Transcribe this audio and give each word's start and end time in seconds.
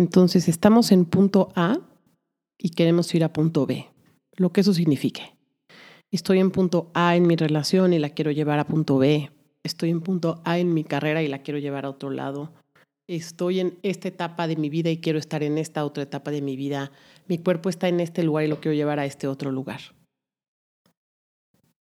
Entonces 0.00 0.48
estamos 0.48 0.92
en 0.92 1.04
punto 1.04 1.50
A 1.54 1.78
y 2.56 2.70
queremos 2.70 3.14
ir 3.14 3.22
a 3.22 3.34
punto 3.34 3.66
B, 3.66 3.86
lo 4.34 4.50
que 4.50 4.62
eso 4.62 4.72
signifique. 4.72 5.36
Estoy 6.10 6.38
en 6.38 6.50
punto 6.50 6.90
A 6.94 7.16
en 7.16 7.26
mi 7.26 7.36
relación 7.36 7.92
y 7.92 7.98
la 7.98 8.08
quiero 8.08 8.30
llevar 8.30 8.58
a 8.60 8.66
punto 8.66 8.96
B. 8.96 9.30
Estoy 9.62 9.90
en 9.90 10.00
punto 10.00 10.40
A 10.46 10.58
en 10.58 10.72
mi 10.72 10.84
carrera 10.84 11.22
y 11.22 11.28
la 11.28 11.40
quiero 11.40 11.58
llevar 11.58 11.84
a 11.84 11.90
otro 11.90 12.08
lado. 12.08 12.50
Estoy 13.08 13.60
en 13.60 13.78
esta 13.82 14.08
etapa 14.08 14.46
de 14.46 14.56
mi 14.56 14.70
vida 14.70 14.88
y 14.88 14.96
quiero 14.96 15.18
estar 15.18 15.42
en 15.42 15.58
esta 15.58 15.84
otra 15.84 16.04
etapa 16.04 16.30
de 16.30 16.40
mi 16.40 16.56
vida. 16.56 16.92
Mi 17.28 17.36
cuerpo 17.36 17.68
está 17.68 17.86
en 17.88 18.00
este 18.00 18.22
lugar 18.22 18.46
y 18.46 18.48
lo 18.48 18.58
quiero 18.58 18.74
llevar 18.74 19.00
a 19.00 19.04
este 19.04 19.26
otro 19.26 19.52
lugar. 19.52 19.80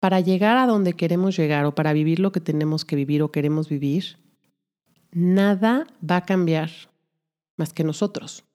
Para 0.01 0.19
llegar 0.19 0.57
a 0.57 0.67
donde 0.67 0.91
queremos 0.91 1.37
llegar 1.37 1.63
o 1.63 1.73
para 1.73 1.93
vivir 1.93 2.19
lo 2.19 2.33
que 2.33 2.41
tenemos 2.41 2.83
que 2.83 2.97
vivir 2.97 3.23
o 3.23 3.31
queremos 3.31 3.69
vivir, 3.69 4.17
nada 5.13 5.87
va 6.03 6.17
a 6.17 6.25
cambiar 6.25 6.69
más 7.57 7.73
que 7.73 7.83
nosotros. 7.83 8.45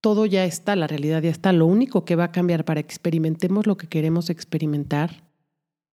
Todo 0.00 0.24
ya 0.26 0.44
está, 0.44 0.76
la 0.76 0.86
realidad 0.86 1.22
ya 1.22 1.30
está. 1.30 1.52
Lo 1.52 1.66
único 1.66 2.04
que 2.04 2.16
va 2.16 2.24
a 2.24 2.32
cambiar 2.32 2.64
para 2.64 2.82
que 2.82 2.88
experimentemos 2.88 3.66
lo 3.66 3.76
que 3.76 3.88
queremos 3.88 4.30
experimentar 4.30 5.28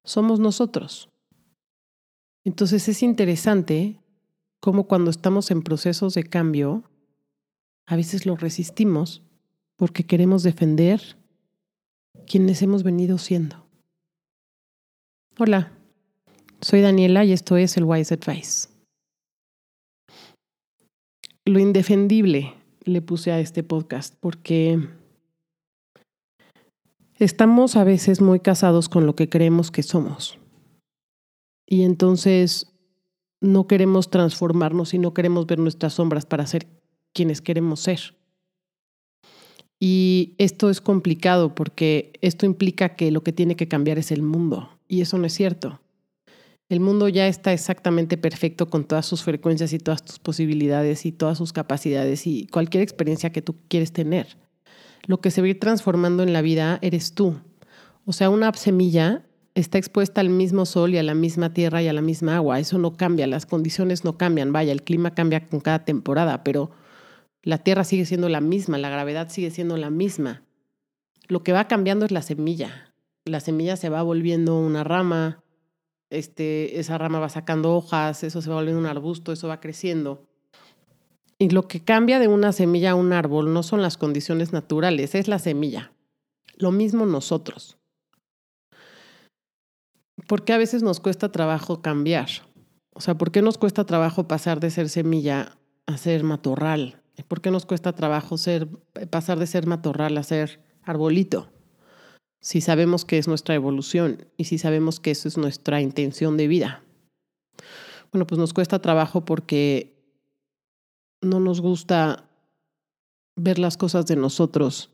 somos 0.03 0.39
nosotros. 0.39 1.09
Entonces 2.45 2.87
es 2.87 3.03
interesante 3.03 3.99
cómo 4.61 4.87
cuando 4.87 5.11
estamos 5.11 5.51
en 5.51 5.61
procesos 5.61 6.13
de 6.13 6.23
cambio, 6.23 6.83
a 7.85 7.97
veces 7.97 8.25
lo 8.25 8.37
resistimos 8.37 9.21
porque 9.75 10.05
queremos 10.05 10.43
defender 10.43 11.17
quienes 12.25 12.61
hemos 12.61 12.83
venido 12.83 13.17
siendo. 13.17 13.67
Hola, 15.37 15.71
soy 16.61 16.81
Daniela 16.81 17.25
y 17.25 17.33
esto 17.33 17.57
es 17.57 17.77
el 17.77 17.83
Wise 17.83 18.13
Advice. 18.13 18.76
Lo 21.47 21.59
indefendible 21.59 22.53
le 22.83 23.01
puse 23.01 23.31
a 23.31 23.39
este 23.39 23.63
podcast 23.63 24.13
porque 24.19 24.85
estamos 27.19 27.77
a 27.77 27.85
veces 27.85 28.19
muy 28.19 28.41
casados 28.41 28.89
con 28.89 29.05
lo 29.05 29.15
que 29.15 29.29
creemos 29.29 29.71
que 29.71 29.81
somos. 29.81 30.37
Y 31.65 31.83
entonces 31.83 32.73
no 33.39 33.65
queremos 33.65 34.09
transformarnos 34.09 34.93
y 34.93 34.99
no 34.99 35.13
queremos 35.13 35.47
ver 35.47 35.59
nuestras 35.59 35.93
sombras 35.93 36.25
para 36.25 36.45
ser 36.45 36.67
quienes 37.13 37.41
queremos 37.41 37.79
ser. 37.79 38.17
Y 39.79 40.35
esto 40.39 40.69
es 40.69 40.81
complicado 40.81 41.55
porque 41.55 42.11
esto 42.19 42.45
implica 42.45 42.97
que 42.97 43.09
lo 43.09 43.23
que 43.23 43.31
tiene 43.31 43.55
que 43.55 43.69
cambiar 43.69 43.97
es 43.97 44.11
el 44.11 44.21
mundo. 44.21 44.69
Y 44.89 44.99
eso 44.99 45.17
no 45.17 45.25
es 45.25 45.33
cierto. 45.33 45.79
El 46.69 46.81
mundo 46.81 47.07
ya 47.07 47.27
está 47.27 47.53
exactamente 47.53 48.17
perfecto 48.17 48.69
con 48.69 48.83
todas 48.83 49.05
sus 49.05 49.23
frecuencias 49.23 49.71
y 49.71 49.79
todas 49.79 50.03
tus 50.03 50.19
posibilidades 50.19 51.05
y 51.05 51.13
todas 51.13 51.37
sus 51.37 51.53
capacidades 51.53 52.27
y 52.27 52.47
cualquier 52.47 52.83
experiencia 52.83 53.31
que 53.31 53.41
tú 53.41 53.55
quieres 53.69 53.93
tener. 53.93 54.37
Lo 55.05 55.21
que 55.21 55.31
se 55.31 55.41
va 55.41 55.47
ir 55.47 55.59
transformando 55.59 56.23
en 56.23 56.33
la 56.33 56.41
vida 56.41 56.79
eres 56.81 57.13
tú. 57.13 57.39
O 58.05 58.11
sea, 58.11 58.29
una 58.29 58.51
semilla 58.53 59.23
está 59.55 59.77
expuesta 59.77 60.19
al 60.19 60.29
mismo 60.29 60.65
sol 60.65 60.93
y 60.93 60.97
a 60.97 61.03
la 61.03 61.15
misma 61.15 61.53
tierra 61.53 61.81
y 61.81 61.87
a 61.87 61.93
la 61.93 62.01
misma 62.01 62.35
agua. 62.35 62.59
Eso 62.59 62.77
no 62.77 62.97
cambia, 62.97 63.27
las 63.27 63.45
condiciones 63.45 64.03
no 64.03 64.17
cambian. 64.17 64.51
Vaya, 64.51 64.73
el 64.73 64.83
clima 64.83 65.15
cambia 65.15 65.47
con 65.47 65.61
cada 65.61 65.85
temporada, 65.85 66.43
pero 66.43 66.71
la 67.43 67.59
tierra 67.59 67.85
sigue 67.85 68.05
siendo 68.05 68.27
la 68.27 68.41
misma, 68.41 68.77
la 68.77 68.89
gravedad 68.89 69.29
sigue 69.29 69.51
siendo 69.51 69.77
la 69.77 69.89
misma. 69.89 70.43
Lo 71.29 71.43
que 71.43 71.53
va 71.53 71.69
cambiando 71.69 72.05
es 72.05 72.11
la 72.11 72.21
semilla. 72.21 72.93
La 73.23 73.39
semilla 73.39 73.77
se 73.77 73.87
va 73.87 74.03
volviendo 74.03 74.59
una 74.59 74.83
rama, 74.83 75.43
este, 76.09 76.79
esa 76.79 76.97
rama 76.97 77.19
va 77.19 77.29
sacando 77.29 77.75
hojas, 77.75 78.23
eso 78.23 78.41
se 78.41 78.49
va 78.49 78.55
volviendo 78.55 78.79
un 78.79 78.87
arbusto, 78.87 79.31
eso 79.31 79.47
va 79.47 79.59
creciendo. 79.59 80.27
Y 81.39 81.49
lo 81.49 81.67
que 81.67 81.83
cambia 81.83 82.19
de 82.19 82.27
una 82.27 82.51
semilla 82.51 82.91
a 82.91 82.95
un 82.95 83.13
árbol 83.13 83.53
no 83.53 83.61
son 83.63 83.81
las 83.81 83.97
condiciones 83.97 84.53
naturales, 84.53 85.13
es 85.13 85.27
la 85.27 85.39
semilla. 85.39 85.91
Lo 86.55 86.71
mismo 86.71 87.05
nosotros. 87.05 87.77
¿Por 90.27 90.43
qué 90.43 90.53
a 90.53 90.57
veces 90.57 90.81
nos 90.81 90.99
cuesta 90.99 91.31
trabajo 91.31 91.81
cambiar? 91.81 92.29
O 92.93 93.01
sea, 93.01 93.15
¿por 93.15 93.31
qué 93.31 93.43
nos 93.43 93.59
cuesta 93.59 93.85
trabajo 93.85 94.27
pasar 94.27 94.59
de 94.59 94.71
ser 94.71 94.89
semilla 94.89 95.57
a 95.85 95.97
ser 95.97 96.23
matorral? 96.23 97.03
¿Por 97.27 97.41
qué 97.41 97.51
nos 97.51 97.65
cuesta 97.65 97.93
trabajo 97.93 98.37
ser, 98.37 98.67
pasar 99.11 99.37
de 99.37 99.45
ser 99.45 99.67
matorral 99.67 100.17
a 100.17 100.23
ser 100.23 100.63
arbolito? 100.83 101.51
Si 102.41 102.61
sabemos 102.61 103.05
que 103.05 103.17
es 103.17 103.27
nuestra 103.27 103.55
evolución 103.55 104.25
y 104.37 104.45
si 104.45 104.57
sabemos 104.57 104.99
que 104.99 105.11
eso 105.11 105.27
es 105.27 105.37
nuestra 105.37 105.81
intención 105.81 106.37
de 106.37 106.47
vida. 106.47 106.83
Bueno, 108.11 108.25
pues 108.27 108.39
nos 108.39 108.53
cuesta 108.53 108.81
trabajo 108.81 109.25
porque 109.25 109.97
no 111.21 111.39
nos 111.39 111.61
gusta 111.61 112.29
ver 113.35 113.59
las 113.59 113.77
cosas 113.77 114.05
de 114.05 114.15
nosotros 114.15 114.91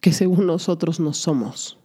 que 0.00 0.12
según 0.12 0.46
nosotros 0.46 0.98
no 0.98 1.12
somos. 1.12 1.78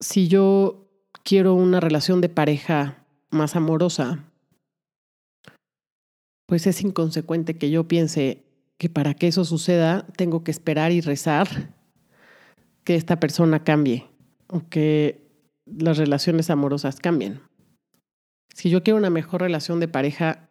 Si 0.00 0.28
yo 0.28 0.88
quiero 1.22 1.54
una 1.54 1.80
relación 1.80 2.20
de 2.20 2.30
pareja 2.30 3.04
más 3.30 3.56
amorosa, 3.56 4.24
pues 6.46 6.66
es 6.66 6.80
inconsecuente 6.82 7.58
que 7.58 7.70
yo 7.70 7.86
piense 7.86 8.42
que 8.78 8.88
para 8.88 9.14
que 9.14 9.28
eso 9.28 9.44
suceda 9.44 10.06
tengo 10.16 10.42
que 10.42 10.50
esperar 10.50 10.90
y 10.92 11.02
rezar 11.02 11.74
que 12.84 12.96
esta 12.96 13.20
persona 13.20 13.64
cambie 13.64 14.06
o 14.48 14.68
que 14.68 15.30
las 15.66 15.98
relaciones 15.98 16.50
amorosas 16.50 16.96
cambien. 16.96 17.40
Si 18.54 18.70
yo 18.70 18.82
quiero 18.82 18.98
una 18.98 19.10
mejor 19.10 19.42
relación 19.42 19.80
de 19.80 19.88
pareja, 19.88 20.50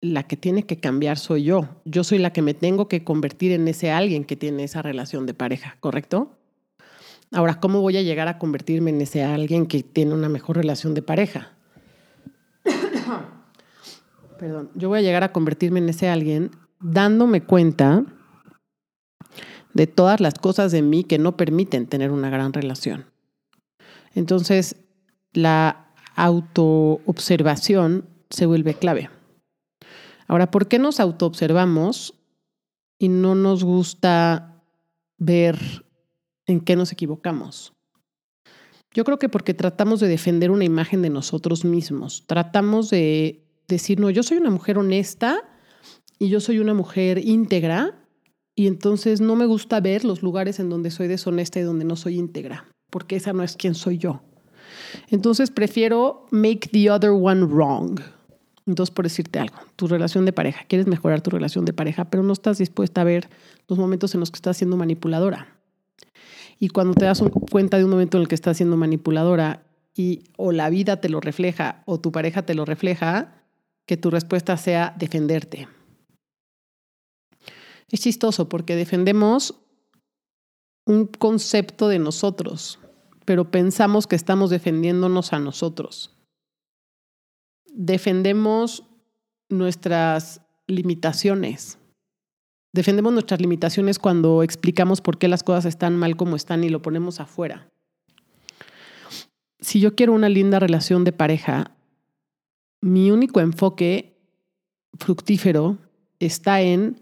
la 0.00 0.24
que 0.24 0.36
tiene 0.36 0.64
que 0.64 0.80
cambiar 0.80 1.18
soy 1.18 1.44
yo. 1.44 1.80
Yo 1.84 2.04
soy 2.04 2.18
la 2.18 2.32
que 2.32 2.42
me 2.42 2.52
tengo 2.52 2.88
que 2.88 3.04
convertir 3.04 3.52
en 3.52 3.66
ese 3.68 3.90
alguien 3.90 4.24
que 4.24 4.36
tiene 4.36 4.64
esa 4.64 4.82
relación 4.82 5.24
de 5.24 5.34
pareja, 5.34 5.76
¿correcto? 5.80 6.36
Ahora, 7.32 7.58
¿cómo 7.58 7.80
voy 7.80 7.96
a 7.96 8.02
llegar 8.02 8.28
a 8.28 8.38
convertirme 8.38 8.90
en 8.90 9.00
ese 9.00 9.24
alguien 9.24 9.66
que 9.66 9.82
tiene 9.82 10.12
una 10.14 10.28
mejor 10.28 10.56
relación 10.56 10.94
de 10.94 11.02
pareja? 11.02 11.52
Perdón, 14.38 14.70
yo 14.74 14.88
voy 14.88 14.98
a 14.98 15.02
llegar 15.02 15.24
a 15.24 15.32
convertirme 15.32 15.78
en 15.78 15.88
ese 15.88 16.08
alguien 16.08 16.50
dándome 16.80 17.42
cuenta 17.42 18.04
de 19.74 19.86
todas 19.86 20.20
las 20.20 20.34
cosas 20.34 20.72
de 20.72 20.82
mí 20.82 21.04
que 21.04 21.18
no 21.18 21.36
permiten 21.36 21.86
tener 21.86 22.10
una 22.10 22.30
gran 22.30 22.52
relación. 22.52 23.06
Entonces, 24.14 24.76
la 25.32 25.88
autoobservación 26.14 28.08
se 28.30 28.46
vuelve 28.46 28.74
clave. 28.74 29.10
Ahora, 30.26 30.50
¿por 30.50 30.68
qué 30.68 30.78
nos 30.78 31.00
autoobservamos 31.00 32.14
y 32.98 33.08
no 33.08 33.34
nos 33.34 33.64
gusta 33.64 34.62
ver 35.18 35.58
en 36.46 36.60
qué 36.60 36.76
nos 36.76 36.92
equivocamos? 36.92 37.72
Yo 38.92 39.04
creo 39.04 39.18
que 39.18 39.28
porque 39.28 39.54
tratamos 39.54 39.98
de 39.98 40.06
defender 40.06 40.52
una 40.52 40.64
imagen 40.64 41.02
de 41.02 41.10
nosotros 41.10 41.64
mismos. 41.64 42.24
Tratamos 42.28 42.90
de 42.90 43.44
decir, 43.66 43.98
no, 43.98 44.08
yo 44.08 44.22
soy 44.22 44.38
una 44.38 44.50
mujer 44.50 44.78
honesta 44.78 45.42
y 46.20 46.28
yo 46.28 46.38
soy 46.38 46.60
una 46.60 46.74
mujer 46.74 47.18
íntegra 47.18 48.03
y 48.54 48.66
entonces 48.66 49.20
no 49.20 49.36
me 49.36 49.46
gusta 49.46 49.80
ver 49.80 50.04
los 50.04 50.22
lugares 50.22 50.60
en 50.60 50.70
donde 50.70 50.90
soy 50.90 51.08
deshonesta 51.08 51.58
y 51.58 51.62
donde 51.62 51.84
no 51.84 51.96
soy 51.96 52.18
íntegra, 52.18 52.66
porque 52.90 53.16
esa 53.16 53.32
no 53.32 53.42
es 53.42 53.56
quien 53.56 53.74
soy 53.74 53.98
yo. 53.98 54.22
Entonces 55.10 55.50
prefiero 55.50 56.26
make 56.30 56.68
the 56.70 56.90
other 56.90 57.10
one 57.10 57.44
wrong. 57.44 58.00
Entonces, 58.66 58.94
por 58.94 59.04
decirte 59.04 59.38
algo, 59.38 59.56
tu 59.76 59.88
relación 59.88 60.24
de 60.24 60.32
pareja, 60.32 60.64
quieres 60.66 60.86
mejorar 60.86 61.20
tu 61.20 61.30
relación 61.30 61.66
de 61.66 61.74
pareja, 61.74 62.06
pero 62.06 62.22
no 62.22 62.32
estás 62.32 62.58
dispuesta 62.58 63.02
a 63.02 63.04
ver 63.04 63.28
los 63.68 63.78
momentos 63.78 64.14
en 64.14 64.20
los 64.20 64.30
que 64.30 64.36
estás 64.36 64.56
siendo 64.56 64.76
manipuladora. 64.76 65.58
Y 66.58 66.68
cuando 66.68 66.94
te 66.94 67.04
das 67.04 67.22
cuenta 67.50 67.76
de 67.76 67.84
un 67.84 67.90
momento 67.90 68.16
en 68.16 68.22
el 68.22 68.28
que 68.28 68.34
estás 68.34 68.56
siendo 68.56 68.76
manipuladora 68.76 69.64
y 69.94 70.22
o 70.36 70.50
la 70.52 70.70
vida 70.70 71.00
te 71.00 71.10
lo 71.10 71.20
refleja 71.20 71.82
o 71.84 72.00
tu 72.00 72.10
pareja 72.10 72.42
te 72.42 72.54
lo 72.54 72.64
refleja, 72.64 73.34
que 73.86 73.98
tu 73.98 74.10
respuesta 74.10 74.56
sea 74.56 74.94
defenderte. 74.98 75.68
Es 77.90 78.00
chistoso 78.00 78.48
porque 78.48 78.76
defendemos 78.76 79.54
un 80.86 81.06
concepto 81.06 81.88
de 81.88 81.98
nosotros, 81.98 82.78
pero 83.24 83.50
pensamos 83.50 84.06
que 84.06 84.16
estamos 84.16 84.50
defendiéndonos 84.50 85.32
a 85.32 85.38
nosotros. 85.38 86.16
Defendemos 87.66 88.84
nuestras 89.48 90.40
limitaciones. 90.66 91.78
Defendemos 92.72 93.12
nuestras 93.12 93.40
limitaciones 93.40 93.98
cuando 93.98 94.42
explicamos 94.42 95.00
por 95.00 95.18
qué 95.18 95.28
las 95.28 95.42
cosas 95.42 95.64
están 95.64 95.96
mal 95.96 96.16
como 96.16 96.36
están 96.36 96.64
y 96.64 96.68
lo 96.68 96.82
ponemos 96.82 97.20
afuera. 97.20 97.70
Si 99.60 99.80
yo 99.80 99.94
quiero 99.94 100.12
una 100.12 100.28
linda 100.28 100.58
relación 100.58 101.04
de 101.04 101.12
pareja, 101.12 101.70
mi 102.80 103.10
único 103.10 103.40
enfoque 103.40 104.18
fructífero 104.98 105.78
está 106.18 106.60
en 106.60 107.00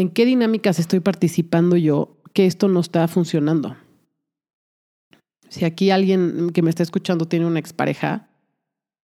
en 0.00 0.08
qué 0.08 0.24
dinámicas 0.24 0.78
estoy 0.78 1.00
participando 1.00 1.76
yo 1.76 2.16
que 2.32 2.46
esto 2.46 2.68
no 2.68 2.80
está 2.80 3.06
funcionando. 3.08 3.76
Si 5.48 5.64
aquí 5.64 5.90
alguien 5.90 6.50
que 6.50 6.62
me 6.62 6.70
está 6.70 6.82
escuchando 6.82 7.26
tiene 7.26 7.46
una 7.46 7.58
expareja 7.58 8.28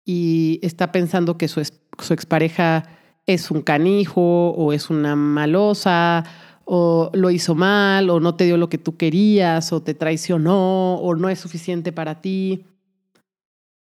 y 0.05 0.59
está 0.63 0.91
pensando 0.91 1.37
que 1.37 1.47
su, 1.47 1.61
su 1.99 2.13
expareja 2.13 2.83
es 3.27 3.51
un 3.51 3.61
canijo 3.61 4.51
o 4.51 4.73
es 4.73 4.89
una 4.89 5.15
malosa 5.15 6.23
o 6.65 7.11
lo 7.13 7.29
hizo 7.29 7.53
mal 7.53 8.09
o 8.09 8.19
no 8.19 8.35
te 8.35 8.45
dio 8.45 8.57
lo 8.57 8.69
que 8.69 8.77
tú 8.77 8.97
querías 8.97 9.73
o 9.73 9.83
te 9.83 9.93
traicionó 9.93 10.95
o 10.95 11.15
no 11.15 11.29
es 11.29 11.39
suficiente 11.39 11.91
para 11.91 12.21
ti. 12.21 12.65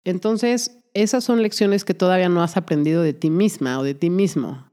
Entonces, 0.05 0.79
esas 0.95 1.23
son 1.23 1.43
lecciones 1.43 1.85
que 1.85 1.95
todavía 1.95 2.29
no 2.29 2.43
has 2.43 2.57
aprendido 2.57 3.03
de 3.03 3.13
ti 3.13 3.31
misma 3.31 3.79
o 3.79 3.85
de 3.85 3.95
ti 3.95 4.11
mismo. 4.11 4.70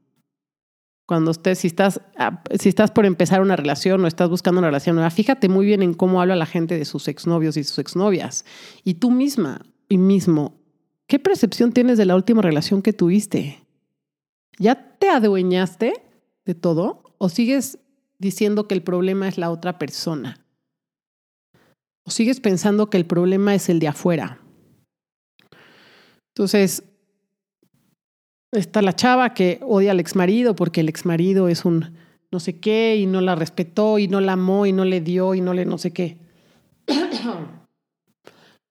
Cuando 1.08 1.32
estés, 1.32 1.60
si 1.60 1.68
estás, 1.68 2.02
ah, 2.18 2.44
si 2.60 2.68
estás 2.68 2.92
por 2.92 3.06
empezar 3.06 3.40
una 3.42 3.56
relación 3.56 4.04
o 4.04 4.08
estás 4.08 4.30
buscando 4.30 4.60
una 4.60 4.68
relación 4.68 4.98
nueva, 4.98 5.10
fíjate 5.10 5.48
muy 5.48 5.66
bien 5.66 5.82
en 5.82 5.94
cómo 5.94 6.22
habla 6.22 6.36
la 6.36 6.46
gente 6.46 6.78
de 6.78 6.84
sus 6.84 7.08
exnovios 7.08 7.56
y 7.56 7.64
sus 7.64 7.80
exnovias. 7.80 8.44
Y 8.84 8.96
tú 8.96 9.10
misma 9.10 9.62
y 9.88 9.98
mismo, 9.98 10.60
¿qué 11.08 11.18
percepción 11.18 11.72
tienes 11.72 11.98
de 11.98 12.04
la 12.04 12.16
última 12.18 12.42
relación 12.42 12.82
que 12.82 12.92
tuviste? 12.92 13.64
¿Ya 14.60 14.98
te 15.00 15.10
adueñaste 15.10 15.94
de 16.44 16.56
todo 16.56 17.16
o 17.20 17.30
sigues 17.30 17.80
diciendo 18.20 18.68
que 18.68 18.76
el 18.76 18.84
problema 18.84 19.30
es 19.30 19.38
la 19.38 19.50
otra 19.50 19.80
persona? 19.80 20.46
¿O 22.04 22.12
sigues 22.12 22.42
pensando 22.42 22.90
que 22.90 22.98
el 22.98 23.06
problema 23.06 23.56
es 23.56 23.70
el 23.70 23.80
de 23.80 23.88
afuera? 23.88 24.42
Entonces, 26.36 26.84
está 28.52 28.82
la 28.82 28.94
chava 28.94 29.34
que 29.34 29.60
odia 29.62 29.92
al 29.92 30.00
exmarido 30.00 30.56
porque 30.56 30.82
el 30.82 30.90
exmarido 30.90 31.48
es 31.48 31.66
un 31.66 31.98
no 32.32 32.40
sé 32.40 32.60
qué 32.60 32.98
y 32.98 33.06
no 33.06 33.22
la 33.22 33.36
respetó 33.36 34.00
y 34.00 34.08
no 34.08 34.22
la 34.22 34.34
amó 34.34 34.66
y 34.66 34.74
no 34.74 34.86
le 34.86 35.02
dio 35.02 35.34
y 35.36 35.42
no 35.42 35.54
le 35.54 35.66
no 35.66 35.78
sé 35.78 35.94
qué. 35.94 36.18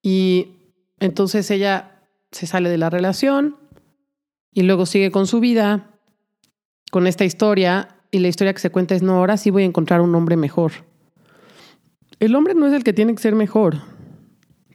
y 0.03 0.49
entonces 1.01 1.51
ella 1.51 2.03
se 2.33 2.47
sale 2.47 2.69
de 2.69 2.79
la 2.79 2.91
relación 2.91 3.57
y 4.53 4.63
luego 4.63 4.87
sigue 4.87 5.11
con 5.11 5.27
su 5.27 5.41
vida, 5.41 5.91
con 6.91 7.07
esta 7.07 7.25
historia 7.25 7.89
y 8.11 8.21
la 8.21 8.29
historia 8.29 8.55
que 8.55 8.61
se 8.61 8.71
cuenta 8.71 8.95
es, 8.95 9.03
no, 9.03 9.19
ahora 9.19 9.37
sí 9.37 9.51
voy 9.51 9.63
a 9.63 9.67
encontrar 9.67 10.01
un 10.01 10.15
hombre 10.15 10.37
mejor. 10.37 10.73
El 12.21 12.35
hombre 12.35 12.55
no 12.55 12.67
es 12.67 12.73
el 12.73 12.83
que 12.83 12.95
tiene 12.95 13.15
que 13.15 13.21
ser 13.21 13.35
mejor. 13.35 13.77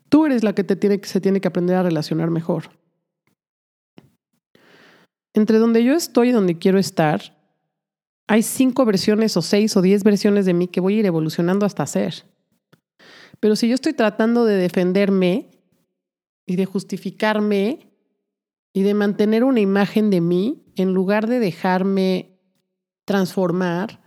Tú 0.10 0.26
eres 0.26 0.44
la 0.44 0.54
que, 0.54 0.64
te 0.64 0.76
tiene, 0.76 1.00
que 1.00 1.08
se 1.08 1.22
tiene 1.22 1.42
que 1.42 1.48
aprender 1.48 1.76
a 1.76 1.84
relacionar 1.84 2.30
mejor. 2.30 2.70
Entre 5.34 5.58
donde 5.58 5.84
yo 5.84 5.94
estoy 5.94 6.30
y 6.30 6.32
donde 6.32 6.58
quiero 6.58 6.78
estar, 6.78 7.38
hay 8.28 8.44
cinco 8.44 8.86
versiones 8.86 9.36
o 9.38 9.42
seis 9.42 9.76
o 9.76 9.82
diez 9.82 10.04
versiones 10.04 10.46
de 10.46 10.54
mí 10.54 10.68
que 10.68 10.82
voy 10.82 10.96
a 10.96 11.00
ir 11.00 11.06
evolucionando 11.06 11.66
hasta 11.66 11.86
ser. 11.86 12.26
Pero 13.40 13.56
si 13.56 13.68
yo 13.68 13.76
estoy 13.76 13.94
tratando 13.94 14.46
de 14.46 14.56
defenderme 14.56 15.50
y 16.46 16.56
de 16.56 16.66
justificarme 16.66 17.92
y 18.74 18.84
de 18.84 18.94
mantener 18.94 19.44
una 19.44 19.60
imagen 19.60 20.10
de 20.10 20.22
mí, 20.22 20.64
en 20.76 20.94
lugar 20.94 21.28
de 21.28 21.40
dejarme 21.40 22.40
transformar 23.06 24.02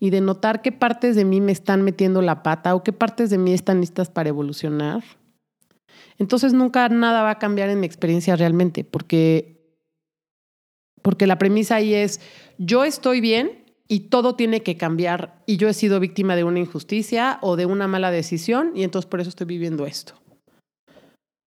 y 0.00 0.10
de 0.10 0.20
notar 0.20 0.62
qué 0.62 0.72
partes 0.72 1.14
de 1.16 1.24
mí 1.24 1.40
me 1.40 1.52
están 1.52 1.82
metiendo 1.82 2.22
la 2.22 2.42
pata 2.42 2.74
o 2.74 2.82
qué 2.82 2.92
partes 2.92 3.30
de 3.30 3.38
mí 3.38 3.52
están 3.52 3.80
listas 3.80 4.10
para 4.10 4.28
evolucionar, 4.28 5.04
entonces 6.18 6.52
nunca 6.52 6.88
nada 6.88 7.22
va 7.22 7.30
a 7.30 7.38
cambiar 7.38 7.68
en 7.70 7.80
mi 7.80 7.86
experiencia 7.86 8.36
realmente, 8.36 8.84
porque 8.84 9.57
porque 11.02 11.26
la 11.26 11.38
premisa 11.38 11.76
ahí 11.76 11.94
es, 11.94 12.20
yo 12.58 12.84
estoy 12.84 13.20
bien 13.20 13.64
y 13.88 14.00
todo 14.00 14.34
tiene 14.34 14.62
que 14.62 14.76
cambiar 14.76 15.42
y 15.46 15.56
yo 15.56 15.68
he 15.68 15.74
sido 15.74 16.00
víctima 16.00 16.36
de 16.36 16.44
una 16.44 16.58
injusticia 16.58 17.38
o 17.40 17.56
de 17.56 17.66
una 17.66 17.88
mala 17.88 18.10
decisión 18.10 18.72
y 18.74 18.84
entonces 18.84 19.08
por 19.08 19.20
eso 19.20 19.30
estoy 19.30 19.46
viviendo 19.46 19.86
esto. 19.86 20.14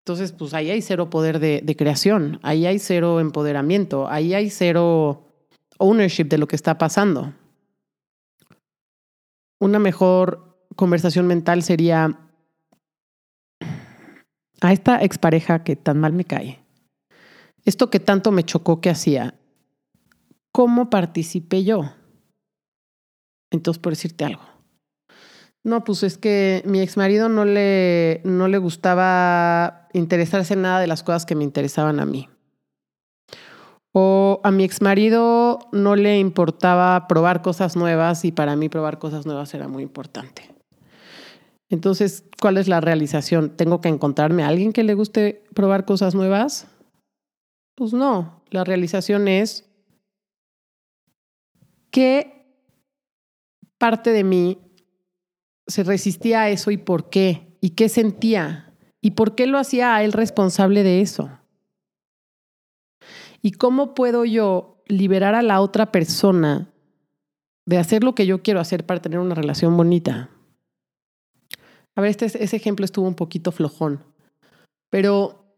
Entonces, 0.04 0.32
pues 0.32 0.56
ahí 0.56 0.72
hay 0.72 0.82
cero 0.82 1.12
poder 1.12 1.40
de, 1.40 1.62
de 1.64 1.76
creación, 1.76 2.40
ahí 2.42 2.66
hay 2.66 2.80
cero 2.80 3.20
empoderamiento, 3.20 4.10
ahí 4.10 4.34
hay 4.34 4.50
cero 4.50 5.28
ownership 5.78 6.26
de 6.26 6.40
lo 6.40 6.48
que 6.48 6.56
está 6.56 6.80
pasando. 6.80 7.34
Una 9.60 9.78
mejor 9.78 10.58
conversación 10.76 11.28
mental 11.28 11.62
sería 11.62 12.18
a 14.62 14.74
esta 14.74 15.04
expareja 15.04 15.64
que 15.64 15.76
tan 15.76 16.00
mal 16.00 16.14
me 16.14 16.26
cae. 16.26 16.60
Esto 17.66 17.90
que 17.90 18.00
tanto 18.00 18.32
me 18.32 18.44
chocó 18.44 18.82
que 18.82 18.90
hacía, 18.90 19.36
¿cómo 20.52 20.90
participé 20.90 21.64
yo? 21.64 21.94
Entonces, 23.52 23.82
por 23.82 23.94
decirte 23.94 24.26
algo. 24.26 24.42
No, 25.64 25.84
pues 25.84 26.02
es 26.04 26.18
que 26.18 26.64
mi 26.66 26.82
ex 26.82 26.98
marido 26.98 27.30
no 27.30 27.46
le, 27.46 28.22
no 28.24 28.48
le 28.48 28.58
gustaba 28.58 29.88
interesarse 29.94 30.56
en 30.56 30.64
nada 30.64 30.80
de 30.80 30.88
las 30.88 31.04
cosas 31.04 31.26
que 31.26 31.36
me 31.36 31.44
interesaban 31.44 32.00
a 32.00 32.06
mí. 32.06 32.30
O 33.94 34.40
a 34.44 34.52
mi 34.52 34.64
ex 34.64 34.82
marido 34.82 35.60
no 35.72 35.96
le 35.96 36.18
importaba 36.18 37.08
probar 37.08 37.42
cosas 37.42 37.76
nuevas 37.76 38.26
y 38.26 38.32
para 38.32 38.56
mí 38.56 38.70
probar 38.70 38.98
cosas 38.98 39.26
nuevas 39.26 39.54
era 39.54 39.68
muy 39.68 39.84
importante. 39.84 40.50
Entonces, 41.70 42.26
¿cuál 42.40 42.58
es 42.58 42.68
la 42.68 42.82
realización? 42.82 43.50
¿Tengo 43.56 43.82
que 43.82 43.90
encontrarme 43.90 44.44
a 44.44 44.48
alguien 44.48 44.74
que 44.74 44.84
le 44.84 44.94
guste 44.94 45.44
probar 45.54 45.86
cosas 45.86 46.16
nuevas? 46.16 46.68
Pues 47.76 47.94
no, 47.94 48.42
la 48.50 48.64
realización 48.64 49.28
es 49.28 49.71
¿Qué 51.92 52.48
parte 53.78 54.12
de 54.12 54.24
mí 54.24 54.60
se 55.68 55.84
resistía 55.84 56.44
a 56.44 56.50
eso 56.50 56.72
y 56.72 56.78
por 56.78 57.10
qué? 57.10 57.58
¿Y 57.60 57.72
qué 57.72 57.90
sentía? 57.90 58.74
¿Y 59.02 59.12
por 59.12 59.36
qué 59.36 59.46
lo 59.46 59.58
hacía 59.58 59.96
a 59.96 60.04
él 60.04 60.14
responsable 60.14 60.84
de 60.84 61.02
eso? 61.02 61.30
¿Y 63.42 63.52
cómo 63.52 63.94
puedo 63.94 64.24
yo 64.24 64.82
liberar 64.88 65.36
a 65.36 65.42
la 65.42 65.62
otra 65.62 65.92
persona 65.92 66.72
de 67.66 67.78
hacer 67.78 68.04
lo 68.04 68.16
que 68.16 68.26
yo 68.26 68.42
quiero 68.42 68.60
hacer 68.60 68.86
para 68.86 69.02
tener 69.02 69.20
una 69.20 69.36
relación 69.36 69.76
bonita? 69.76 70.30
A 71.96 72.02
ver, 72.02 72.12
este, 72.12 72.26
ese 72.26 72.56
ejemplo 72.56 72.86
estuvo 72.86 73.08
un 73.08 73.16
poquito 73.16 73.52
flojón, 73.52 74.04
pero 74.90 75.56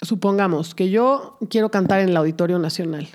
supongamos 0.00 0.74
que 0.74 0.90
yo 0.90 1.36
quiero 1.50 1.70
cantar 1.70 2.00
en 2.00 2.08
el 2.10 2.16
Auditorio 2.16 2.58
Nacional 2.58 3.08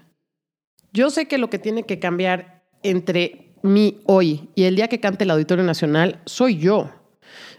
yo 0.97 1.11
sé 1.11 1.27
que 1.27 1.37
lo 1.37 1.51
que 1.51 1.59
tiene 1.59 1.83
que 1.83 1.99
cambiar 1.99 2.63
entre 2.81 3.53
mí 3.61 4.01
hoy 4.05 4.49
y 4.55 4.63
el 4.63 4.75
día 4.75 4.87
que 4.87 4.99
cante 4.99 5.25
el 5.25 5.31
Auditorio 5.31 5.63
Nacional 5.63 6.21
soy 6.25 6.57
yo. 6.57 6.89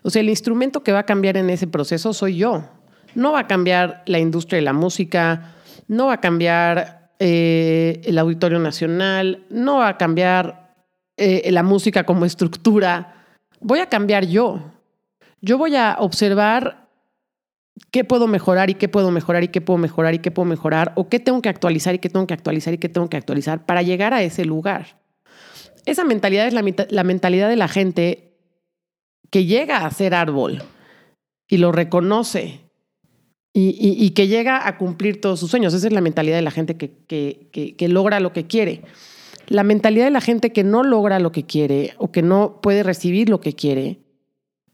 O 0.02 0.10
sea, 0.10 0.20
el 0.20 0.28
instrumento 0.28 0.82
que 0.82 0.90
va 0.90 1.00
a 1.00 1.06
cambiar 1.06 1.36
en 1.36 1.48
ese 1.48 1.68
proceso 1.68 2.12
soy 2.12 2.36
yo. 2.36 2.68
No 3.14 3.32
va 3.32 3.40
a 3.40 3.46
cambiar 3.46 4.02
la 4.06 4.18
industria 4.18 4.56
de 4.56 4.62
la 4.62 4.72
música, 4.72 5.54
no 5.86 6.06
va 6.06 6.14
a 6.14 6.20
cambiar 6.20 7.12
eh, 7.20 8.00
el 8.04 8.18
Auditorio 8.18 8.58
Nacional, 8.58 9.44
no 9.50 9.78
va 9.78 9.88
a 9.88 9.98
cambiar 9.98 10.74
eh, 11.16 11.48
la 11.52 11.62
música 11.62 12.02
como 12.02 12.24
estructura. 12.24 13.24
Voy 13.60 13.78
a 13.78 13.86
cambiar 13.86 14.26
yo. 14.26 14.72
Yo 15.40 15.58
voy 15.58 15.76
a 15.76 15.96
observar 16.00 16.87
qué 17.90 18.04
puedo 18.04 18.26
mejorar 18.26 18.70
y 18.70 18.74
qué 18.74 18.88
puedo 18.88 19.10
mejorar 19.10 19.44
y 19.44 19.48
qué 19.48 19.60
puedo 19.60 19.78
mejorar 19.78 20.14
y 20.14 20.18
qué 20.18 20.30
puedo 20.30 20.46
mejorar, 20.46 20.92
o 20.96 21.08
qué 21.08 21.20
tengo 21.20 21.42
que 21.42 21.48
actualizar 21.48 21.94
y 21.94 21.98
qué 21.98 22.08
tengo 22.08 22.26
que 22.26 22.34
actualizar 22.34 22.74
y 22.74 22.78
qué 22.78 22.88
tengo 22.88 23.08
que 23.08 23.16
actualizar 23.16 23.66
para 23.66 23.82
llegar 23.82 24.14
a 24.14 24.22
ese 24.22 24.44
lugar. 24.44 25.00
Esa 25.86 26.04
mentalidad 26.04 26.46
es 26.46 26.54
la, 26.54 27.02
mentalidad 27.04 27.48
de 27.48 27.56
la 27.56 27.68
gente 27.68 28.36
que 29.30 29.46
llega 29.46 29.86
a 29.86 29.90
ser 29.90 30.14
árbol 30.14 30.62
y 31.48 31.56
lo 31.56 31.72
reconoce 31.72 32.60
y, 33.54 34.10
que 34.10 34.28
llega 34.28 34.68
a 34.68 34.76
cumplir 34.76 35.20
todos 35.20 35.40
sus 35.40 35.50
sueños. 35.50 35.74
Esa 35.74 35.86
es 35.86 35.92
la 35.92 36.00
mentalidad 36.00 36.36
de 36.36 36.42
la 36.42 36.50
gente 36.50 36.76
que, 36.76 37.74
que 37.76 37.88
logra 37.88 38.20
lo 38.20 38.32
que 38.32 38.46
quiere. 38.46 38.82
La 39.48 39.64
mentalidad 39.64 40.04
de 40.04 40.10
la 40.10 40.20
gente 40.20 40.52
que 40.52 40.62
no 40.62 40.84
logra 40.84 41.18
lo 41.18 41.32
que 41.32 41.44
quiere 41.44 41.94
o 41.96 42.12
que 42.12 42.22
no 42.22 42.60
puede 42.60 42.82
recibir 42.82 43.30
lo 43.30 43.40
que 43.40 43.54
quiere 43.54 44.00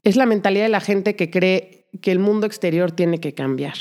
es 0.03 0.17
la 0.17 0.25
mentalidad 0.25 0.65
de 0.65 0.69
la 0.69 0.81
gente 0.81 1.15
que 1.15 1.31
cree 1.31 1.84
que 2.01 2.11
el 2.11 2.19
mundo 2.19 2.45
exterior 2.45 2.91
tiene 2.91 3.19
que 3.19 3.33
cambiar. 3.33 3.75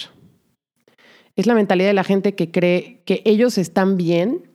Es 1.37 1.47
la 1.47 1.55
mentalidad 1.55 1.89
de 1.89 1.95
la 1.95 2.05
gente 2.05 2.35
que 2.35 2.51
cree 2.51 3.03
que 3.05 3.23
ellos 3.25 3.59
están 3.59 3.97
bien 3.97 4.51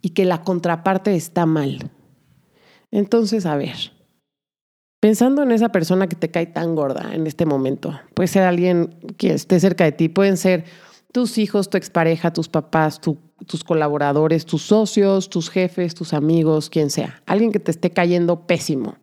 y 0.00 0.10
que 0.10 0.24
la 0.24 0.42
contraparte 0.42 1.14
está 1.14 1.46
mal. 1.46 1.90
Entonces, 2.90 3.46
a 3.46 3.56
ver, 3.56 3.92
pensando 5.00 5.42
en 5.42 5.50
esa 5.50 5.70
persona 5.70 6.08
que 6.08 6.16
te 6.16 6.30
cae 6.30 6.46
tan 6.46 6.76
gorda 6.76 7.14
en 7.14 7.26
este 7.26 7.46
momento, 7.46 7.98
puede 8.14 8.28
ser 8.28 8.42
alguien 8.42 8.94
que 9.16 9.32
esté 9.32 9.58
cerca 9.58 9.84
de 9.84 9.92
ti, 9.92 10.08
pueden 10.08 10.36
ser 10.36 10.64
tus 11.12 11.38
hijos, 11.38 11.70
tu 11.70 11.76
expareja, 11.76 12.32
tus 12.32 12.48
papás, 12.48 13.00
tus 13.00 13.64
colaboradores, 13.64 14.46
tus 14.46 14.62
socios, 14.62 15.30
tus 15.30 15.50
jefes, 15.50 15.94
tus 15.94 16.12
amigos, 16.12 16.70
quien 16.70 16.90
sea, 16.90 17.22
alguien 17.26 17.50
que 17.50 17.60
te 17.60 17.70
esté 17.70 17.90
cayendo 17.90 18.46
pésimo 18.46 18.96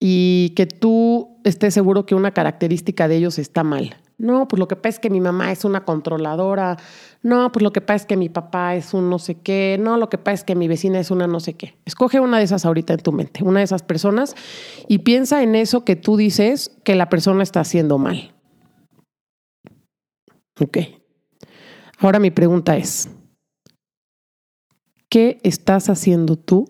y 0.00 0.50
que 0.50 0.66
tú 0.66 1.40
estés 1.44 1.74
seguro 1.74 2.06
que 2.06 2.14
una 2.14 2.32
característica 2.32 3.08
de 3.08 3.16
ellos 3.16 3.38
está 3.38 3.64
mal. 3.64 3.96
No, 4.18 4.48
pues 4.48 4.58
lo 4.58 4.66
que 4.66 4.74
pasa 4.74 4.88
es 4.88 4.98
que 4.98 5.10
mi 5.10 5.20
mamá 5.20 5.52
es 5.52 5.64
una 5.64 5.84
controladora. 5.84 6.76
No, 7.22 7.52
pues 7.52 7.62
lo 7.62 7.72
que 7.72 7.80
pasa 7.80 7.96
es 7.96 8.06
que 8.06 8.16
mi 8.16 8.28
papá 8.28 8.74
es 8.74 8.92
un 8.92 9.08
no 9.08 9.20
sé 9.20 9.36
qué. 9.36 9.78
No, 9.80 9.96
lo 9.96 10.08
que 10.08 10.18
pasa 10.18 10.34
es 10.34 10.44
que 10.44 10.56
mi 10.56 10.66
vecina 10.66 10.98
es 10.98 11.12
una 11.12 11.28
no 11.28 11.38
sé 11.38 11.54
qué. 11.54 11.76
Escoge 11.84 12.18
una 12.18 12.38
de 12.38 12.44
esas 12.44 12.64
ahorita 12.64 12.94
en 12.94 13.00
tu 13.00 13.12
mente, 13.12 13.44
una 13.44 13.60
de 13.60 13.64
esas 13.64 13.84
personas, 13.84 14.34
y 14.88 14.98
piensa 14.98 15.42
en 15.44 15.54
eso 15.54 15.84
que 15.84 15.94
tú 15.94 16.16
dices 16.16 16.76
que 16.84 16.96
la 16.96 17.08
persona 17.08 17.44
está 17.44 17.60
haciendo 17.60 17.98
mal. 17.98 18.34
Ok. 20.60 20.78
Ahora 21.98 22.18
mi 22.18 22.32
pregunta 22.32 22.76
es, 22.76 23.08
¿qué 25.08 25.38
estás 25.44 25.88
haciendo 25.88 26.36
tú 26.36 26.68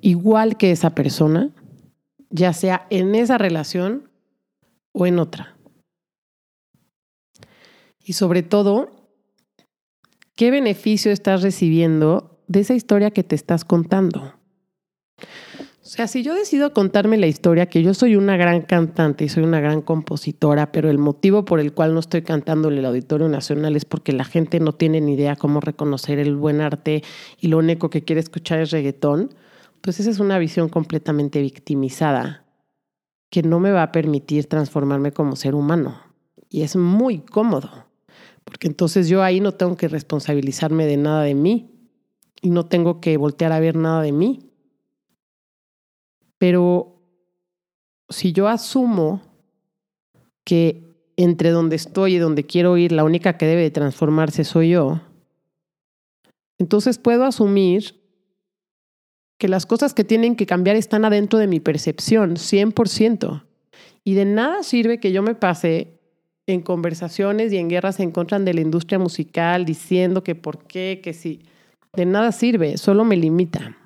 igual 0.00 0.56
que 0.56 0.70
esa 0.70 0.90
persona, 0.90 1.50
ya 2.32 2.52
sea 2.52 2.86
en 2.90 3.14
esa 3.14 3.38
relación 3.38 4.10
o 4.92 5.06
en 5.06 5.20
otra? 5.20 5.56
Y 8.04 8.14
sobre 8.14 8.42
todo, 8.42 8.90
¿qué 10.34 10.50
beneficio 10.50 11.12
estás 11.12 11.42
recibiendo 11.42 12.40
de 12.48 12.60
esa 12.60 12.74
historia 12.74 13.12
que 13.12 13.22
te 13.22 13.36
estás 13.36 13.64
contando? 13.64 14.34
O 15.84 15.94
sea, 15.94 16.06
si 16.06 16.22
yo 16.22 16.34
decido 16.34 16.72
contarme 16.72 17.18
la 17.18 17.26
historia, 17.26 17.66
que 17.66 17.82
yo 17.82 17.92
soy 17.92 18.16
una 18.16 18.36
gran 18.36 18.62
cantante 18.62 19.24
y 19.24 19.28
soy 19.28 19.42
una 19.42 19.60
gran 19.60 19.82
compositora, 19.82 20.72
pero 20.72 20.88
el 20.88 20.98
motivo 20.98 21.44
por 21.44 21.60
el 21.60 21.74
cual 21.74 21.92
no 21.92 22.00
estoy 22.00 22.22
cantando 22.22 22.70
en 22.70 22.78
el 22.78 22.86
Auditorio 22.86 23.28
Nacional 23.28 23.76
es 23.76 23.84
porque 23.84 24.12
la 24.12 24.24
gente 24.24 24.58
no 24.58 24.72
tiene 24.72 25.00
ni 25.00 25.14
idea 25.14 25.36
cómo 25.36 25.60
reconocer 25.60 26.18
el 26.18 26.34
buen 26.34 26.60
arte 26.60 27.02
y 27.38 27.48
lo 27.48 27.58
único 27.58 27.90
que 27.90 28.04
quiere 28.04 28.20
escuchar 28.20 28.60
es 28.60 28.70
reggaetón, 28.70 29.34
pues 29.82 30.00
esa 30.00 30.10
es 30.10 30.18
una 30.18 30.38
visión 30.38 30.68
completamente 30.68 31.40
victimizada 31.42 32.46
que 33.30 33.42
no 33.42 33.60
me 33.60 33.70
va 33.70 33.82
a 33.82 33.92
permitir 33.92 34.46
transformarme 34.46 35.12
como 35.12 35.36
ser 35.36 35.54
humano. 35.54 36.00
Y 36.48 36.62
es 36.62 36.76
muy 36.76 37.20
cómodo, 37.20 37.86
porque 38.44 38.68
entonces 38.68 39.08
yo 39.08 39.22
ahí 39.22 39.40
no 39.40 39.52
tengo 39.52 39.76
que 39.76 39.88
responsabilizarme 39.88 40.86
de 40.86 40.96
nada 40.96 41.22
de 41.22 41.34
mí 41.34 41.70
y 42.40 42.50
no 42.50 42.66
tengo 42.66 43.00
que 43.00 43.16
voltear 43.16 43.52
a 43.52 43.60
ver 43.60 43.76
nada 43.76 44.02
de 44.02 44.12
mí 44.12 44.52
pero 46.42 47.00
si 48.08 48.32
yo 48.32 48.48
asumo 48.48 49.22
que 50.42 50.92
entre 51.16 51.50
donde 51.50 51.76
estoy 51.76 52.16
y 52.16 52.18
donde 52.18 52.42
quiero 52.42 52.76
ir, 52.76 52.90
la 52.90 53.04
única 53.04 53.38
que 53.38 53.46
debe 53.46 53.62
de 53.62 53.70
transformarse 53.70 54.42
soy 54.42 54.70
yo, 54.70 55.02
entonces 56.58 56.98
puedo 56.98 57.24
asumir 57.24 58.01
que 59.38 59.48
las 59.48 59.66
cosas 59.66 59.94
que 59.94 60.04
tienen 60.04 60.36
que 60.36 60.46
cambiar 60.46 60.76
están 60.76 61.04
adentro 61.04 61.38
de 61.38 61.46
mi 61.46 61.60
percepción, 61.60 62.36
100%. 62.36 63.44
Y 64.04 64.14
de 64.14 64.24
nada 64.24 64.62
sirve 64.62 65.00
que 65.00 65.12
yo 65.12 65.22
me 65.22 65.34
pase 65.34 65.98
en 66.46 66.60
conversaciones 66.60 67.52
y 67.52 67.58
en 67.58 67.68
guerras 67.68 68.00
en 68.00 68.10
contra 68.10 68.38
de 68.38 68.54
la 68.54 68.60
industria 68.60 68.98
musical 68.98 69.64
diciendo 69.64 70.24
que 70.24 70.34
por 70.34 70.64
qué, 70.64 71.00
que 71.02 71.12
sí. 71.12 71.42
De 71.94 72.06
nada 72.06 72.32
sirve, 72.32 72.78
solo 72.78 73.04
me 73.04 73.16
limita. 73.16 73.76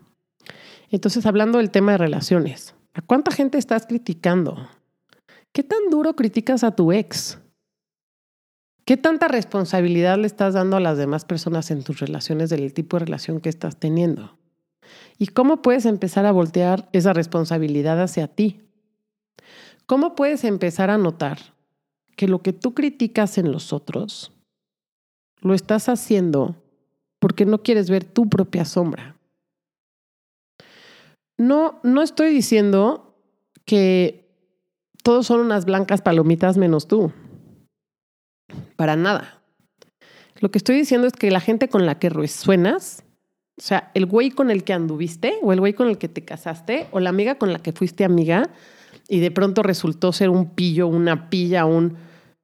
Entonces, 0.91 1.27
hablando 1.27 1.59
del 1.59 1.71
tema 1.71 1.93
de 1.93 1.99
relaciones, 1.99 2.75
¿a 2.95 3.03
cuánta 3.03 3.31
gente 3.31 3.59
estás 3.59 3.87
criticando? 3.87 4.69
¿Qué 5.53 5.63
tan 5.63 5.91
duro 5.91 6.15
criticas 6.15 6.65
a 6.65 6.75
tu 6.75 6.93
ex? 6.93 7.39
¿Qué 8.85 8.97
tanta 8.97 9.27
responsabilidad 9.27 10.17
le 10.17 10.29
estás 10.29 10.55
dando 10.55 10.77
a 10.77 10.81
las 10.81 10.97
demás 10.97 11.25
personas 11.25 11.73
en 11.73 11.83
tus 11.83 11.99
relaciones 11.99 12.51
del 12.51 12.73
tipo 12.73 12.99
de 12.99 13.07
relación 13.07 13.41
que 13.41 13.49
estás 13.49 13.81
teniendo? 13.81 14.39
¿Y 15.19 15.29
cómo 15.29 15.63
puedes 15.63 15.87
empezar 15.87 16.27
a 16.27 16.33
voltear 16.33 16.89
esa 16.93 17.13
responsabilidad 17.13 18.01
hacia 18.03 18.29
ti? 18.29 18.61
¿Cómo 19.87 20.15
puedes 20.15 20.45
empezar 20.45 20.91
a 20.91 20.99
notar 20.99 21.39
que 22.17 22.29
lo 22.29 22.43
que 22.43 22.53
tú 22.53 22.75
criticas 22.75 23.39
en 23.39 23.53
los 23.53 23.73
otros 23.73 24.33
lo 25.41 25.55
estás 25.55 25.89
haciendo 25.89 26.57
porque 27.19 27.47
no 27.47 27.63
quieres 27.63 27.89
ver 27.89 28.05
tu 28.05 28.29
propia 28.29 28.65
sombra? 28.65 29.17
No, 31.39 31.81
no 31.83 32.03
estoy 32.03 32.31
diciendo 32.33 33.15
que 33.65 34.27
todos 35.03 35.27
son 35.27 35.41
unas 35.41 35.67
blancas 35.67 36.03
palomitas 36.03 36.57
menos 36.57 36.89
tú. 36.89 37.13
Para 38.77 38.97
nada. 38.97 39.43
Lo 40.41 40.51
que 40.51 40.59
estoy 40.59 40.77
diciendo 40.77 41.07
es 41.07 41.13
que 41.13 41.31
la 41.31 41.41
gente 41.41 41.69
con 41.69 41.87
la 41.87 41.99
que 41.99 42.11
resuenas, 42.11 43.05
o 43.59 43.63
sea, 43.63 43.91
el 43.95 44.07
güey 44.07 44.31
con 44.31 44.51
el 44.51 44.65
que 44.65 44.73
anduviste, 44.73 45.39
o 45.43 45.53
el 45.53 45.61
güey 45.61 45.73
con 45.73 45.89
el 45.89 45.99
que 45.99 46.09
te 46.09 46.25
casaste, 46.25 46.89
o 46.91 47.01
la 47.01 47.11
amiga 47.11 47.37
con 47.37 47.53
la 47.53 47.59
que 47.59 47.73
fuiste 47.73 48.05
amiga, 48.05 48.51
y 49.09 49.21
de 49.21 49.31
pronto 49.31 49.63
resultó 49.63 50.13
ser 50.13 50.31
un 50.31 50.55
pillo, 50.55 50.89
una 50.89 51.31
pilla, 51.31 51.65
un... 51.65 51.97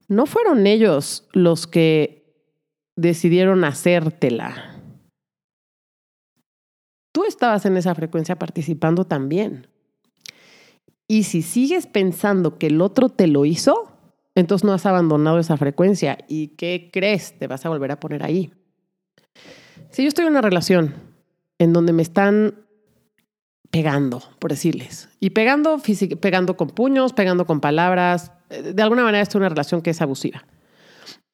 No 0.09 0.27
fueron 0.27 0.67
ellos 0.67 1.29
los 1.33 1.67
que 1.67 2.25
decidieron 2.97 3.65
hacértela 3.65 4.73
tú 7.13 7.25
estabas 7.25 7.65
en 7.67 7.77
esa 7.77 7.95
frecuencia 7.95 8.39
participando 8.39 9.05
también. 9.05 9.69
Y 11.07 11.25
si 11.25 11.43
sigues 11.43 11.87
pensando 11.87 12.59
que 12.59 12.69
el 12.69 12.81
otro 12.81 13.11
te 13.11 13.27
lo 13.27 13.45
hizo, 13.45 13.93
entonces 14.35 14.65
no 14.65 14.73
has 14.73 14.87
abandonado 14.87 15.39
esa 15.39 15.59
frecuencia. 15.59 16.19
¿Y 16.27 16.49
qué 16.49 16.91
crees? 16.93 17.39
Te 17.39 17.47
vas 17.47 17.67
a 17.67 17.69
volver 17.69 17.93
a 17.93 18.01
poner 18.01 18.23
ahí. 18.23 18.53
Si 19.93 20.03
yo 20.03 20.09
estoy 20.09 20.25
en 20.25 20.33
una 20.33 20.41
relación 20.41 20.95
en 21.59 21.73
donde 21.73 21.93
me 21.93 22.03
están 22.03 22.67
pegando, 23.71 24.23
por 24.39 24.51
decirles, 24.51 25.09
y 25.21 25.31
pegando, 25.31 25.81
pegando 26.21 26.57
con 26.57 26.69
puños, 26.71 27.13
pegando 27.13 27.47
con 27.47 27.61
palabras, 27.61 28.33
eh, 28.51 28.73
de 28.75 28.83
alguna 28.83 29.05
manera 29.05 29.23
esto 29.23 29.39
es 29.39 29.41
una 29.41 29.49
relación 29.49 29.83
que 29.83 29.91
es 29.91 30.03
abusiva. 30.03 30.45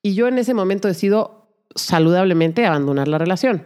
Y 0.03 0.15
yo 0.15 0.29
en 0.29 0.38
ese 0.38 0.55
momento 0.55 0.87
decido 0.88 1.49
saludablemente 1.75 2.67
abandonar 2.67 3.09
la 3.09 3.19
relación 3.19 3.65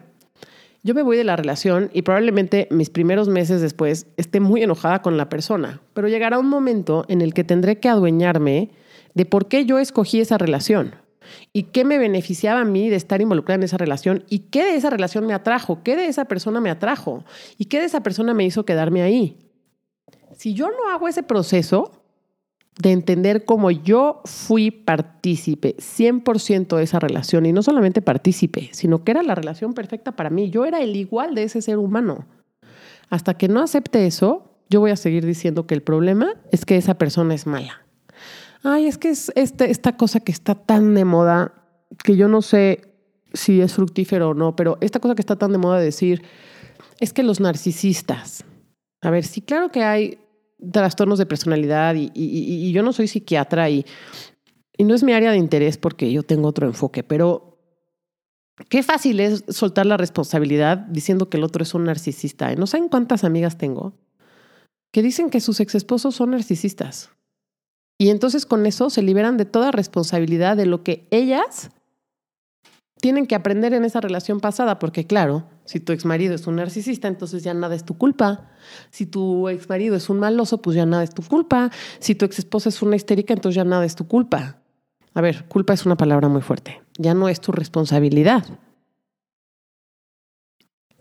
yo 0.85 0.95
me 0.95 1.03
voy 1.03 1.17
de 1.17 1.23
la 1.23 1.37
relación 1.37 1.91
y 1.93 2.03
probablemente 2.03 2.67
mis 2.71 2.91
primeros 2.91 3.29
meses 3.29 3.61
después 3.61 4.09
esté 4.17 4.41
muy 4.41 4.65
enojada 4.65 5.01
con 5.01 5.17
la 5.17 5.29
persona, 5.29 5.81
pero 5.95 6.09
llegará 6.09 6.41
un 6.41 6.49
momento 6.49 7.05
en 7.09 7.21
el 7.21 7.35
que 7.35 7.45
tendré 7.45 7.79
que 7.79 7.89
adueñarme 7.89 8.71
de 9.15 9.25
por 9.25 9.47
qué 9.47 9.65
yo 9.65 9.79
escogí 9.79 10.21
esa 10.21 10.39
relación 10.39 10.97
y 11.53 11.65
qué 11.65 11.85
me 11.85 11.99
beneficiaba 11.99 12.61
a 12.61 12.65
mí 12.65 12.89
de 12.89 12.97
estar 12.97 13.21
involucrada 13.21 13.57
en 13.57 13.63
esa 13.65 13.79
relación 13.79 14.25
y 14.29 14.41
qué 14.51 14.65
de 14.65 14.77
esa 14.77 14.91
relación 14.91 15.27
me 15.27 15.35
atrajo, 15.35 15.83
qué 15.83 15.97
de 15.97 16.07
esa 16.07 16.27
persona 16.27 16.61
me 16.61 16.71
atrajo 16.71 17.25
y 17.59 17.67
qué 17.67 17.81
de 17.81 17.87
esa 17.87 18.03
persona 18.03 18.35
me 18.35 18.45
hizo 18.45 18.65
quedarme 18.65 19.03
ahí. 19.03 19.39
Si 20.37 20.55
yo 20.55 20.69
no 20.69 20.91
hago 20.91 21.09
ese 21.09 21.23
proceso, 21.23 22.03
de 22.81 22.91
entender 22.91 23.45
cómo 23.45 23.71
yo 23.71 24.23
fui 24.25 24.71
partícipe 24.71 25.77
100% 25.77 26.77
de 26.77 26.83
esa 26.83 26.99
relación 26.99 27.45
y 27.47 27.53
no 27.53 27.63
solamente 27.63 28.01
partícipe, 28.01 28.71
sino 28.73 29.05
que 29.05 29.13
era 29.13 29.23
la 29.23 29.35
relación 29.35 29.75
perfecta 29.75 30.13
para 30.13 30.31
mí. 30.31 30.51
Yo 30.51 30.65
era 30.65 30.81
el 30.81 30.97
igual 30.97 31.35
de 31.35 31.45
ese 31.45 31.61
ser 31.61 31.79
humano. 31.79 32.27
Hasta 33.11 33.35
que 33.35 33.49
no 33.49 33.61
acepte 33.61 34.07
eso, 34.07 34.57
yo 34.71 34.81
voy 34.81 34.91
a 34.91 34.97
seguir 34.97 35.27
diciendo 35.27 35.67
que 35.67 35.75
el 35.75 35.83
problema 35.83 36.35
es 36.51 36.65
que 36.65 36.77
esa 36.77 36.95
persona 36.95 37.35
es 37.35 37.47
mala. 37.47 37.85
Ay, 38.63 38.87
es 38.87 38.99
que 38.99 39.11
es 39.11 39.33
este, 39.35 39.71
esta 39.71 39.97
cosa 39.97 40.21
que 40.21 40.33
está 40.33 40.55
tan 40.55 40.95
de 40.95 41.05
moda 41.05 41.55
que 42.05 42.17
yo 42.17 42.29
no 42.29 42.43
sé 42.43 42.93
si 43.35 43.61
es 43.61 43.75
fructífero 43.75 44.31
o 44.31 44.35
no, 44.35 44.55
pero 44.57 44.79
esta 44.81 45.01
cosa 45.01 45.15
que 45.15 45.23
está 45.23 45.37
tan 45.37 45.53
de 45.53 45.59
moda 45.59 45.79
de 45.79 45.85
decir 45.85 46.23
es 47.01 47.13
que 47.13 47.23
los 47.23 47.41
narcisistas. 47.41 48.45
A 49.01 49.11
ver, 49.11 49.25
sí, 49.25 49.41
claro 49.41 49.71
que 49.71 49.83
hay 49.83 50.19
trastornos 50.71 51.19
de 51.19 51.27
personalidad 51.27 51.97
y, 51.97 52.73
yo 52.73 52.83
no 52.83 52.93
soy 52.93 53.09
psiquiatra 53.09 53.69
y, 53.69 53.85
y 54.77 54.85
no 54.85 54.95
es 54.95 55.03
mi 55.03 55.13
área 55.13 55.33
de 55.33 55.39
interés 55.39 55.77
porque 55.77 56.13
yo 56.13 56.23
tengo 56.23 56.49
otro 56.49 56.67
enfoque, 56.67 57.03
pero 57.03 57.59
qué 58.69 58.85
fácil 58.85 59.19
es 59.19 59.45
soltar 59.49 59.87
la 59.87 59.97
responsabilidad 59.97 60.79
diciendo 60.79 61.29
que 61.29 61.39
el 61.39 61.45
otro 61.45 61.65
es 61.65 61.75
un 61.75 61.85
narcisista. 61.85 62.55
No 62.55 62.69
saben 62.69 62.89
cuántas 62.89 63.25
amigas 63.25 63.59
tengo 63.59 63.95
que 64.93 65.03
dicen 65.03 65.31
que 65.31 65.41
sus 65.41 65.59
ex 65.59 65.75
esposos 65.75 66.15
son 66.15 66.31
narcisistas. 66.31 67.11
Y 68.03 68.11
entonces 68.11 68.47
con 68.47 68.67
eso 68.67 68.91
se 68.91 69.01
liberan 69.01 69.37
de 69.37 69.45
toda 69.45 69.71
responsabilidad 69.71 70.57
de 70.57 70.67
lo 70.67 70.83
que 70.83 71.07
ellas 71.13 71.71
tienen 73.01 73.29
que 73.29 73.37
aprender 73.37 73.75
en 73.75 73.85
esa 73.85 74.01
relación 74.01 74.41
pasada, 74.41 74.81
porque 74.81 75.07
claro, 75.07 75.45
si 75.67 75.79
tu 75.79 75.93
ex 75.93 76.05
marido 76.05 76.35
es 76.35 76.49
un 76.49 76.57
narcisista, 76.57 77.07
entonces 77.07 77.45
ya 77.45 77.55
nada 77.55 77.77
es 77.77 77.85
tu 77.85 77.97
culpa. 77.97 78.51
Si 78.91 79.07
tu 79.07 79.49
ex 79.49 79.69
marido 79.69 79.95
es 79.95 80.11
un 80.11 80.19
maloso, 80.19 80.61
pues 80.61 80.75
ya 80.75 80.85
nada 80.85 81.05
es 81.05 81.15
tu 81.15 81.23
culpa. 81.23 81.71
Si 82.01 82.17
tu 82.17 82.25
ex 82.25 82.41
esposa 82.41 82.71
es 82.71 82.83
una 82.83 82.97
histérica, 82.97 83.35
entonces 83.35 83.55
ya 83.55 83.63
nada 83.63 83.85
es 83.85 83.95
tu 83.95 84.09
culpa. 84.09 84.61
A 85.15 85.21
ver, 85.21 85.45
culpa 85.47 85.73
es 85.73 85.87
una 85.87 85.97
palabra 85.97 86.27
muy 86.27 86.43
fuerte. 86.43 86.83
Ya 86.99 87.15
no 87.15 87.29
es 87.29 87.41
tu 87.41 87.53
responsabilidad. 87.53 88.45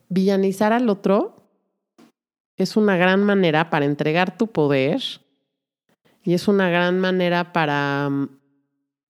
Villanizar 0.07 0.71
al 0.71 0.87
otro 0.87 1.47
es 2.57 2.77
una 2.77 2.95
gran 2.95 3.23
manera 3.23 3.71
para 3.71 3.85
entregar 3.85 4.37
tu 4.37 4.51
poder 4.51 5.01
y 6.23 6.33
es 6.33 6.47
una 6.47 6.69
gran 6.69 6.99
manera 6.99 7.53
para 7.53 8.09
mm, 8.09 8.39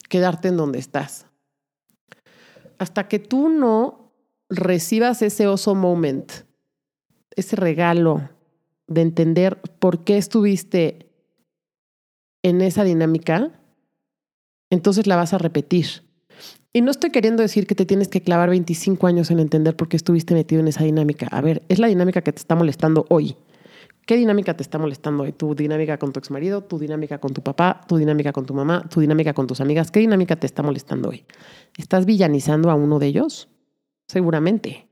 quedarte 0.09 0.47
en 0.49 0.57
donde 0.57 0.79
estás 0.79 1.25
hasta 2.81 3.07
que 3.07 3.19
tú 3.19 3.47
no 3.47 4.11
recibas 4.49 5.21
ese 5.21 5.45
oso 5.45 5.75
moment, 5.75 6.31
ese 7.35 7.55
regalo 7.55 8.27
de 8.87 9.01
entender 9.01 9.61
por 9.77 10.03
qué 10.03 10.17
estuviste 10.17 11.11
en 12.41 12.61
esa 12.61 12.83
dinámica, 12.83 13.51
entonces 14.71 15.05
la 15.05 15.15
vas 15.15 15.31
a 15.33 15.37
repetir. 15.37 15.85
Y 16.73 16.81
no 16.81 16.89
estoy 16.89 17.11
queriendo 17.11 17.43
decir 17.43 17.67
que 17.67 17.75
te 17.75 17.85
tienes 17.85 18.07
que 18.07 18.23
clavar 18.23 18.49
25 18.49 19.05
años 19.05 19.29
en 19.29 19.39
entender 19.39 19.75
por 19.75 19.87
qué 19.87 19.97
estuviste 19.97 20.33
metido 20.33 20.59
en 20.61 20.67
esa 20.67 20.83
dinámica. 20.83 21.27
A 21.27 21.39
ver, 21.41 21.61
es 21.69 21.77
la 21.77 21.85
dinámica 21.85 22.23
que 22.23 22.33
te 22.33 22.39
está 22.39 22.55
molestando 22.55 23.05
hoy. 23.09 23.35
¿Qué 24.11 24.17
dinámica 24.17 24.53
te 24.57 24.61
está 24.61 24.77
molestando 24.77 25.23
hoy? 25.23 25.31
¿Tu 25.31 25.55
dinámica 25.55 25.97
con 25.97 26.11
tu 26.11 26.19
exmarido? 26.19 26.61
¿Tu 26.65 26.77
dinámica 26.77 27.19
con 27.19 27.33
tu 27.33 27.41
papá? 27.41 27.79
¿Tu 27.87 27.95
dinámica 27.95 28.33
con 28.33 28.45
tu 28.45 28.53
mamá? 28.53 28.83
¿Tu 28.89 28.99
dinámica 28.99 29.33
con 29.33 29.47
tus 29.47 29.61
amigas? 29.61 29.89
¿Qué 29.89 30.01
dinámica 30.01 30.35
te 30.35 30.45
está 30.45 30.61
molestando 30.61 31.07
hoy? 31.07 31.23
¿Estás 31.77 32.05
villanizando 32.05 32.69
a 32.69 32.75
uno 32.75 32.99
de 32.99 33.07
ellos? 33.07 33.47
Seguramente. 34.09 34.89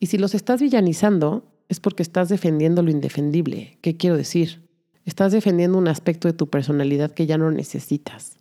Y 0.00 0.06
si 0.06 0.18
los 0.18 0.34
estás 0.34 0.60
villanizando, 0.60 1.44
es 1.68 1.78
porque 1.78 2.02
estás 2.02 2.30
defendiendo 2.30 2.82
lo 2.82 2.90
indefendible. 2.90 3.78
¿Qué 3.80 3.96
quiero 3.96 4.16
decir? 4.16 4.68
Estás 5.04 5.30
defendiendo 5.30 5.78
un 5.78 5.86
aspecto 5.86 6.26
de 6.26 6.34
tu 6.34 6.50
personalidad 6.50 7.12
que 7.12 7.26
ya 7.26 7.38
no 7.38 7.52
necesitas. 7.52 8.38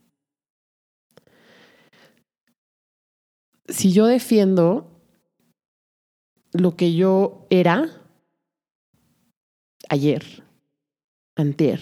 Si 3.67 3.93
yo 3.93 4.07
defiendo 4.07 5.00
lo 6.53 6.75
que 6.75 6.95
yo 6.95 7.45
era, 7.51 8.07
ayer, 9.89 10.44
antier, 11.36 11.79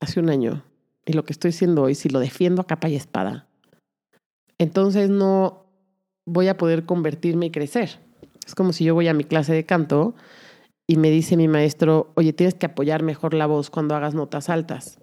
hace 0.00 0.20
un 0.20 0.30
año, 0.30 0.64
y 1.06 1.12
lo 1.12 1.24
que 1.24 1.32
estoy 1.32 1.52
siendo 1.52 1.82
hoy, 1.82 1.94
si 1.94 2.08
lo 2.08 2.20
defiendo 2.20 2.62
a 2.62 2.66
capa 2.66 2.88
y 2.88 2.96
espada, 2.96 3.46
entonces 4.58 5.10
no 5.10 5.66
voy 6.26 6.48
a 6.48 6.56
poder 6.56 6.86
convertirme 6.86 7.46
y 7.46 7.50
crecer. 7.50 8.00
Es 8.46 8.54
como 8.54 8.72
si 8.72 8.84
yo 8.84 8.94
voy 8.94 9.08
a 9.08 9.14
mi 9.14 9.24
clase 9.24 9.52
de 9.52 9.64
canto 9.64 10.14
y 10.86 10.96
me 10.96 11.10
dice 11.10 11.36
mi 11.36 11.48
maestro, 11.48 12.12
oye, 12.14 12.32
tienes 12.32 12.54
que 12.54 12.66
apoyar 12.66 13.02
mejor 13.02 13.34
la 13.34 13.46
voz 13.46 13.70
cuando 13.70 13.94
hagas 13.94 14.14
notas 14.14 14.48
altas. 14.48 14.98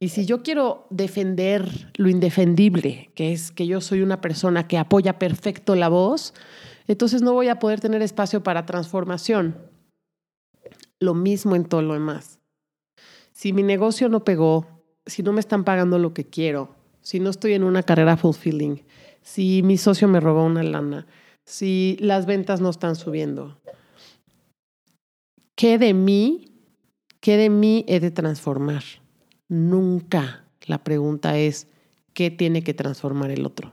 Y 0.00 0.10
si 0.10 0.26
yo 0.26 0.42
quiero 0.42 0.86
defender 0.90 1.90
lo 1.96 2.08
indefendible, 2.08 3.10
que 3.14 3.32
es 3.32 3.50
que 3.50 3.66
yo 3.66 3.80
soy 3.80 4.02
una 4.02 4.20
persona 4.20 4.68
que 4.68 4.78
apoya 4.78 5.18
perfecto 5.18 5.74
la 5.74 5.88
voz, 5.88 6.34
entonces 6.86 7.20
no 7.20 7.32
voy 7.32 7.48
a 7.48 7.58
poder 7.58 7.80
tener 7.80 8.00
espacio 8.02 8.42
para 8.42 8.64
transformación 8.64 9.56
lo 11.00 11.14
mismo 11.14 11.56
en 11.56 11.64
todo 11.64 11.82
lo 11.82 11.94
demás. 11.94 12.40
Si 13.32 13.52
mi 13.52 13.62
negocio 13.62 14.08
no 14.08 14.24
pegó, 14.24 14.66
si 15.06 15.22
no 15.22 15.32
me 15.32 15.40
están 15.40 15.64
pagando 15.64 15.98
lo 15.98 16.12
que 16.12 16.24
quiero, 16.24 16.74
si 17.02 17.20
no 17.20 17.30
estoy 17.30 17.54
en 17.54 17.64
una 17.64 17.82
carrera 17.82 18.16
fulfilling, 18.16 18.82
si 19.22 19.62
mi 19.62 19.76
socio 19.76 20.08
me 20.08 20.20
robó 20.20 20.44
una 20.44 20.62
lana, 20.62 21.06
si 21.44 21.96
las 22.00 22.26
ventas 22.26 22.60
no 22.60 22.70
están 22.70 22.96
subiendo, 22.96 23.60
¿qué 25.54 25.78
de 25.78 25.94
mí, 25.94 26.52
qué 27.20 27.36
de 27.36 27.48
mí 27.48 27.84
he 27.88 28.00
de 28.00 28.10
transformar? 28.10 28.82
Nunca. 29.48 30.44
La 30.66 30.84
pregunta 30.84 31.38
es, 31.38 31.68
¿qué 32.12 32.30
tiene 32.30 32.62
que 32.62 32.74
transformar 32.74 33.30
el 33.30 33.46
otro? 33.46 33.72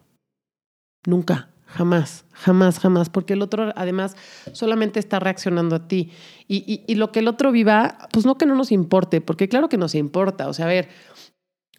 Nunca. 1.05 1.50
Jamás, 1.65 2.25
jamás, 2.31 2.79
jamás, 2.79 3.10
porque 3.10 3.34
el 3.34 3.41
otro 3.41 3.74
además 3.75 4.15
solamente 4.53 5.00
está 5.00 5.19
reaccionando 5.19 5.75
a 5.75 5.88
ti. 5.88 6.12
Y, 6.48 6.93
lo 6.95 7.12
que 7.12 7.19
el 7.19 7.27
otro 7.27 7.51
viva, 7.51 7.98
pues 8.12 8.25
no 8.25 8.38
que 8.38 8.45
no 8.45 8.55
nos 8.55 8.72
importe, 8.72 9.19
porque 9.19 9.50
claro 9.50 9.67
que 9.67 9.77
nos 9.77 9.95
importa. 9.95 10.48
O 10.48 10.53
sea, 10.53 10.65
a 10.65 10.69
ver, 10.69 10.89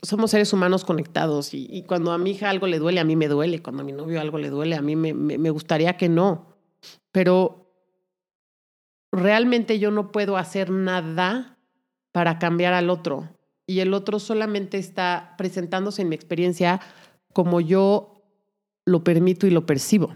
somos 0.02 0.32
seres 0.32 0.52
humanos 0.52 0.84
conectados 0.84 1.54
y, 1.54 1.84
cuando 1.86 2.12
a 2.12 2.18
mi 2.18 2.32
hija 2.32 2.50
algo 2.50 2.66
le 2.66 2.78
duele, 2.78 3.00
a 3.00 3.04
mí 3.04 3.16
me 3.16 3.28
duele. 3.28 3.62
Cuando 3.62 3.82
a 3.82 3.84
mi 3.84 3.92
novio 3.92 4.20
algo 4.20 4.38
le 4.38 4.50
duele, 4.50 4.74
a 4.76 4.82
mí 4.82 4.96
me, 4.96 5.14
me 5.14 5.50
gustaría 5.50 5.96
que 5.96 6.08
no. 6.08 6.56
Pero 7.12 7.72
realmente 9.12 9.78
yo 9.78 9.90
no 9.90 10.10
puedo 10.10 10.36
hacer 10.36 10.70
nada 10.70 11.58
para 12.12 12.38
cambiar 12.38 12.74
al 12.74 12.90
otro. 12.90 13.28
Y 13.66 13.80
el 13.80 13.94
otro 13.94 14.18
solamente 14.18 14.78
está 14.78 15.34
presentándose 15.38 16.02
en 16.02 16.08
mi 16.08 16.16
experiencia 16.16 16.80
como 17.32 17.60
yo 17.60 18.15
lo 18.86 19.04
permito 19.04 19.46
y 19.46 19.50
lo 19.50 19.66
percibo. 19.66 20.14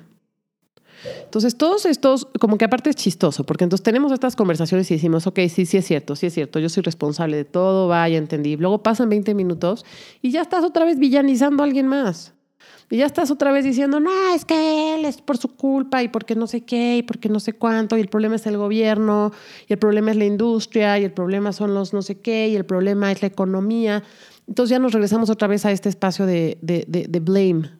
Entonces, 1.24 1.56
todos 1.56 1.86
estos, 1.86 2.26
como 2.40 2.58
que 2.58 2.64
aparte 2.64 2.90
es 2.90 2.96
chistoso, 2.96 3.44
porque 3.44 3.64
entonces 3.64 3.82
tenemos 3.82 4.12
estas 4.12 4.36
conversaciones 4.36 4.90
y 4.90 4.94
decimos, 4.94 5.26
ok, 5.26 5.40
sí, 5.48 5.64
sí 5.66 5.76
es 5.76 5.86
cierto, 5.86 6.16
sí 6.16 6.26
es 6.26 6.34
cierto, 6.34 6.58
yo 6.58 6.68
soy 6.68 6.82
responsable 6.82 7.36
de 7.36 7.44
todo, 7.44 7.88
vaya, 7.88 8.18
entendí. 8.18 8.56
Luego 8.56 8.82
pasan 8.82 9.08
20 9.08 9.34
minutos 9.34 9.84
y 10.22 10.30
ya 10.30 10.42
estás 10.42 10.64
otra 10.64 10.84
vez 10.84 10.98
villanizando 10.98 11.62
a 11.62 11.66
alguien 11.66 11.86
más. 11.86 12.34
Y 12.90 12.98
ya 12.98 13.06
estás 13.06 13.30
otra 13.30 13.52
vez 13.52 13.64
diciendo, 13.64 14.00
no, 14.00 14.10
es 14.34 14.44
que 14.44 14.96
él 14.96 15.04
es 15.04 15.22
por 15.22 15.38
su 15.38 15.54
culpa 15.54 16.02
y 16.02 16.08
porque 16.08 16.34
no 16.34 16.48
sé 16.48 16.62
qué 16.62 16.98
y 16.98 17.02
porque 17.02 17.28
no 17.28 17.38
sé 17.38 17.52
cuánto, 17.52 17.96
y 17.96 18.00
el 18.00 18.08
problema 18.08 18.34
es 18.34 18.46
el 18.46 18.56
gobierno, 18.56 19.30
y 19.68 19.72
el 19.72 19.78
problema 19.78 20.10
es 20.10 20.16
la 20.16 20.24
industria, 20.24 20.98
y 20.98 21.04
el 21.04 21.12
problema 21.12 21.52
son 21.52 21.72
los 21.72 21.92
no 21.92 22.02
sé 22.02 22.20
qué, 22.20 22.48
y 22.48 22.56
el 22.56 22.66
problema 22.66 23.12
es 23.12 23.22
la 23.22 23.28
economía. 23.28 24.02
Entonces 24.48 24.70
ya 24.70 24.80
nos 24.80 24.92
regresamos 24.92 25.30
otra 25.30 25.46
vez 25.46 25.64
a 25.64 25.70
este 25.70 25.88
espacio 25.88 26.26
de, 26.26 26.58
de, 26.62 26.84
de, 26.88 27.06
de 27.08 27.20
blame, 27.20 27.70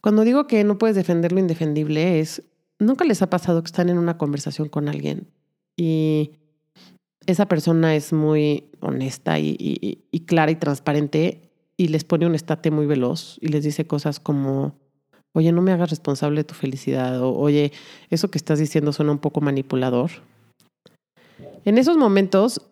cuando 0.00 0.24
digo 0.24 0.46
que 0.46 0.64
no 0.64 0.78
puedes 0.78 0.96
defender 0.96 1.32
lo 1.32 1.40
indefendible 1.40 2.20
es, 2.20 2.42
nunca 2.78 3.04
les 3.04 3.22
ha 3.22 3.30
pasado 3.30 3.62
que 3.62 3.66
están 3.66 3.88
en 3.88 3.98
una 3.98 4.18
conversación 4.18 4.68
con 4.68 4.88
alguien 4.88 5.28
y 5.76 6.32
esa 7.26 7.46
persona 7.46 7.94
es 7.94 8.12
muy 8.12 8.70
honesta 8.80 9.38
y, 9.38 10.02
clara 10.26 10.50
y 10.50 10.56
transparente 10.56 11.50
y 11.76 11.88
les 11.88 12.04
pone 12.04 12.26
un 12.26 12.34
estate 12.34 12.70
muy 12.70 12.86
veloz 12.86 13.38
y 13.40 13.48
les 13.48 13.64
dice 13.64 13.86
cosas 13.86 14.20
como, 14.20 14.78
oye, 15.32 15.52
no 15.52 15.62
me 15.62 15.72
hagas 15.72 15.90
responsable 15.90 16.40
de 16.40 16.44
tu 16.44 16.54
felicidad 16.54 17.22
o 17.22 17.32
oye, 17.34 17.72
eso 18.10 18.30
que 18.30 18.38
estás 18.38 18.58
diciendo 18.58 18.92
suena 18.92 19.12
un 19.12 19.18
poco 19.18 19.40
manipulador. 19.40 20.10
En 21.64 21.78
esos 21.78 21.96
momentos 21.96 22.69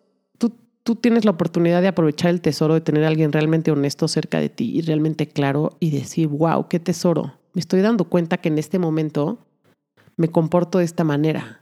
tú 0.83 0.95
tienes 0.95 1.25
la 1.25 1.31
oportunidad 1.31 1.81
de 1.81 1.87
aprovechar 1.87 2.31
el 2.31 2.41
tesoro 2.41 2.73
de 2.73 2.81
tener 2.81 3.03
a 3.03 3.07
alguien 3.07 3.31
realmente 3.31 3.71
honesto 3.71 4.07
cerca 4.07 4.39
de 4.39 4.49
ti 4.49 4.71
y 4.77 4.81
realmente 4.81 5.27
claro 5.27 5.77
y 5.79 5.91
decir, 5.91 6.27
wow, 6.27 6.67
qué 6.67 6.79
tesoro. 6.79 7.33
Me 7.53 7.61
estoy 7.61 7.81
dando 7.81 8.05
cuenta 8.05 8.37
que 8.37 8.49
en 8.49 8.57
este 8.57 8.79
momento 8.79 9.39
me 10.17 10.29
comporto 10.29 10.79
de 10.79 10.85
esta 10.85 11.03
manera. 11.03 11.61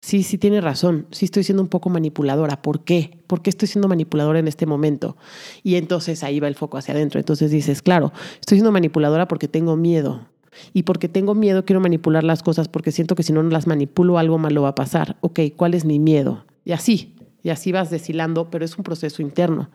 Sí, 0.00 0.22
sí 0.22 0.38
tiene 0.38 0.60
razón. 0.60 1.06
Sí 1.10 1.24
estoy 1.24 1.42
siendo 1.42 1.62
un 1.62 1.68
poco 1.68 1.90
manipuladora. 1.90 2.62
¿Por 2.62 2.84
qué? 2.84 3.18
¿Por 3.26 3.42
qué 3.42 3.50
estoy 3.50 3.66
siendo 3.66 3.88
manipuladora 3.88 4.38
en 4.38 4.46
este 4.46 4.64
momento? 4.64 5.16
Y 5.64 5.74
entonces 5.74 6.22
ahí 6.22 6.38
va 6.38 6.46
el 6.46 6.54
foco 6.54 6.78
hacia 6.78 6.94
adentro. 6.94 7.18
Entonces 7.18 7.50
dices, 7.50 7.82
claro, 7.82 8.12
estoy 8.40 8.58
siendo 8.58 8.70
manipuladora 8.70 9.26
porque 9.26 9.48
tengo 9.48 9.76
miedo. 9.76 10.28
Y 10.72 10.84
porque 10.84 11.08
tengo 11.08 11.34
miedo 11.34 11.64
quiero 11.64 11.80
manipular 11.80 12.22
las 12.22 12.42
cosas 12.42 12.68
porque 12.68 12.92
siento 12.92 13.14
que 13.14 13.24
si 13.24 13.32
no 13.32 13.42
las 13.42 13.66
manipulo 13.66 14.18
algo 14.18 14.38
malo 14.38 14.62
va 14.62 14.68
a 14.68 14.74
pasar. 14.76 15.16
Ok, 15.22 15.40
¿cuál 15.56 15.74
es 15.74 15.84
mi 15.84 15.98
miedo? 15.98 16.44
Y 16.64 16.72
así, 16.72 17.15
y 17.46 17.50
así 17.50 17.70
vas 17.70 17.90
deshilando, 17.90 18.50
pero 18.50 18.64
es 18.64 18.76
un 18.76 18.82
proceso 18.82 19.22
interno. 19.22 19.70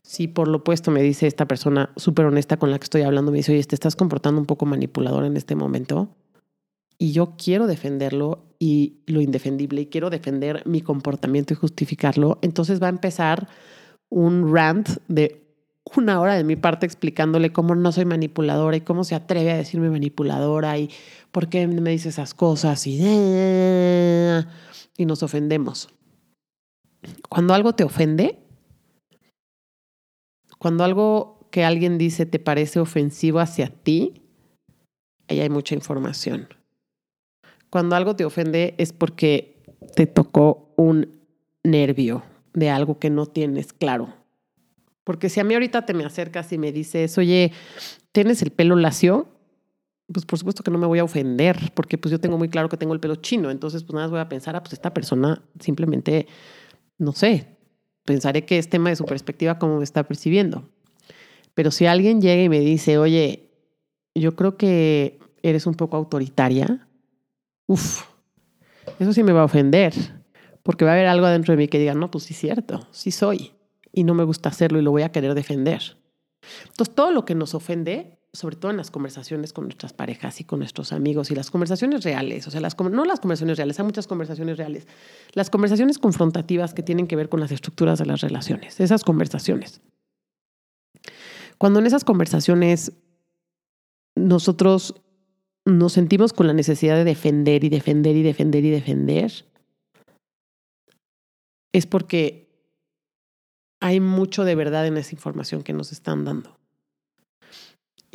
Si 0.00 0.28
por 0.28 0.48
lo 0.48 0.58
opuesto 0.58 0.90
me 0.90 1.02
dice 1.02 1.26
esta 1.26 1.46
persona 1.46 1.90
súper 1.96 2.24
honesta 2.24 2.56
con 2.56 2.70
la 2.70 2.78
que 2.78 2.84
estoy 2.84 3.02
hablando, 3.02 3.32
me 3.32 3.36
dice, 3.36 3.52
oye, 3.52 3.62
te 3.64 3.74
estás 3.74 3.96
comportando 3.96 4.40
un 4.40 4.46
poco 4.46 4.64
manipulador 4.64 5.26
en 5.26 5.36
este 5.36 5.56
momento 5.56 6.08
y 6.96 7.12
yo 7.12 7.34
quiero 7.36 7.66
defenderlo 7.66 8.46
y 8.58 9.00
lo 9.04 9.20
indefendible 9.20 9.82
y 9.82 9.86
quiero 9.88 10.08
defender 10.08 10.62
mi 10.64 10.80
comportamiento 10.80 11.52
y 11.52 11.56
justificarlo, 11.58 12.38
entonces 12.40 12.82
va 12.82 12.86
a 12.86 12.88
empezar 12.88 13.46
un 14.08 14.54
rant 14.54 14.88
de 15.06 15.44
una 15.94 16.18
hora 16.18 16.34
de 16.34 16.44
mi 16.44 16.56
parte 16.56 16.86
explicándole 16.86 17.52
cómo 17.52 17.74
no 17.74 17.92
soy 17.92 18.06
manipuladora 18.06 18.78
y 18.78 18.80
cómo 18.80 19.04
se 19.04 19.16
atreve 19.16 19.52
a 19.52 19.58
decirme 19.58 19.90
manipuladora 19.90 20.78
y 20.78 20.88
por 21.30 21.50
qué 21.50 21.66
me 21.66 21.90
dice 21.90 22.08
esas 22.08 22.32
cosas 22.32 22.86
y, 22.86 23.02
y 24.96 25.04
nos 25.04 25.22
ofendemos. 25.22 25.90
Cuando 27.28 27.54
algo 27.54 27.74
te 27.74 27.84
ofende, 27.84 28.38
cuando 30.58 30.84
algo 30.84 31.48
que 31.50 31.64
alguien 31.64 31.98
dice 31.98 32.26
te 32.26 32.38
parece 32.38 32.80
ofensivo 32.80 33.40
hacia 33.40 33.68
ti, 33.68 34.22
ahí 35.28 35.40
hay 35.40 35.50
mucha 35.50 35.74
información. 35.74 36.48
Cuando 37.70 37.96
algo 37.96 38.16
te 38.16 38.24
ofende 38.24 38.74
es 38.78 38.92
porque 38.92 39.62
te 39.94 40.06
tocó 40.06 40.72
un 40.76 41.20
nervio 41.62 42.22
de 42.54 42.70
algo 42.70 42.98
que 42.98 43.10
no 43.10 43.26
tienes 43.26 43.72
claro. 43.72 44.14
Porque 45.04 45.28
si 45.28 45.40
a 45.40 45.44
mí 45.44 45.54
ahorita 45.54 45.86
te 45.86 45.94
me 45.94 46.04
acercas 46.04 46.52
y 46.52 46.58
me 46.58 46.72
dices, 46.72 47.16
oye, 47.18 47.52
¿tienes 48.12 48.42
el 48.42 48.50
pelo 48.50 48.76
lacio? 48.76 49.28
Pues 50.12 50.24
por 50.24 50.38
supuesto 50.38 50.62
que 50.62 50.70
no 50.70 50.78
me 50.78 50.86
voy 50.86 50.98
a 51.00 51.04
ofender, 51.04 51.72
porque 51.74 51.98
pues 51.98 52.10
yo 52.10 52.20
tengo 52.20 52.38
muy 52.38 52.48
claro 52.48 52.68
que 52.68 52.76
tengo 52.76 52.92
el 52.92 53.00
pelo 53.00 53.16
chino. 53.16 53.50
Entonces, 53.50 53.84
pues 53.84 53.94
nada, 53.94 54.08
voy 54.08 54.20
a 54.20 54.28
pensar, 54.28 54.56
ah, 54.56 54.62
pues 54.62 54.72
esta 54.72 54.92
persona 54.94 55.42
simplemente 55.60 56.26
no 56.98 57.12
sé, 57.12 57.56
pensaré 58.04 58.44
que 58.44 58.58
es 58.58 58.68
tema 58.68 58.90
de 58.90 58.96
su 58.96 59.04
perspectiva 59.04 59.58
cómo 59.58 59.78
me 59.78 59.84
está 59.84 60.04
percibiendo. 60.04 60.68
Pero 61.54 61.70
si 61.70 61.86
alguien 61.86 62.20
llega 62.20 62.42
y 62.42 62.48
me 62.48 62.60
dice, 62.60 62.98
oye, 62.98 63.50
yo 64.14 64.36
creo 64.36 64.56
que 64.56 65.18
eres 65.42 65.66
un 65.66 65.74
poco 65.74 65.96
autoritaria, 65.96 66.88
uff, 67.66 68.04
eso 68.98 69.12
sí 69.12 69.22
me 69.22 69.32
va 69.32 69.42
a 69.42 69.44
ofender, 69.44 69.94
porque 70.62 70.84
va 70.84 70.92
a 70.92 70.94
haber 70.94 71.06
algo 71.06 71.26
adentro 71.26 71.52
de 71.52 71.58
mí 71.58 71.68
que 71.68 71.78
diga, 71.78 71.94
no, 71.94 72.10
pues 72.10 72.24
sí 72.24 72.34
es 72.34 72.40
cierto, 72.40 72.86
sí 72.90 73.10
soy, 73.10 73.52
y 73.92 74.04
no 74.04 74.14
me 74.14 74.24
gusta 74.24 74.48
hacerlo 74.48 74.78
y 74.78 74.82
lo 74.82 74.90
voy 74.90 75.02
a 75.02 75.12
querer 75.12 75.34
defender. 75.34 75.96
Entonces, 76.68 76.94
todo 76.94 77.10
lo 77.10 77.24
que 77.24 77.34
nos 77.34 77.54
ofende 77.54 78.15
sobre 78.36 78.56
todo 78.56 78.70
en 78.70 78.76
las 78.76 78.90
conversaciones 78.90 79.52
con 79.52 79.64
nuestras 79.64 79.92
parejas 79.92 80.40
y 80.40 80.44
con 80.44 80.60
nuestros 80.60 80.92
amigos 80.92 81.30
y 81.30 81.34
las 81.34 81.50
conversaciones 81.50 82.04
reales, 82.04 82.46
o 82.46 82.50
sea, 82.50 82.60
no 82.60 83.04
las 83.04 83.20
conversaciones 83.20 83.56
reales, 83.56 83.78
hay 83.78 83.84
muchas 83.84 84.06
conversaciones 84.06 84.56
reales, 84.56 84.86
las 85.32 85.50
conversaciones 85.50 85.98
confrontativas 85.98 86.74
que 86.74 86.82
tienen 86.82 87.06
que 87.06 87.16
ver 87.16 87.28
con 87.28 87.40
las 87.40 87.50
estructuras 87.52 87.98
de 87.98 88.06
las 88.06 88.20
relaciones, 88.20 88.80
esas 88.80 89.04
conversaciones. 89.04 89.80
Cuando 91.58 91.80
en 91.80 91.86
esas 91.86 92.04
conversaciones 92.04 92.92
nosotros 94.14 94.94
nos 95.64 95.92
sentimos 95.92 96.32
con 96.32 96.46
la 96.46 96.52
necesidad 96.52 96.96
de 96.96 97.04
defender 97.04 97.64
y 97.64 97.68
defender 97.68 98.16
y 98.16 98.22
defender 98.22 98.64
y 98.64 98.70
defender, 98.70 99.32
es 101.72 101.86
porque 101.86 102.46
hay 103.80 104.00
mucho 104.00 104.44
de 104.44 104.54
verdad 104.54 104.86
en 104.86 104.96
esa 104.96 105.14
información 105.14 105.62
que 105.62 105.72
nos 105.72 105.92
están 105.92 106.24
dando. 106.24 106.56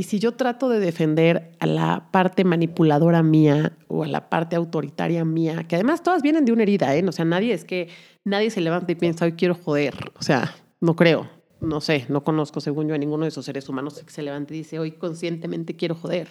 Y 0.02 0.06
si 0.06 0.18
yo 0.18 0.32
trato 0.32 0.68
de 0.68 0.80
defender 0.80 1.52
a 1.60 1.68
la 1.68 2.08
parte 2.10 2.44
manipuladora 2.44 3.22
mía 3.22 3.78
o 3.88 4.04
a 4.04 4.08
la 4.08 4.32
parte 4.32 4.56
autoritaria 4.56 5.24
mía, 5.26 5.64
que 5.68 5.76
además 5.76 6.02
todas 6.02 6.24
vienen 6.24 6.44
de 6.44 6.52
una 6.52 6.64
herida, 6.64 6.96
¿eh? 6.96 7.06
O 7.08 7.12
sea, 7.12 7.24
nadie 7.24 7.54
es 7.54 7.66
que 7.66 7.88
nadie 8.24 8.50
se 8.50 8.62
levanta 8.62 8.92
y 8.92 8.96
piensa, 8.96 9.26
hoy 9.26 9.34
quiero 9.34 9.54
joder. 9.54 9.94
O 10.18 10.24
sea, 10.24 10.56
no 10.80 10.96
creo, 10.96 11.30
no 11.60 11.82
sé, 11.82 12.08
no 12.10 12.24
conozco 12.24 12.62
según 12.62 12.88
yo 12.88 12.96
a 12.96 12.98
ninguno 12.98 13.26
de 13.26 13.30
esos 13.30 13.46
seres 13.46 13.70
humanos 13.70 14.02
que 14.04 14.12
se 14.12 14.24
levante 14.24 14.56
y 14.56 14.58
dice, 14.58 14.80
hoy 14.80 14.94
conscientemente 14.94 15.76
quiero 15.76 15.94
joder. 15.94 16.30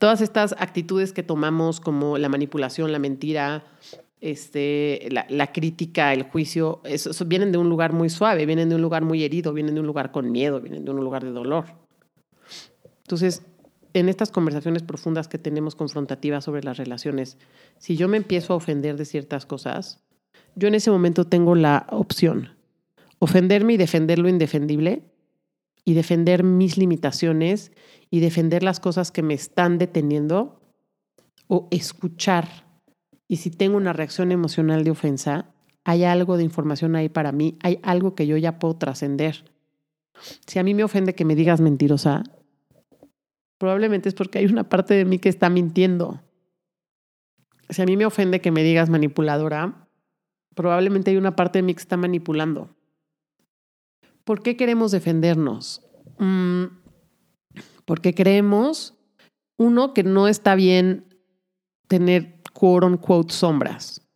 Todas 0.00 0.20
estas 0.20 0.56
actitudes 0.58 1.12
que 1.12 1.22
tomamos 1.22 1.78
como 1.78 2.18
la 2.18 2.28
manipulación, 2.28 2.90
la 2.90 2.98
mentira, 2.98 3.62
este, 4.20 5.08
la, 5.12 5.52
crítica, 5.52 6.12
el 6.12 6.24
juicio, 6.24 6.82
vienen 7.26 7.52
de 7.52 7.58
un 7.58 7.68
lugar 7.68 7.92
muy 7.92 8.10
suave, 8.10 8.44
vienen 8.44 8.68
de 8.68 8.74
un 8.74 8.82
lugar 8.82 9.04
muy 9.04 9.22
herido, 9.22 9.52
vienen 9.52 9.74
de 9.74 9.82
un 9.82 9.86
lugar 9.86 10.10
con 10.10 10.32
miedo, 10.32 10.60
vienen 10.60 10.84
de 10.84 10.90
un 10.90 10.96
lugar 10.96 11.22
de 11.22 11.30
dolor. 11.30 11.86
Entonces, 13.08 13.40
en 13.94 14.10
estas 14.10 14.30
conversaciones 14.30 14.82
profundas 14.82 15.28
que 15.28 15.38
tenemos 15.38 15.74
confrontativas 15.74 16.44
sobre 16.44 16.62
las 16.62 16.76
relaciones, 16.76 17.38
si 17.78 17.96
yo 17.96 18.06
me 18.06 18.18
empiezo 18.18 18.52
a 18.52 18.56
ofender 18.56 18.98
de 18.98 19.06
ciertas 19.06 19.46
cosas, 19.46 20.04
yo 20.56 20.68
en 20.68 20.74
ese 20.74 20.90
momento 20.90 21.24
tengo 21.24 21.54
la 21.54 21.86
opción, 21.88 22.50
ofenderme 23.18 23.72
y 23.72 23.76
defender 23.78 24.18
lo 24.18 24.28
indefendible 24.28 25.04
y 25.86 25.94
defender 25.94 26.44
mis 26.44 26.76
limitaciones 26.76 27.72
y 28.10 28.20
defender 28.20 28.62
las 28.62 28.78
cosas 28.78 29.10
que 29.10 29.22
me 29.22 29.32
están 29.32 29.78
deteniendo 29.78 30.60
o 31.46 31.66
escuchar 31.70 32.68
y 33.26 33.36
si 33.36 33.50
tengo 33.50 33.78
una 33.78 33.94
reacción 33.94 34.32
emocional 34.32 34.84
de 34.84 34.90
ofensa, 34.90 35.46
hay 35.82 36.04
algo 36.04 36.36
de 36.36 36.44
información 36.44 36.94
ahí 36.94 37.08
para 37.08 37.32
mí, 37.32 37.56
hay 37.62 37.80
algo 37.82 38.14
que 38.14 38.26
yo 38.26 38.36
ya 38.36 38.58
puedo 38.58 38.76
trascender. 38.76 39.50
Si 40.46 40.58
a 40.58 40.62
mí 40.62 40.74
me 40.74 40.84
ofende 40.84 41.14
que 41.14 41.24
me 41.24 41.34
digas 41.34 41.62
mentirosa, 41.62 42.22
probablemente 43.58 44.08
es 44.08 44.14
porque 44.14 44.38
hay 44.38 44.46
una 44.46 44.68
parte 44.68 44.94
de 44.94 45.04
mí 45.04 45.18
que 45.18 45.28
está 45.28 45.50
mintiendo. 45.50 46.22
Si 47.68 47.82
a 47.82 47.84
mí 47.84 47.96
me 47.96 48.06
ofende 48.06 48.40
que 48.40 48.50
me 48.50 48.62
digas 48.62 48.88
manipuladora, 48.88 49.88
probablemente 50.54 51.10
hay 51.10 51.16
una 51.16 51.36
parte 51.36 51.58
de 51.58 51.64
mí 51.64 51.74
que 51.74 51.80
está 51.80 51.96
manipulando. 51.96 52.74
¿Por 54.24 54.42
qué 54.42 54.56
queremos 54.56 54.92
defendernos? 54.92 55.82
Mm, 56.18 56.64
porque 57.84 58.14
creemos, 58.14 58.94
uno, 59.56 59.94
que 59.94 60.02
no 60.02 60.28
está 60.28 60.54
bien 60.54 61.06
tener 61.88 62.40
quote 62.52 62.86
unquote 62.86 63.32
sombras. 63.32 64.07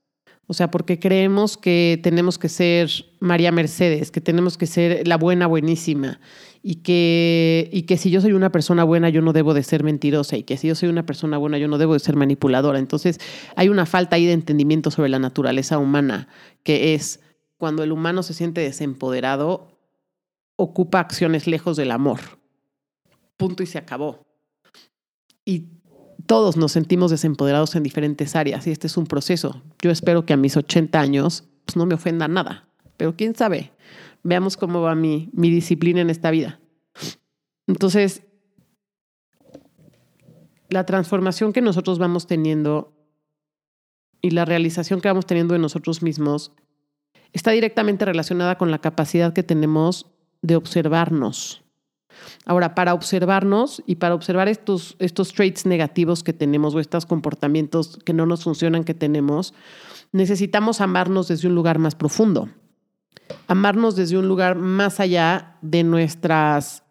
O 0.53 0.55
sea, 0.55 0.71
porque 0.71 0.99
creemos 0.99 1.57
que 1.57 1.99
tenemos 2.03 2.39
que 2.39 2.51
ser 2.51 2.91
María 3.21 3.51
Mercedes, 3.51 4.11
que 4.11 4.21
tenemos 4.21 4.59
que 4.59 4.67
ser 4.67 5.09
la 5.09 5.17
buena, 5.17 5.47
buenísima, 5.47 6.21
y 6.63 6.83
que, 6.83 7.71
y 7.73 7.85
que 7.85 7.97
si 7.97 8.11
yo 8.11 8.21
soy 8.21 8.35
una 8.35 8.53
persona 8.53 8.85
buena, 8.85 9.09
yo 9.09 9.23
no 9.23 9.33
debo 9.33 9.55
de 9.55 9.63
ser 9.63 9.83
mentirosa, 9.83 10.37
y 10.37 10.43
que 10.43 10.59
si 10.59 10.69
yo 10.69 10.75
soy 10.75 10.91
una 10.91 11.07
persona 11.07 11.39
buena, 11.39 11.57
yo 11.57 11.69
no 11.69 11.79
debo 11.79 11.95
de 11.95 12.01
ser 12.01 12.17
manipuladora. 12.17 12.79
Entonces, 12.79 13.19
hay 13.57 13.71
una 13.71 13.87
falta 13.87 14.17
ahí 14.17 14.27
de 14.27 14.35
entendimiento 14.35 14.91
sobre 14.91 15.09
la 15.09 15.19
naturaleza 15.19 15.79
humana, 15.79 16.29
que 16.65 16.93
es 16.93 17.21
cuando 17.57 17.83
el 17.83 17.91
humano 17.91 18.23
se 18.23 18.35
siente 18.35 18.61
desempoderado, 18.61 19.69
ocupa 20.57 21.01
acciones 21.01 21.47
lejos 21.47 21.79
del 21.79 21.93
amor. 21.93 22.21
Punto 23.39 23.63
y 23.63 23.67
se 23.67 23.79
acabó. 23.79 24.27
Y 25.47 25.81
todos 26.33 26.57
nos 26.57 26.73
sentimos 26.73 27.11
desempoderados 27.11 27.75
en 27.75 27.83
diferentes 27.83 28.35
áreas 28.37 28.67
y 28.67 28.71
este 28.71 28.87
es 28.87 28.97
un 28.97 29.07
proceso. 29.07 29.61
Yo 29.83 29.91
espero 29.91 30.25
que 30.25 30.33
a 30.33 30.39
mis 30.39 30.57
80 30.57 30.99
años 30.99 31.45
pues, 31.67 31.77
no 31.77 31.85
me 31.85 31.93
ofenda 31.93 32.27
nada, 32.27 32.71
pero 32.97 33.15
quién 33.15 33.35
sabe. 33.35 33.71
Veamos 34.23 34.57
cómo 34.57 34.81
va 34.81 34.95
mi, 34.95 35.29
mi 35.35 35.51
disciplina 35.51 36.01
en 36.01 36.09
esta 36.09 36.31
vida. 36.31 36.59
Entonces, 37.67 38.23
la 40.71 40.87
transformación 40.87 41.53
que 41.53 41.61
nosotros 41.61 41.99
vamos 41.99 42.27
teniendo 42.27 42.95
y 44.23 44.31
la 44.31 44.47
realización 44.47 45.03
que 45.03 45.09
vamos 45.09 45.27
teniendo 45.27 45.53
de 45.53 45.61
nosotros 45.61 46.03
mismos 46.03 46.53
está 47.35 47.51
directamente 47.51 48.07
relacionada 48.07 48.57
con 48.57 48.71
la 48.71 48.79
capacidad 48.79 49.35
que 49.35 49.43
tenemos 49.43 50.07
de 50.41 50.57
observarnos 50.57 51.62
Ahora, 52.45 52.75
para 52.75 52.95
observarnos 52.95 53.83
y 53.87 53.97
para 53.97 54.15
observar 54.15 54.49
estos, 54.49 54.97
estos 54.99 55.33
traits 55.33 55.67
negativos 55.67 56.23
que 56.23 56.33
tenemos 56.33 56.75
o 56.75 56.81
estos 56.81 57.07
comportamientos 57.07 57.99
que 58.05 58.13
no 58.13 58.27
nos 58.27 58.45
funcionan 58.45 58.85
que 58.85 58.95
tenemos, 58.95 59.55
necesitamos 60.13 60.81
amarnos 60.81 61.29
desde 61.29 61.49
un 61.49 61.55
lugar 61.55 61.79
más 61.79 61.95
profundo. 61.95 62.49
Amarnos 63.49 63.97
desde 63.97 64.19
un 64.19 64.29
lugar 64.29 64.57
más 64.57 65.01
allá 65.01 65.57
de 65.63 65.85
nuestras 65.85 66.83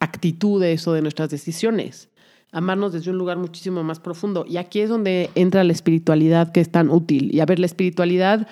actitudes 0.00 0.86
o 0.86 0.92
de 0.92 1.02
nuestras 1.02 1.30
decisiones. 1.30 2.10
Amarnos 2.52 2.92
desde 2.92 3.10
un 3.10 3.18
lugar 3.18 3.36
muchísimo 3.36 3.82
más 3.82 3.98
profundo. 3.98 4.44
Y 4.48 4.58
aquí 4.58 4.80
es 4.80 4.88
donde 4.88 5.30
entra 5.34 5.64
la 5.64 5.72
espiritualidad 5.72 6.52
que 6.52 6.60
es 6.60 6.70
tan 6.70 6.88
útil. 6.88 7.34
Y 7.34 7.40
a 7.40 7.46
ver, 7.46 7.58
la 7.58 7.66
espiritualidad 7.66 8.46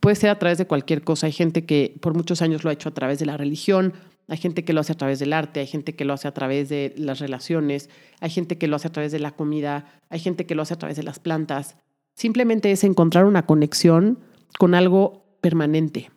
puede 0.00 0.16
ser 0.16 0.30
a 0.30 0.38
través 0.38 0.58
de 0.58 0.66
cualquier 0.66 1.02
cosa. 1.02 1.26
Hay 1.26 1.32
gente 1.32 1.64
que 1.64 1.96
por 2.00 2.14
muchos 2.14 2.42
años 2.42 2.64
lo 2.64 2.70
ha 2.70 2.72
hecho 2.74 2.88
a 2.88 2.94
través 2.94 3.18
de 3.18 3.26
la 3.26 3.36
religión, 3.36 3.94
hay 4.28 4.38
gente 4.38 4.64
que 4.64 4.72
lo 4.72 4.80
hace 4.80 4.92
a 4.92 4.96
través 4.96 5.18
del 5.18 5.32
arte, 5.32 5.60
hay 5.60 5.66
gente 5.66 5.94
que 5.94 6.04
lo 6.04 6.12
hace 6.12 6.26
a 6.26 6.34
través 6.34 6.68
de 6.68 6.94
las 6.96 7.20
relaciones, 7.20 7.90
hay 8.20 8.30
gente 8.30 8.58
que 8.58 8.66
lo 8.66 8.76
hace 8.76 8.88
a 8.88 8.92
través 8.92 9.12
de 9.12 9.20
la 9.20 9.30
comida, 9.30 9.86
hay 10.08 10.18
gente 10.18 10.46
que 10.46 10.54
lo 10.54 10.62
hace 10.62 10.74
a 10.74 10.78
través 10.78 10.96
de 10.96 11.04
las 11.04 11.20
plantas. 11.20 11.76
Simplemente 12.14 12.72
es 12.72 12.82
encontrar 12.82 13.24
una 13.24 13.46
conexión 13.46 14.18
con 14.58 14.74
algo 14.74 15.24
permanente. 15.40 16.10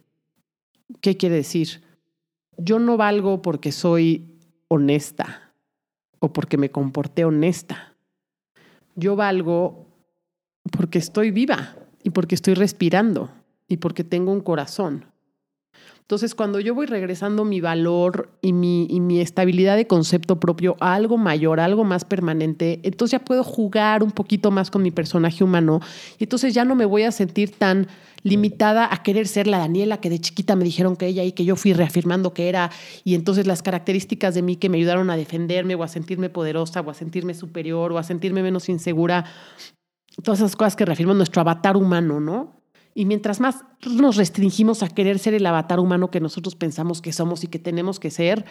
¿Qué 1.02 1.17
quiere 1.17 1.36
decir? 1.36 1.84
Yo 2.58 2.80
no 2.80 2.98
valgo 2.98 3.41
porque 3.41 3.72
soy 3.72 4.39
honesta 4.69 5.54
o 6.19 6.34
porque 6.34 6.58
me 6.58 6.72
comporté 6.72 7.26
honesta. 7.26 7.95
Yo 8.95 9.15
valgo 9.15 9.88
porque 10.72 10.98
estoy 10.98 11.32
viva 11.32 11.76
y 12.04 12.10
porque 12.10 12.36
estoy 12.36 12.56
respirando 12.56 13.30
y 13.67 13.78
porque 13.78 14.04
tengo 14.04 14.32
un 14.32 14.41
corazón. 14.41 15.06
Entonces, 16.10 16.34
cuando 16.34 16.60
yo 16.60 16.74
voy 16.74 16.88
regresando 16.88 17.45
mi 17.45 17.62
valor 17.62 18.32
y 18.41 18.52
mi, 18.52 18.88
y 18.89 19.00
mi 19.00 19.22
estabilidad 19.22 19.76
de 19.78 19.86
concepto 19.86 20.39
propio 20.39 20.76
a 20.80 20.95
algo 20.95 21.19
mayor, 21.19 21.60
a 21.60 21.65
algo 21.65 21.84
más 21.84 22.04
permanente, 22.04 22.80
entonces 22.82 23.12
ya 23.12 23.24
puedo 23.24 23.43
jugar 23.43 24.02
un 24.02 24.10
poquito 24.10 24.50
más 24.50 24.72
con 24.72 24.82
mi 24.82 24.89
personaje 24.89 25.43
humano 25.43 25.82
y 26.17 26.24
entonces 26.24 26.56
ya 26.56 26.65
no 26.65 26.74
me 26.74 26.86
voy 26.86 27.04
a 27.04 27.12
sentir 27.12 27.52
tan 27.52 27.86
limitada 28.24 28.91
a 28.91 29.04
querer 29.04 29.28
ser 29.28 29.45
la 29.45 29.60
Daniela 29.60 30.02
que 30.02 30.10
de 30.10 30.17
chiquita 30.17 30.56
me 30.56 30.63
dijeron 30.63 30.95
que 30.95 31.06
ella 31.06 31.24
y 31.24 31.32
que 31.32 31.45
yo 31.45 31.56
fui 31.56 31.74
reafirmando 31.74 32.34
que 32.34 32.50
era 32.50 32.72
y 33.04 33.13
entonces 33.13 33.45
las 33.45 33.62
características 33.62 34.34
de 34.34 34.41
mí 34.41 34.56
que 34.56 34.67
me 34.67 34.78
ayudaron 34.78 35.12
a 35.12 35.15
defenderme 35.15 35.76
o 35.76 35.84
a 35.84 35.88
sentirme 35.88 36.32
poderosa 36.32 36.82
o 36.82 36.89
a 36.89 36.95
sentirme 36.95 37.36
superior 37.36 37.91
o 37.91 38.00
a 38.00 38.04
sentirme 38.04 38.41
menos 38.41 38.67
insegura, 38.67 39.26
todas 40.24 40.39
esas 40.39 40.56
cosas 40.56 40.76
que 40.76 40.86
reafirman 40.86 41.17
nuestro 41.17 41.41
avatar 41.41 41.78
humano, 41.78 42.19
¿no? 42.19 42.59
Y 42.93 43.06
mientras 43.06 43.39
más 43.39 43.63
nos 43.86 44.15
restringimos 44.15 44.84
a 44.84 44.89
querer 44.89 45.19
ser 45.19 45.34
el 45.34 45.45
avatar 45.45 45.80
humano 45.80 46.12
que 46.12 46.19
nosotros 46.19 46.56
pensamos 46.56 47.02
que 47.02 47.13
somos 47.13 47.43
y 47.43 47.47
que 47.47 47.60
tenemos 47.60 47.99
que 47.99 48.12
ser, 48.12 48.45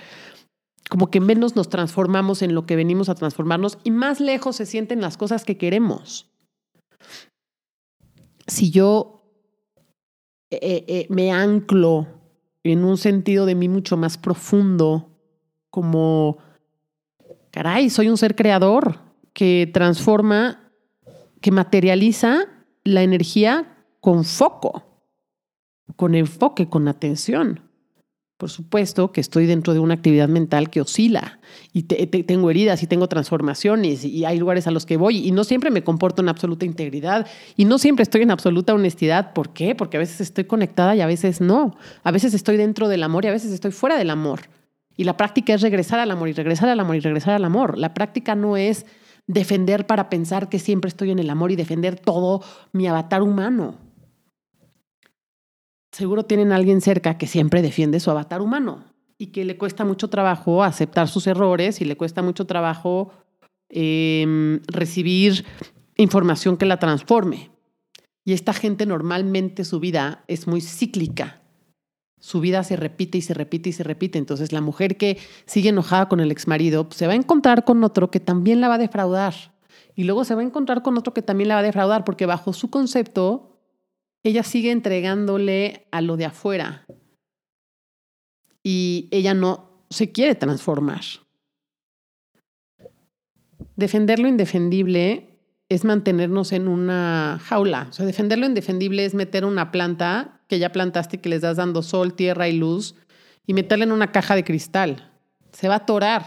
como 0.89 1.11
que 1.11 1.21
menos 1.21 1.57
nos 1.57 1.69
transformamos 1.69 2.43
en 2.43 2.55
lo 2.55 2.65
que 2.65 2.77
venimos 2.77 3.09
a 3.09 3.15
transformarnos 3.15 3.79
y 3.85 3.91
más 3.91 4.21
lejos 4.21 4.57
se 4.57 4.67
sienten 4.67 5.01
las 5.01 5.17
cosas 5.17 5.45
que 5.45 5.59
queremos. 5.59 6.31
Si 8.47 8.71
yo 8.71 9.19
eh, 10.51 10.85
eh, 10.89 11.07
me 11.11 11.31
anclo 11.31 12.07
en 12.65 12.85
un 12.85 12.97
sentido 12.97 13.45
de 13.45 13.55
mí 13.55 13.69
mucho 13.69 13.97
más 13.97 14.17
profundo, 14.17 15.11
como, 15.71 16.39
caray, 17.51 17.91
soy 17.91 18.09
un 18.09 18.17
ser 18.17 18.35
creador 18.35 19.01
que 19.35 19.71
transforma, 19.73 20.73
que 21.41 21.51
materializa 21.51 22.47
la 22.85 23.03
energía 23.03 23.78
con 24.09 24.25
foco, 24.25 24.85
con 25.95 26.15
enfoque, 26.15 26.67
con 26.67 26.89
atención. 26.89 27.61
Por 28.39 28.49
supuesto 28.49 29.13
que 29.13 29.21
estoy 29.21 29.45
dentro 29.45 29.75
de 29.75 29.81
una 29.81 29.93
actividad 29.93 30.29
mental 30.29 30.71
que 30.71 30.81
oscila 30.81 31.41
y 31.75 31.83
tengo 31.83 32.49
heridas 32.49 32.83
y 32.83 32.87
tengo 32.87 33.07
transformaciones 33.09 34.07
y 34.07 34.25
hay 34.25 34.39
lugares 34.39 34.67
a 34.67 34.71
los 34.71 34.87
que 34.87 34.97
voy 34.97 35.19
y 35.19 35.31
no 35.31 35.45
siempre 35.45 35.71
me 35.71 35.85
comporto 35.85 36.23
en 36.23 36.31
absoluta 36.31 36.65
integridad 36.65 37.27
y 37.55 37.67
no 37.67 37.77
siempre 37.77 38.03
estoy 38.03 38.23
en 38.23 38.31
absoluta 38.31 38.73
honestidad. 38.73 39.35
¿Por 39.35 39.53
qué? 39.53 39.75
Porque 39.75 39.99
a 39.99 40.01
veces 40.01 40.23
estoy 40.23 40.45
conectada 40.45 40.97
y 40.97 41.03
a 41.03 41.07
veces 41.07 41.43
no. 41.43 41.77
A 42.03 42.11
veces 42.11 42.33
estoy 42.33 42.57
dentro 42.57 42.89
del 42.89 43.03
amor 43.03 43.27
y 43.27 43.29
a 43.29 43.33
veces 43.33 43.53
estoy 43.53 43.73
fuera 43.73 43.99
del 43.99 44.09
amor. 44.09 44.41
Y 44.97 45.05
la 45.05 45.19
práctica 45.19 45.53
es 45.53 45.61
regresar 45.61 46.01
al 46.01 46.11
amor 46.11 46.31
y 46.31 46.33
regresar 46.33 46.71
al 46.71 46.81
amor 46.81 46.97
y 46.97 47.01
regresar 47.01 47.35
al 47.35 47.45
amor. 47.45 47.77
La 47.77 47.93
práctica 47.93 48.35
no 48.35 48.57
es 48.57 48.87
defender 49.27 49.87
para 49.87 50.09
pensar 50.09 50.49
que 50.49 50.59
siempre 50.59 50.89
estoy 50.89 51.11
en 51.11 51.19
el 51.19 51.29
amor 51.29 51.53
y 51.53 51.57
defender 51.57 52.01
todo 52.01 52.43
mi 52.73 52.87
avatar 52.87 53.23
humano 53.23 53.87
seguro 55.99 56.25
tienen 56.25 56.53
alguien 56.53 56.81
cerca 56.81 57.19
que 57.19 57.27
siempre 57.27 57.61
defiende 57.61 57.99
su 57.99 58.11
avatar 58.11 58.41
humano 58.41 58.85
y 59.19 59.27
que 59.27 59.45
le 59.45 59.59
cuesta 59.59 59.85
mucho 59.85 60.09
trabajo 60.09 60.63
aceptar 60.63 61.09
sus 61.09 61.27
errores 61.27 61.81
y 61.81 61.85
le 61.85 61.97
cuesta 61.97 62.23
mucho 62.23 62.47
trabajo 62.47 63.11
em, 63.69 64.61
recibir 64.69 65.45
información 65.97 66.57
que 66.57 66.67
la 66.67 66.79
transforme. 66.79 67.51
Y 68.25 68.33
esta 68.33 68.53
gente 68.53 68.87
normalmente 68.87 69.65
su 69.65 69.81
vida 69.81 70.23
es 70.29 70.47
muy 70.47 70.61
cíclica. 70.61 71.43
Su 72.21 72.41
vida 72.41 72.63
se 72.63 72.77
repite 72.77 73.19
y 73.19 73.23
se 73.23 73.35
repite 73.35 73.71
y 73.71 73.73
se 73.73 73.83
repite. 73.83 74.19
Entonces 74.19 74.53
la 74.53 74.61
mujer 74.61 74.97
que 74.97 75.19
sigue 75.47 75.71
enojada 75.71 76.09
con 76.09 76.21
el 76.21 76.31
exmarido 76.31 76.85
pues, 76.85 76.99
se 76.99 77.09
va 77.09 77.15
a 77.15 77.17
encontrar 77.17 77.65
con 77.65 77.83
otro 77.83 78.13
que 78.13 78.21
también 78.21 78.61
la 78.61 78.69
va 78.69 78.75
a 78.75 78.79
defraudar. 78.79 79.35
Y 79.97 80.05
luego 80.05 80.25
se 80.25 80.37
va 80.37 80.43
a 80.43 80.45
encontrar 80.45 80.83
con 80.83 80.97
otro 80.97 81.13
que 81.13 81.23
también 81.23 81.49
la 81.49 81.57
va 81.57 81.61
a 81.61 81.65
defraudar, 81.65 82.05
porque 82.05 82.25
bajo 82.25 82.53
su 82.53 82.71
concepto, 82.71 83.48
ella 84.23 84.43
sigue 84.43 84.71
entregándole 84.71 85.87
a 85.91 86.01
lo 86.01 86.17
de 86.17 86.27
afuera. 86.27 86.87
Y 88.63 89.09
ella 89.11 89.35
no 89.35 89.85
se 89.91 90.13
quiere 90.13 90.35
transformar. 90.35 91.03
Defender 93.77 94.19
lo 94.19 94.29
indefendible 94.29 95.39
es 95.69 95.85
mantenernos 95.85 96.53
en 96.53 96.67
una 96.67 97.41
jaula. 97.43 97.87
O 97.91 97.93
sea, 97.93 98.07
defender 98.07 98.39
lo 98.39 98.47
indefendible 98.47 99.05
es 99.05 99.15
meter 99.15 99.45
una 99.45 99.71
planta 99.71 100.41
que 100.49 100.59
ya 100.59 100.73
plantaste, 100.73 101.21
que 101.21 101.29
les 101.29 101.43
das 101.43 101.59
dando 101.59 101.83
sol, 101.83 102.15
tierra 102.15 102.49
y 102.49 102.57
luz, 102.57 102.95
y 103.47 103.55
meterla 103.55 103.85
en 103.85 103.93
una 103.93 104.11
caja 104.11 104.35
de 104.35 104.45
cristal. 104.45 105.13
Se 105.53 105.69
va 105.69 105.75
a 105.75 105.79
atorar. 105.79 106.27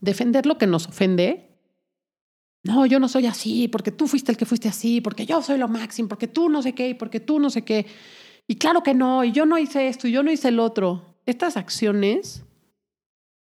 Defender 0.00 0.46
lo 0.46 0.58
que 0.58 0.66
nos 0.66 0.86
ofende. 0.86 1.47
No, 2.64 2.86
yo 2.86 2.98
no 2.98 3.08
soy 3.08 3.26
así, 3.26 3.68
porque 3.68 3.92
tú 3.92 4.06
fuiste 4.06 4.32
el 4.32 4.38
que 4.38 4.46
fuiste 4.46 4.68
así, 4.68 5.00
porque 5.00 5.26
yo 5.26 5.40
soy 5.42 5.58
lo 5.58 5.68
máximo, 5.68 6.08
porque 6.08 6.28
tú 6.28 6.48
no 6.48 6.62
sé 6.62 6.74
qué, 6.74 6.90
y 6.90 6.94
porque 6.94 7.20
tú 7.20 7.38
no 7.38 7.50
sé 7.50 7.62
qué. 7.62 7.86
Y 8.46 8.56
claro 8.56 8.82
que 8.82 8.94
no, 8.94 9.24
y 9.24 9.32
yo 9.32 9.46
no 9.46 9.58
hice 9.58 9.88
esto, 9.88 10.08
y 10.08 10.12
yo 10.12 10.22
no 10.22 10.32
hice 10.32 10.48
el 10.48 10.58
otro. 10.58 11.16
Estas 11.26 11.56
acciones 11.56 12.44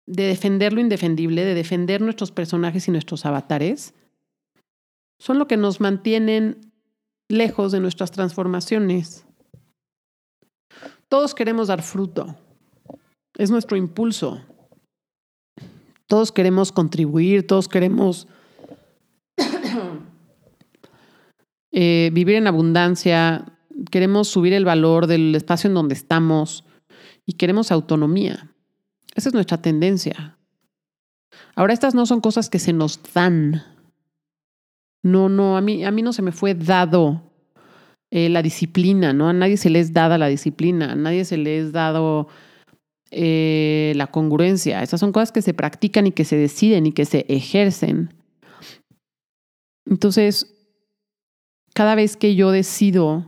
de 0.07 0.23
defender 0.23 0.73
lo 0.73 0.81
indefendible, 0.81 1.43
de 1.43 1.53
defender 1.53 2.01
nuestros 2.01 2.31
personajes 2.31 2.87
y 2.87 2.91
nuestros 2.91 3.25
avatares, 3.25 3.93
son 5.19 5.39
lo 5.39 5.47
que 5.47 5.57
nos 5.57 5.79
mantienen 5.81 6.71
lejos 7.29 7.71
de 7.71 7.79
nuestras 7.79 8.11
transformaciones. 8.11 9.25
Todos 11.07 11.33
queremos 11.35 11.67
dar 11.67 11.81
fruto. 11.81 12.35
Es 13.37 13.51
nuestro 13.51 13.77
impulso. 13.77 14.41
Todos 16.07 16.31
queremos 16.31 16.71
contribuir, 16.71 17.47
todos 17.47 17.67
queremos 17.67 18.27
eh, 21.77 22.09
vivir 22.13 22.35
en 22.35 22.47
abundancia, 22.47 23.43
queremos 23.91 24.29
subir 24.29 24.53
el 24.53 24.63
valor 24.63 25.07
del 25.07 25.35
espacio 25.35 25.67
en 25.67 25.73
donde 25.73 25.93
estamos 25.93 26.63
y 27.25 27.33
queremos 27.33 27.69
autonomía. 27.69 28.49
Esa 29.13 29.27
es 29.27 29.33
nuestra 29.33 29.61
tendencia. 29.61 30.37
Ahora, 31.53 31.73
estas 31.73 31.93
no 31.93 32.05
son 32.05 32.21
cosas 32.21 32.49
que 32.49 32.59
se 32.59 32.71
nos 32.71 33.01
dan, 33.13 33.61
no, 35.03 35.27
no, 35.27 35.57
a 35.57 35.61
mí, 35.61 35.83
a 35.83 35.91
mí 35.91 36.01
no 36.01 36.13
se 36.13 36.21
me 36.21 36.31
fue 36.31 36.53
dado 36.53 37.21
eh, 38.09 38.29
la 38.29 38.41
disciplina, 38.41 39.11
¿no? 39.11 39.27
A 39.27 39.33
nadie 39.33 39.57
se 39.57 39.69
le 39.69 39.81
es 39.81 39.91
dada 39.91 40.17
la 40.17 40.27
disciplina, 40.27 40.93
a 40.93 40.95
nadie 40.95 41.25
se 41.25 41.35
le 41.35 41.59
es 41.59 41.73
dado 41.73 42.29
eh, 43.11 43.91
la 43.97 44.07
congruencia. 44.07 44.81
Esas 44.81 45.01
son 45.01 45.11
cosas 45.11 45.33
que 45.33 45.41
se 45.41 45.53
practican 45.53 46.07
y 46.07 46.13
que 46.13 46.23
se 46.23 46.37
deciden 46.37 46.85
y 46.85 46.93
que 46.93 47.03
se 47.03 47.25
ejercen. 47.27 48.13
Entonces, 49.85 50.54
cada 51.75 51.93
vez 51.93 52.17
que 52.17 52.35
yo 52.35 52.51
decido 52.51 53.25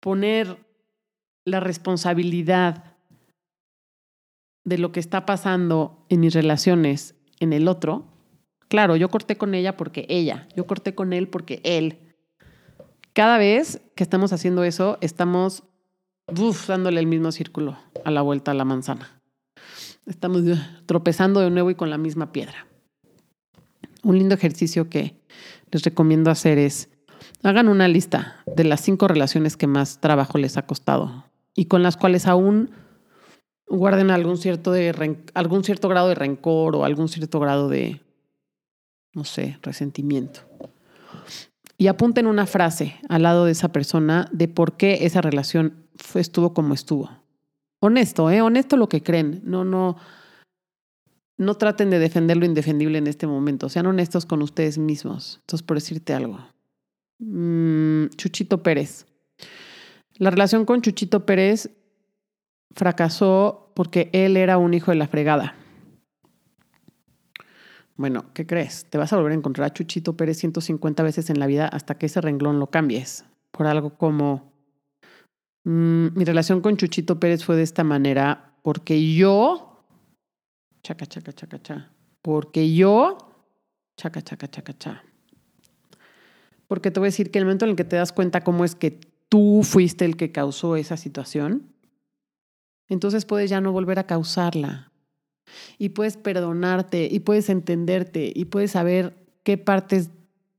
poner 0.00 0.58
la 1.46 1.60
responsabilidad 1.60 2.96
de 4.64 4.78
lo 4.78 4.92
que 4.92 5.00
está 5.00 5.24
pasando 5.24 6.04
en 6.08 6.20
mis 6.20 6.34
relaciones 6.34 7.14
en 7.40 7.52
el 7.52 7.68
otro, 7.68 8.16
Claro, 8.68 8.96
yo 8.96 9.08
corté 9.08 9.36
con 9.36 9.54
ella 9.54 9.76
porque 9.76 10.06
ella, 10.08 10.48
yo 10.56 10.66
corté 10.66 10.94
con 10.94 11.12
él 11.12 11.28
porque 11.28 11.60
él. 11.64 11.98
Cada 13.12 13.38
vez 13.38 13.80
que 13.94 14.02
estamos 14.02 14.32
haciendo 14.32 14.64
eso, 14.64 14.98
estamos 15.00 15.62
dándole 16.66 17.00
el 17.00 17.06
mismo 17.06 17.30
círculo 17.30 17.78
a 18.04 18.10
la 18.10 18.22
vuelta 18.22 18.50
a 18.50 18.54
la 18.54 18.64
manzana. 18.64 19.22
Estamos 20.06 20.42
tropezando 20.86 21.40
de 21.40 21.50
nuevo 21.50 21.70
y 21.70 21.74
con 21.74 21.90
la 21.90 21.98
misma 21.98 22.32
piedra. 22.32 22.66
Un 24.02 24.18
lindo 24.18 24.34
ejercicio 24.34 24.88
que 24.88 25.16
les 25.70 25.82
recomiendo 25.82 26.30
hacer 26.30 26.58
es, 26.58 26.88
hagan 27.42 27.68
una 27.68 27.88
lista 27.88 28.42
de 28.46 28.64
las 28.64 28.80
cinco 28.80 29.08
relaciones 29.08 29.56
que 29.56 29.66
más 29.66 30.00
trabajo 30.00 30.38
les 30.38 30.56
ha 30.56 30.66
costado 30.66 31.24
y 31.54 31.66
con 31.66 31.82
las 31.82 31.96
cuales 31.96 32.26
aún 32.26 32.70
guarden 33.68 34.10
algún 34.10 34.36
cierto, 34.36 34.72
de, 34.72 35.18
algún 35.34 35.64
cierto 35.64 35.88
grado 35.88 36.08
de 36.08 36.14
rencor 36.14 36.76
o 36.76 36.84
algún 36.84 37.08
cierto 37.08 37.40
grado 37.40 37.68
de 37.68 38.00
no 39.16 39.24
sé, 39.24 39.58
resentimiento. 39.62 40.40
Y 41.78 41.88
apunten 41.88 42.26
una 42.26 42.46
frase 42.46 42.96
al 43.08 43.22
lado 43.22 43.46
de 43.46 43.52
esa 43.52 43.72
persona 43.72 44.28
de 44.30 44.46
por 44.46 44.76
qué 44.76 45.06
esa 45.06 45.22
relación 45.22 45.86
estuvo 46.14 46.52
como 46.52 46.74
estuvo. 46.74 47.10
Honesto, 47.80 48.30
¿eh? 48.30 48.42
Honesto 48.42 48.76
lo 48.76 48.90
que 48.90 49.02
creen. 49.02 49.40
No, 49.44 49.64
no, 49.64 49.96
no 51.38 51.54
traten 51.54 51.90
de 51.90 51.98
defender 51.98 52.36
lo 52.36 52.46
indefendible 52.46 52.98
en 52.98 53.06
este 53.06 53.26
momento. 53.26 53.68
Sean 53.68 53.86
honestos 53.86 54.26
con 54.26 54.42
ustedes 54.42 54.78
mismos. 54.78 55.38
Entonces, 55.42 55.66
por 55.66 55.76
decirte 55.76 56.14
algo. 56.14 56.38
Mm, 57.18 58.06
Chuchito 58.16 58.62
Pérez. 58.62 59.06
La 60.16 60.30
relación 60.30 60.64
con 60.64 60.80
Chuchito 60.80 61.26
Pérez 61.26 61.70
fracasó 62.74 63.72
porque 63.74 64.08
él 64.12 64.36
era 64.36 64.58
un 64.58 64.74
hijo 64.74 64.90
de 64.90 64.96
la 64.96 65.08
fregada. 65.08 65.54
Bueno, 67.96 68.26
¿qué 68.34 68.46
crees? 68.46 68.86
Te 68.90 68.98
vas 68.98 69.12
a 69.12 69.16
volver 69.16 69.32
a 69.32 69.36
encontrar 69.36 69.66
a 69.66 69.72
Chuchito 69.72 70.16
Pérez 70.16 70.38
150 70.38 71.02
veces 71.02 71.30
en 71.30 71.38
la 71.38 71.46
vida 71.46 71.66
hasta 71.66 71.96
que 71.96 72.06
ese 72.06 72.20
renglón 72.20 72.60
lo 72.60 72.68
cambies. 72.68 73.24
Por 73.50 73.66
algo 73.66 73.96
como, 73.96 74.52
mm, 75.64 76.08
mi 76.14 76.24
relación 76.24 76.60
con 76.60 76.76
Chuchito 76.76 77.18
Pérez 77.18 77.44
fue 77.44 77.56
de 77.56 77.62
esta 77.62 77.84
manera 77.84 78.54
porque 78.62 79.14
yo, 79.14 79.65
chaca, 80.82 81.06
chaca, 81.06 81.32
chaca, 81.32 81.60
chaca, 81.60 81.90
porque 82.22 82.74
yo, 82.74 83.18
chaca, 83.96 84.22
chaca, 84.22 84.48
chaca, 84.48 84.76
chaca. 84.76 85.04
Porque 86.68 86.90
te 86.90 87.00
voy 87.00 87.06
a 87.06 87.10
decir 87.10 87.30
que 87.30 87.38
el 87.38 87.44
momento 87.44 87.64
en 87.64 87.72
el 87.72 87.76
que 87.76 87.84
te 87.84 87.96
das 87.96 88.12
cuenta 88.12 88.42
cómo 88.42 88.64
es 88.64 88.74
que 88.74 88.98
tú 89.28 89.62
fuiste 89.62 90.04
el 90.04 90.16
que 90.16 90.32
causó 90.32 90.76
esa 90.76 90.96
situación, 90.96 91.72
entonces 92.88 93.24
puedes 93.24 93.50
ya 93.50 93.60
no 93.60 93.72
volver 93.72 93.98
a 93.98 94.06
causarla 94.06 94.92
y 95.78 95.90
puedes 95.90 96.16
perdonarte 96.16 97.08
y 97.10 97.20
puedes 97.20 97.48
entenderte 97.48 98.32
y 98.34 98.46
puedes 98.46 98.72
saber 98.72 99.14
qué 99.42 99.58
partes 99.58 100.10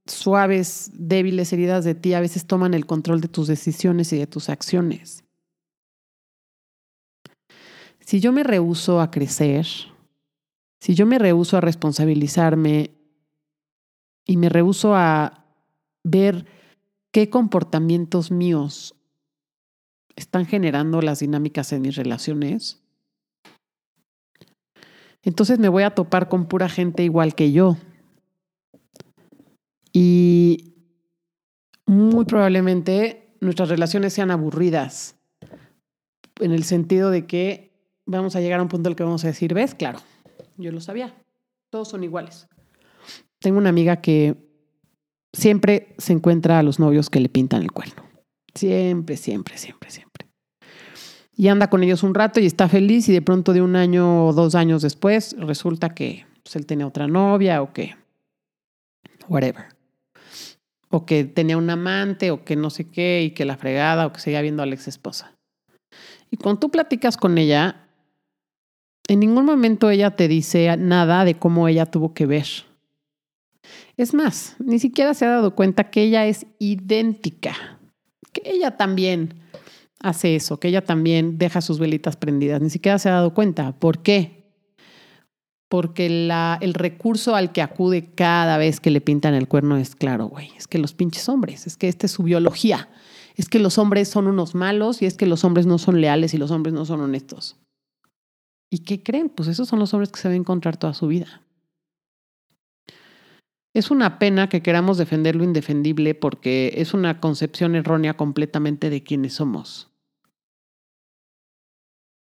suaves, 0.06 0.90
débiles, 0.94 1.52
heridas 1.52 1.84
de 1.84 1.96
ti 1.96 2.14
a 2.14 2.22
veces 2.22 2.46
toman 2.46 2.74
el 2.74 2.86
control 2.86 3.22
de 3.22 3.28
tus 3.28 3.48
decisiones 3.48 4.12
y 4.14 4.18
de 4.18 4.28
tus 4.28 4.50
acciones. 4.50 5.24
Si 8.00 8.22
yo 8.22 8.32
me 8.32 8.44
rehuso 8.44 9.02
a 9.02 9.12
crecer, 9.12 9.68
si 10.80 10.96
yo 10.96 11.06
me 11.06 11.20
rehuso 11.20 11.58
a 11.58 11.62
responsabilizarme 11.62 12.92
y 14.26 14.38
me 14.38 14.50
rehuso 14.50 14.96
a 14.96 15.46
ver 16.04 16.46
qué 17.12 17.30
comportamientos 17.30 18.32
míos 18.32 18.96
están 20.16 20.46
generando 20.46 21.02
las 21.02 21.20
dinámicas 21.20 21.72
en 21.74 21.82
mis 21.82 21.96
relaciones, 21.96 22.82
entonces 25.24 25.60
me 25.60 25.70
voy 25.70 25.84
a 25.84 25.96
topar 25.96 26.30
con 26.30 26.48
pura 26.48 26.70
gente 26.70 27.04
igual 27.04 27.36
que 27.36 27.52
yo. 27.52 27.78
Y 29.92 30.76
muy 31.86 32.26
probablemente 32.26 33.36
nuestras 33.40 33.70
relaciones 33.70 34.14
sean 34.14 34.32
aburridas, 34.32 35.16
en 36.40 36.52
el 36.52 36.64
sentido 36.64 37.10
de 37.10 37.26
que 37.26 37.72
vamos 38.06 38.36
a 38.36 38.42
llegar 38.42 38.60
a 38.60 38.64
un 38.64 38.70
punto 38.70 38.90
en 38.90 38.92
el 38.92 38.96
que 38.96 39.04
vamos 39.04 39.24
a 39.24 39.28
decir, 39.28 39.54
¿ves? 39.54 39.76
Claro, 39.76 40.00
yo 40.58 40.72
lo 40.72 40.82
sabía, 40.82 41.16
todos 41.70 41.88
son 41.88 42.04
iguales. 42.04 42.48
Tengo 43.40 43.58
una 43.58 43.70
amiga 43.70 44.02
que 44.02 44.36
siempre 45.34 45.96
se 45.98 46.14
encuentra 46.14 46.60
a 46.60 46.64
los 46.64 46.80
novios 46.80 47.10
que 47.10 47.20
le 47.20 47.30
pintan 47.30 47.62
el 47.62 47.72
cuerno. 47.72 48.04
Siempre, 48.54 49.18
siempre, 49.18 49.58
siempre, 49.58 49.92
siempre 49.92 50.18
y 51.38 51.50
anda 51.50 51.70
con 51.70 51.84
ellos 51.84 52.02
un 52.02 52.16
rato 52.16 52.40
y 52.40 52.48
está 52.48 52.68
feliz 52.68 53.08
y 53.08 53.14
de 53.14 53.22
pronto 53.22 53.54
de 53.54 53.62
un 53.62 53.76
año 53.76 54.26
o 54.26 54.34
dos 54.34 54.56
años 54.56 54.82
después 54.82 55.36
resulta 55.38 55.94
que 55.94 56.26
pues, 56.44 56.56
él 56.56 56.66
tenía 56.66 56.88
otra 56.88 57.08
novia 57.08 57.62
o 57.62 57.72
que 57.72 57.96
whatever. 59.30 59.66
O 60.90 61.06
que 61.06 61.26
tenía 61.26 61.58
un 61.58 61.70
amante 61.70 62.32
o 62.32 62.44
que 62.44 62.56
no 62.56 62.72
sé 62.72 62.90
qué 62.90 63.22
y 63.22 63.32
que 63.32 63.46
la 63.46 63.56
fregada 63.56 64.08
o 64.08 64.14
que 64.14 64.20
seguía 64.20 64.42
viendo 64.42 64.64
a 64.64 64.66
la 64.66 64.74
ex 64.74 64.88
esposa. 64.88 65.36
Y 66.32 66.38
cuando 66.38 66.60
tú 66.60 66.72
platicas 66.72 67.18
con 67.18 67.38
ella, 67.38 67.87
en 69.08 69.20
ningún 69.20 69.46
momento 69.46 69.90
ella 69.90 70.16
te 70.16 70.28
dice 70.28 70.76
nada 70.78 71.26
de 71.26 71.36
cómo 71.36 71.68
ella 71.68 71.86
tuvo 71.86 72.14
que 72.14 72.26
ver. 72.26 72.48
Es 73.96 74.14
más, 74.14 74.56
ni 74.60 74.80
siquiera 74.80 75.14
se 75.14 75.26
ha 75.26 75.30
dado 75.30 75.56
cuenta 75.56 75.90
que 75.90 76.04
ella 76.04 76.26
es 76.26 76.46
idéntica, 76.60 77.80
que 78.32 78.42
ella 78.46 78.78
también 78.78 79.34
hace 80.00 80.36
eso, 80.36 80.60
que 80.60 80.68
ella 80.68 80.84
también 80.84 81.38
deja 81.38 81.62
sus 81.62 81.80
velitas 81.80 82.16
prendidas. 82.16 82.62
Ni 82.62 82.70
siquiera 82.70 83.00
se 83.00 83.10
ha 83.10 83.14
dado 83.14 83.34
cuenta. 83.34 83.78
¿Por 83.80 84.04
qué? 84.04 84.38
porque 85.70 86.06
el 86.06 86.74
recurso 86.74 87.36
al 87.36 87.52
que 87.52 87.62
acude 87.62 88.14
cada 88.14 88.58
vez 88.58 88.80
que 88.80 88.92
le 88.92 89.02
pintan 89.02 89.34
el 89.34 89.48
cuerno 89.48 89.78
es 89.78 89.96
claro, 89.96 90.28
güey, 90.28 90.52
es 90.58 90.68
que 90.68 90.78
los 90.78 90.94
pinches 90.94 91.28
hombres, 91.28 91.68
es 91.68 91.76
que 91.76 91.88
esta 91.88 92.06
es 92.06 92.12
su 92.14 92.24
biología, 92.24 92.90
es 93.36 93.50
que 93.50 93.60
los 93.60 93.78
hombres 93.78 94.08
son 94.08 94.28
unos 94.28 94.56
malos 94.56 95.02
y 95.02 95.06
es 95.06 95.16
que 95.16 95.26
los 95.26 95.44
hombres 95.44 95.66
no 95.66 95.78
son 95.78 96.00
leales 96.00 96.34
y 96.34 96.38
los 96.38 96.52
hombres 96.52 96.74
no 96.74 96.86
son 96.86 97.02
honestos. 97.02 97.58
¿Y 98.70 98.80
qué 98.80 99.02
creen? 99.02 99.30
Pues 99.30 99.48
esos 99.48 99.68
son 99.68 99.80
los 99.80 99.94
hombres 99.94 100.12
que 100.12 100.20
se 100.20 100.28
van 100.28 100.34
a 100.36 100.38
encontrar 100.38 100.78
toda 100.78 100.94
su 100.94 101.08
vida. 101.08 101.42
Es 103.74 103.92
una 103.92 104.18
pena 104.18 104.50
que 104.50 104.64
queramos 104.64 104.98
defender 104.98 105.36
lo 105.36 105.44
indefendible 105.44 106.16
porque 106.16 106.74
es 106.78 106.94
una 106.94 107.20
concepción 107.20 107.76
errónea 107.76 108.16
completamente 108.16 108.90
de 108.90 109.04
quiénes 109.04 109.34
somos. 109.34 109.92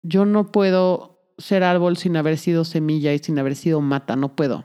Yo 0.02 0.24
no 0.24 0.52
puedo 0.52 1.20
ser 1.38 1.64
árbol 1.64 1.96
sin 1.96 2.16
haber 2.16 2.38
sido 2.38 2.64
semilla 2.64 3.12
y 3.12 3.18
sin 3.18 3.38
haber 3.38 3.56
sido 3.56 3.80
mata, 3.80 4.16
no 4.16 4.36
puedo. 4.36 4.64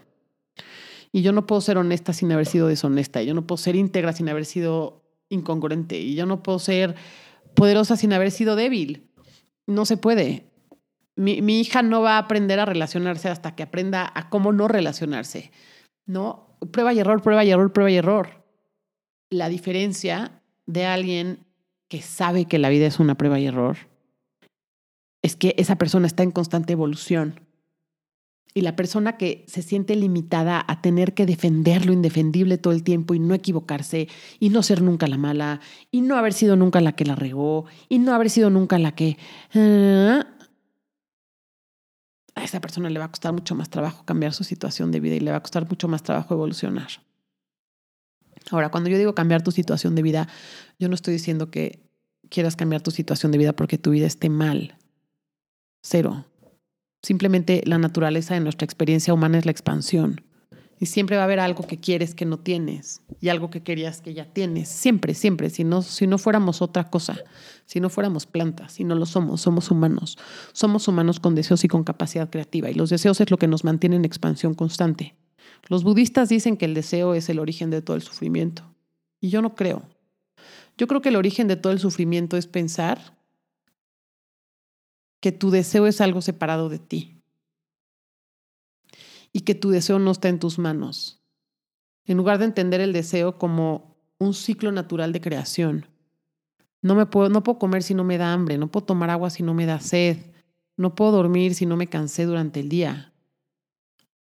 Y 1.12 1.22
yo 1.22 1.32
no 1.32 1.48
puedo 1.48 1.62
ser 1.62 1.78
honesta 1.78 2.14
sin 2.14 2.32
haber 2.32 2.46
sido 2.46 2.68
deshonesta. 2.68 3.22
Y 3.22 3.26
yo 3.26 3.34
no 3.34 3.48
puedo 3.48 3.58
ser 3.58 3.76
íntegra 3.76 4.14
sin 4.14 4.30
haber 4.30 4.46
sido 4.46 5.04
incongruente. 5.30 6.00
Y 6.00 6.16
yo 6.16 6.26
no 6.26 6.44
puedo 6.44 6.60
ser 6.60 6.96
poderosa 7.56 7.98
sin 7.98 8.14
haber 8.14 8.30
sido 8.30 8.56
débil. 8.56 9.10
No 9.66 9.86
se 9.86 9.98
puede. 9.98 10.46
Mi, 11.18 11.42
mi 11.42 11.60
hija 11.60 11.82
no 11.82 12.02
va 12.02 12.16
a 12.16 12.20
aprender 12.20 12.60
a 12.60 12.66
relacionarse 12.66 13.28
hasta 13.28 13.56
que 13.56 13.64
aprenda 13.64 14.10
a 14.16 14.30
cómo 14.30 14.54
no 14.54 14.68
relacionarse. 14.68 15.52
¿No? 16.06 16.48
prueba 16.72 16.94
y 16.94 17.00
error, 17.00 17.22
prueba 17.22 17.46
y 17.46 17.52
error, 17.52 17.72
prueba 17.72 17.92
y 17.92 17.98
error. 17.98 18.44
La 19.30 19.50
diferencia 19.50 20.42
de 20.66 20.86
alguien 20.86 21.46
que 21.88 22.02
sabe 22.02 22.46
que 22.46 22.60
la 22.60 22.70
vida 22.70 22.88
es 22.88 23.00
una 23.00 23.16
prueba 23.16 23.40
y 23.40 23.48
error 23.48 23.78
es 25.22 25.36
que 25.36 25.56
esa 25.58 25.78
persona 25.78 26.08
está 26.08 26.24
en 26.24 26.32
constante 26.32 26.74
evolución. 26.74 27.42
Y 28.54 28.62
la 28.62 28.76
persona 28.76 29.18
que 29.18 29.44
se 29.48 29.62
siente 29.62 29.96
limitada 29.96 30.64
a 30.68 30.82
tener 30.82 31.14
que 31.14 31.26
defender 31.26 31.86
lo 31.86 31.94
indefendible 31.94 32.58
todo 32.58 32.74
el 32.74 32.84
tiempo 32.84 33.14
y 33.14 33.20
no 33.20 33.36
equivocarse 33.36 34.08
y 34.40 34.50
no 34.50 34.64
ser 34.64 34.82
nunca 34.82 35.06
la 35.08 35.18
mala 35.18 35.60
y 35.92 36.02
no 36.02 36.16
haber 36.16 36.34
sido 36.34 36.56
nunca 36.56 36.82
la 36.82 36.94
que 36.94 37.06
la 37.06 37.16
regó 37.16 37.66
y 37.88 38.00
no 38.00 38.14
haber 38.14 38.30
sido 38.30 38.50
nunca 38.50 38.80
la 38.80 38.96
que... 38.96 39.18
Ah, 39.54 40.26
a 42.38 42.44
esa 42.44 42.62
persona 42.62 42.90
le 42.90 43.00
va 43.00 43.06
a 43.06 43.12
costar 43.12 43.34
mucho 43.34 43.56
más 43.56 43.70
trabajo 43.70 44.06
cambiar 44.06 44.34
su 44.34 44.44
situación 44.44 44.92
de 44.92 45.00
vida 45.00 45.16
y 45.16 45.20
le 45.20 45.32
va 45.32 45.38
a 45.38 45.42
costar 45.42 45.68
mucho 45.68 45.88
más 45.88 46.04
trabajo 46.04 46.34
evolucionar. 46.34 46.88
Ahora, 48.52 48.70
cuando 48.70 48.90
yo 48.90 48.98
digo 48.98 49.16
cambiar 49.16 49.42
tu 49.42 49.52
situación 49.52 49.96
de 49.96 50.04
vida, 50.04 50.28
yo 50.80 50.88
no 50.88 50.96
estoy 50.96 51.14
diciendo 51.14 51.50
que 51.50 51.80
quieras 52.30 52.56
cambiar 52.56 52.82
tu 52.82 52.92
situación 52.92 53.32
de 53.32 53.40
vida 53.40 53.54
porque 53.54 53.78
tu 53.78 53.92
vida 53.92 54.06
esté 54.06 54.30
mal. 54.30 54.78
Cero. 55.82 56.26
Simplemente 57.02 57.62
la 57.66 57.78
naturaleza 57.78 58.36
de 58.36 58.40
nuestra 58.40 58.66
experiencia 58.66 59.14
humana 59.14 59.38
es 59.40 59.46
la 59.46 59.52
expansión. 59.52 60.22
Y 60.80 60.86
siempre 60.86 61.16
va 61.16 61.24
a 61.24 61.26
haber 61.26 61.40
algo 61.40 61.66
que 61.66 61.80
quieres 61.80 62.14
que 62.14 62.26
no 62.26 62.38
tienes 62.38 63.02
y 63.20 63.30
algo 63.30 63.50
que 63.50 63.64
querías 63.64 64.02
que 64.02 64.14
ya 64.14 64.26
tienes. 64.26 64.70
Siempre, 64.70 65.16
siempre. 65.16 65.50
Si 65.50 65.64
no, 65.64 65.82
si 65.82 66.06
no 66.06 66.20
fuéramos 66.20 66.62
otra 66.62 66.90
cosa, 66.90 67.18
si 67.66 67.80
no 67.80 67.90
fuéramos 67.90 68.28
plantas, 68.28 68.74
si 68.74 68.84
no 68.84 68.94
lo 68.94 69.08
somos, 69.08 69.42
somos 69.42 69.72
humanos. 69.72 70.20
Somos 70.54 70.88
humanos 70.88 71.20
con 71.20 71.34
deseos 71.34 71.64
y 71.64 71.68
con 71.68 71.84
capacidad 71.84 72.30
creativa. 72.30 72.70
Y 72.70 72.76
los 72.76 72.92
deseos 72.92 73.20
es 73.22 73.32
lo 73.32 73.38
que 73.38 73.48
nos 73.48 73.64
mantiene 73.64 73.96
en 73.96 74.06
expansión 74.06 74.54
constante. 74.54 75.16
Los 75.68 75.84
budistas 75.84 76.30
dicen 76.30 76.58
que 76.58 76.66
el 76.66 76.76
deseo 76.76 77.16
es 77.16 77.28
el 77.30 77.40
origen 77.40 77.72
de 77.72 77.82
todo 77.82 77.96
el 77.96 78.04
sufrimiento. 78.04 78.64
Y 79.20 79.30
yo 79.30 79.42
no 79.42 79.56
creo. 79.56 79.82
Yo 80.78 80.88
creo 80.88 81.02
que 81.02 81.10
el 81.10 81.16
origen 81.16 81.48
de 81.48 81.56
todo 81.56 81.74
el 81.74 81.80
sufrimiento 81.80 82.38
es 82.38 82.46
pensar 82.46 83.18
que 85.20 85.32
tu 85.32 85.50
deseo 85.50 85.88
es 85.88 86.02
algo 86.02 86.22
separado 86.22 86.70
de 86.70 86.78
ti 86.78 87.17
y 89.38 89.42
que 89.42 89.54
tu 89.54 89.70
deseo 89.70 90.00
no 90.00 90.10
está 90.10 90.30
en 90.30 90.40
tus 90.40 90.58
manos. 90.58 91.22
En 92.06 92.18
lugar 92.18 92.40
de 92.40 92.46
entender 92.46 92.82
el 92.82 92.92
deseo 92.92 93.38
como 93.38 93.96
un 94.18 94.34
ciclo 94.34 94.72
natural 94.72 95.14
de 95.14 95.22
creación. 95.22 95.86
No, 96.82 96.96
me 96.96 97.06
puedo, 97.06 97.30
no 97.30 97.44
puedo 97.44 97.60
comer 97.60 97.84
si 97.84 97.94
no 97.94 98.04
me 98.04 98.18
da 98.18 98.34
hambre, 98.34 98.58
no 98.58 98.72
puedo 98.72 98.88
tomar 98.88 99.12
agua 99.12 99.30
si 99.30 99.44
no 99.44 99.54
me 99.54 99.68
da 99.68 99.80
sed, 99.80 100.18
no 100.76 100.96
puedo 100.96 101.12
dormir 101.12 101.54
si 101.54 101.68
no 101.68 101.78
me 101.78 101.86
cansé 101.86 102.26
durante 102.26 102.62
el 102.62 102.68
día. 102.68 103.14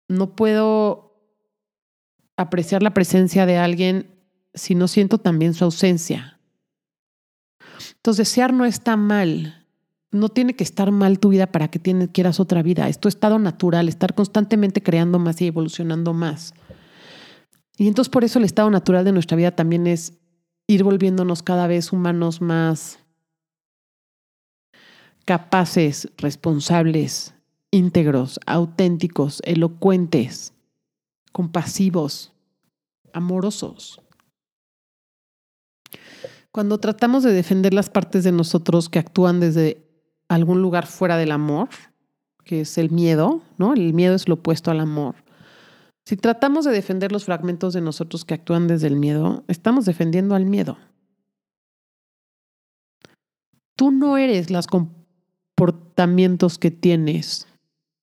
No 0.08 0.34
puedo 0.34 1.14
apreciar 2.38 2.82
la 2.82 2.94
presencia 2.94 3.46
de 3.46 3.58
alguien 3.58 4.16
si 4.54 4.76
no 4.76 4.88
siento 4.88 5.18
también 5.18 5.54
su 5.54 5.66
ausencia. 5.66 6.40
Entonces, 7.96 8.30
desear 8.30 8.54
no 8.54 8.64
está 8.64 8.96
mal, 8.96 9.61
no 10.12 10.30
tiene 10.30 10.56
que 10.56 10.64
estar 10.64 10.92
mal 10.92 11.20
tu 11.20 11.30
vida 11.30 11.48
para 11.48 11.70
que 11.70 11.80
quieras 12.10 12.40
otra 12.40 12.62
vida. 12.62 12.90
Es 12.90 13.00
tu 13.00 13.08
estado 13.08 13.40
natural, 13.40 13.88
estar 13.88 14.14
constantemente 14.14 14.84
creando 14.84 15.20
más 15.20 15.42
y 15.42 15.48
evolucionando 15.48 16.14
más. 16.14 16.54
Y 17.78 17.88
entonces 17.88 18.10
por 18.10 18.24
eso 18.24 18.40
el 18.40 18.46
estado 18.46 18.70
natural 18.70 19.06
de 19.06 19.14
nuestra 19.14 19.38
vida 19.38 19.52
también 19.52 19.88
es 19.88 20.14
ir 20.68 20.84
volviéndonos 20.84 21.42
cada 21.44 21.68
vez 21.68 21.92
humanos 21.92 22.42
más 22.42 23.00
capaces, 25.26 26.10
responsables, 26.18 27.34
íntegros, 27.72 28.40
auténticos, 28.46 29.42
elocuentes, 29.46 30.54
compasivos, 31.32 32.34
amorosos. 33.14 34.02
Cuando 36.52 36.80
tratamos 36.80 37.24
de 37.24 37.32
defender 37.32 37.74
las 37.74 37.90
partes 37.90 38.26
de 38.26 38.34
nosotros 38.34 38.90
que 38.90 39.00
actúan 39.00 39.40
desde 39.40 39.91
algún 40.36 40.62
lugar 40.62 40.88
fuera 40.88 41.18
del 41.18 41.32
amor, 41.32 41.68
que 42.46 42.62
es 42.62 42.78
el 42.78 42.90
miedo, 42.90 43.42
¿no? 43.58 43.74
El 43.74 43.94
miedo 43.94 44.16
es 44.16 44.30
lo 44.30 44.36
opuesto 44.36 44.72
al 44.72 44.80
amor. 44.80 45.16
Si 46.06 46.16
tratamos 46.16 46.64
de 46.66 46.72
defender 46.72 47.12
los 47.12 47.26
fragmentos 47.26 47.74
de 47.74 47.82
nosotros 47.82 48.24
que 48.24 48.34
actúan 48.34 48.68
desde 48.68 48.88
el 48.88 48.96
miedo, 48.96 49.44
estamos 49.48 49.86
defendiendo 49.86 50.34
al 50.36 50.46
miedo. 50.46 50.78
Tú 53.76 53.92
no 53.92 54.18
eres 54.18 54.50
los 54.52 54.68
comportamientos 54.68 56.58
que 56.58 56.72
tienes. 56.72 57.48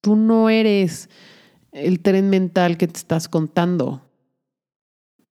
Tú 0.03 0.14
no 0.14 0.51
eres 0.51 1.09
el 1.73 2.01
tren 2.01 2.29
mental 2.29 2.77
que 2.77 2.88
te 2.88 2.99
estás 2.99 3.29
contando. 3.29 4.03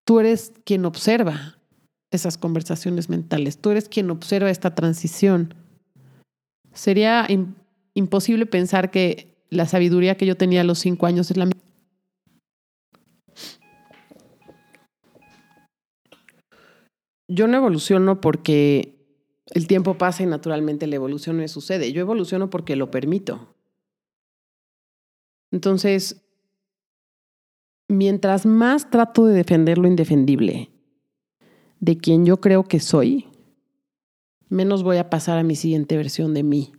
Tú 0.03 0.19
eres 0.19 0.51
quien 0.65 0.85
observa 0.85 1.59
esas 2.11 2.37
conversaciones 2.37 3.07
mentales. 3.09 3.59
Tú 3.59 3.69
eres 3.69 3.87
quien 3.87 4.09
observa 4.09 4.49
esta 4.49 4.73
transición. 4.73 5.53
Sería 6.77 7.27
imposible 7.95 8.45
pensar 8.45 8.91
que 8.91 9.35
la 9.49 9.65
sabiduría 9.65 10.15
que 10.15 10.27
yo 10.27 10.37
tenía 10.37 10.61
a 10.61 10.63
los 10.63 10.77
cinco 10.77 11.07
años 11.07 11.31
es 11.31 11.37
la 11.37 11.47
misma. 11.47 11.61
Yo 17.27 17.47
no 17.47 17.57
evoluciono 17.57 18.21
porque 18.21 18.95
el 19.55 19.65
tiempo 19.65 19.97
pasa 19.97 20.21
y 20.21 20.27
naturalmente 20.27 20.85
la 20.85 20.97
evolución 20.97 21.37
me 21.37 21.47
sucede. 21.47 21.91
Yo 21.91 22.01
evoluciono 22.01 22.51
porque 22.51 22.75
lo 22.75 22.91
permito. 22.91 23.55
Entonces, 25.51 26.21
mientras 27.87 28.45
más 28.45 28.91
trato 28.91 29.25
de 29.25 29.33
defender 29.33 29.79
lo 29.79 29.87
indefendible 29.87 30.69
de 31.79 31.97
quien 31.97 32.23
yo 32.23 32.39
creo 32.39 32.65
que 32.65 32.79
soy, 32.79 33.26
menos 34.49 34.83
voy 34.83 34.97
a 34.97 35.09
pasar 35.09 35.37
a 35.37 35.43
mi 35.43 35.55
siguiente 35.55 35.97
versión 35.97 36.33
de 36.33 36.43
mí. 36.43 36.73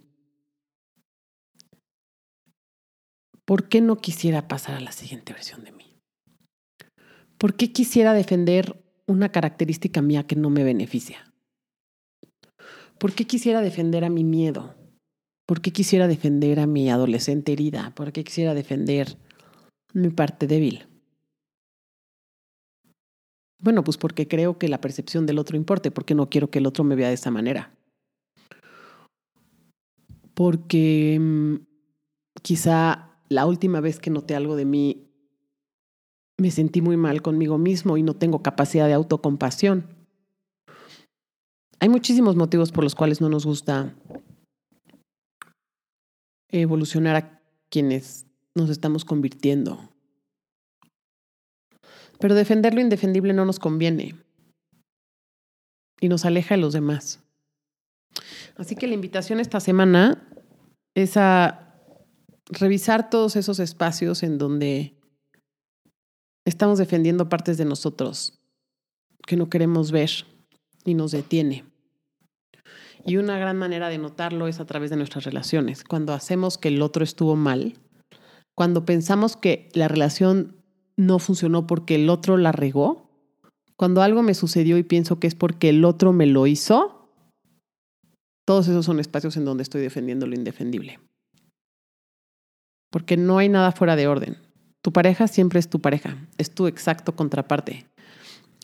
¿Por 3.45 3.69
qué 3.69 3.81
no 3.81 3.97
quisiera 3.97 4.49
pasar 4.49 4.77
a 4.77 4.81
la 4.81 4.93
siguiente 4.93 5.33
versión 5.33 5.65
de 5.65 5.73
mí? 5.73 5.97
¿Por 7.39 7.55
qué 7.55 7.73
quisiera 7.73 8.13
defender 8.13 8.85
una 9.07 9.31
característica 9.31 10.03
mía 10.03 10.27
que 10.27 10.37
no 10.37 10.51
me 10.51 10.65
beneficia? 10.65 11.33
¿Por 12.99 13.13
qué 13.15 13.27
quisiera 13.27 13.61
defender 13.61 14.05
a 14.05 14.11
mi 14.11 14.25
miedo? 14.25 14.75
¿Por 15.47 15.61
qué 15.63 15.73
quisiera 15.73 16.09
defender 16.09 16.61
a 16.61 16.67
mi 16.67 16.91
adolescente 16.91 17.53
herida? 17.53 17.93
¿Por 17.95 18.13
qué 18.13 18.25
quisiera 18.25 18.55
defender 18.55 19.17
mi 19.95 20.11
parte 20.11 20.47
débil? 20.47 20.88
Bueno, 23.59 23.83
pues 23.83 23.97
porque 23.97 24.29
creo 24.29 24.59
que 24.59 24.69
la 24.69 24.81
percepción 24.81 25.27
del 25.27 25.39
otro 25.39 25.57
importe, 25.57 25.91
porque 25.91 26.15
no 26.15 26.31
quiero 26.31 26.51
que 26.51 26.61
el 26.61 26.67
otro 26.67 26.85
me 26.85 26.95
vea 26.95 27.09
de 27.09 27.15
esa 27.15 27.31
manera. 27.31 27.75
Porque 30.35 31.19
mm, 31.21 31.57
quizá 32.43 33.17
la 33.29 33.47
última 33.47 33.81
vez 33.81 33.99
que 33.99 34.11
noté 34.11 34.37
algo 34.37 34.55
de 34.55 34.65
mí 34.65 35.09
me 36.37 36.53
sentí 36.53 36.81
muy 36.81 36.97
mal 36.97 37.21
conmigo 37.21 37.59
mismo 37.59 37.97
y 37.97 38.03
no 38.03 38.15
tengo 38.15 38.43
capacidad 38.43 38.87
de 38.87 38.95
autocompasión. 38.95 39.87
Hay 41.81 41.89
muchísimos 41.89 42.37
motivos 42.37 42.73
por 42.73 42.85
los 42.85 42.95
cuales 42.95 43.21
no 43.21 43.29
nos 43.29 43.45
gusta 43.45 43.95
evolucionar 46.51 47.17
a 47.17 47.43
quienes 47.69 48.27
nos 48.55 48.71
estamos 48.71 49.05
convirtiendo. 49.05 49.88
Pero 52.19 52.35
defender 52.35 52.75
lo 52.75 52.81
indefendible 52.81 53.33
no 53.33 53.45
nos 53.45 53.59
conviene 53.59 54.15
y 56.01 56.09
nos 56.09 56.25
aleja 56.25 56.55
de 56.55 56.61
los 56.61 56.73
demás. 56.73 57.21
Así 58.57 58.75
que 58.75 58.87
la 58.87 58.95
invitación 58.95 59.41
esta 59.41 59.61
semana 59.61 60.29
es 60.95 61.17
a 61.17 61.81
revisar 62.47 63.11
todos 63.11 63.37
esos 63.37 63.61
espacios 63.61 64.23
en 64.23 64.39
donde 64.39 64.95
estamos 66.45 66.79
defendiendo 66.79 67.29
partes 67.29 67.59
de 67.59 67.65
nosotros 67.65 68.41
que 69.27 69.37
no 69.37 69.51
queremos 69.51 69.93
ver 69.93 70.11
y 70.85 70.95
nos 70.95 71.13
detiene. 71.13 71.65
Y 73.05 73.17
una 73.17 73.39
gran 73.39 73.57
manera 73.57 73.89
de 73.89 73.99
notarlo 73.99 74.49
es 74.49 74.61
a 74.61 74.67
través 74.67 74.91
de 74.91 74.97
nuestras 74.97 75.25
relaciones. 75.25 75.85
Cuando 75.85 76.13
hacemos 76.15 76.59
que 76.59 76.69
el 76.69 76.83
otro 76.83 77.05
estuvo 77.05 77.37
mal, 77.37 77.75
cuando 78.55 78.85
pensamos 78.85 79.37
que 79.37 79.69
la 79.73 79.89
relación 79.89 80.58
no 80.99 81.21
funcionó 81.21 81.67
porque 81.67 81.95
el 81.95 82.11
otro 82.11 82.37
la 82.37 82.53
regó, 82.53 83.09
cuando 83.77 84.03
algo 84.03 84.23
me 84.23 84.35
sucedió 84.35 84.77
y 84.77 84.83
pienso 84.83 85.21
que 85.21 85.29
es 85.29 85.37
porque 85.37 85.69
el 85.69 85.85
otro 85.85 86.13
me 86.13 86.27
lo 86.27 86.47
hizo, 86.49 87.09
todos 88.45 88.67
esos 88.67 88.85
son 88.85 88.99
espacios 88.99 89.37
en 89.37 89.45
donde 89.45 89.63
estoy 89.63 89.81
defendiendo 89.81 90.27
lo 90.27 90.35
indefendible. 90.35 90.99
Porque 92.91 93.17
no 93.17 93.39
hay 93.39 93.49
nada 93.49 93.71
fuera 93.71 93.95
de 93.95 94.09
orden. 94.09 94.39
Tu 94.83 94.93
pareja 94.93 95.29
siempre 95.29 95.61
es 95.61 95.71
tu 95.71 95.81
pareja, 95.81 96.27
es 96.37 96.51
tu 96.51 96.67
exacto 96.67 97.15
contraparte. 97.15 97.87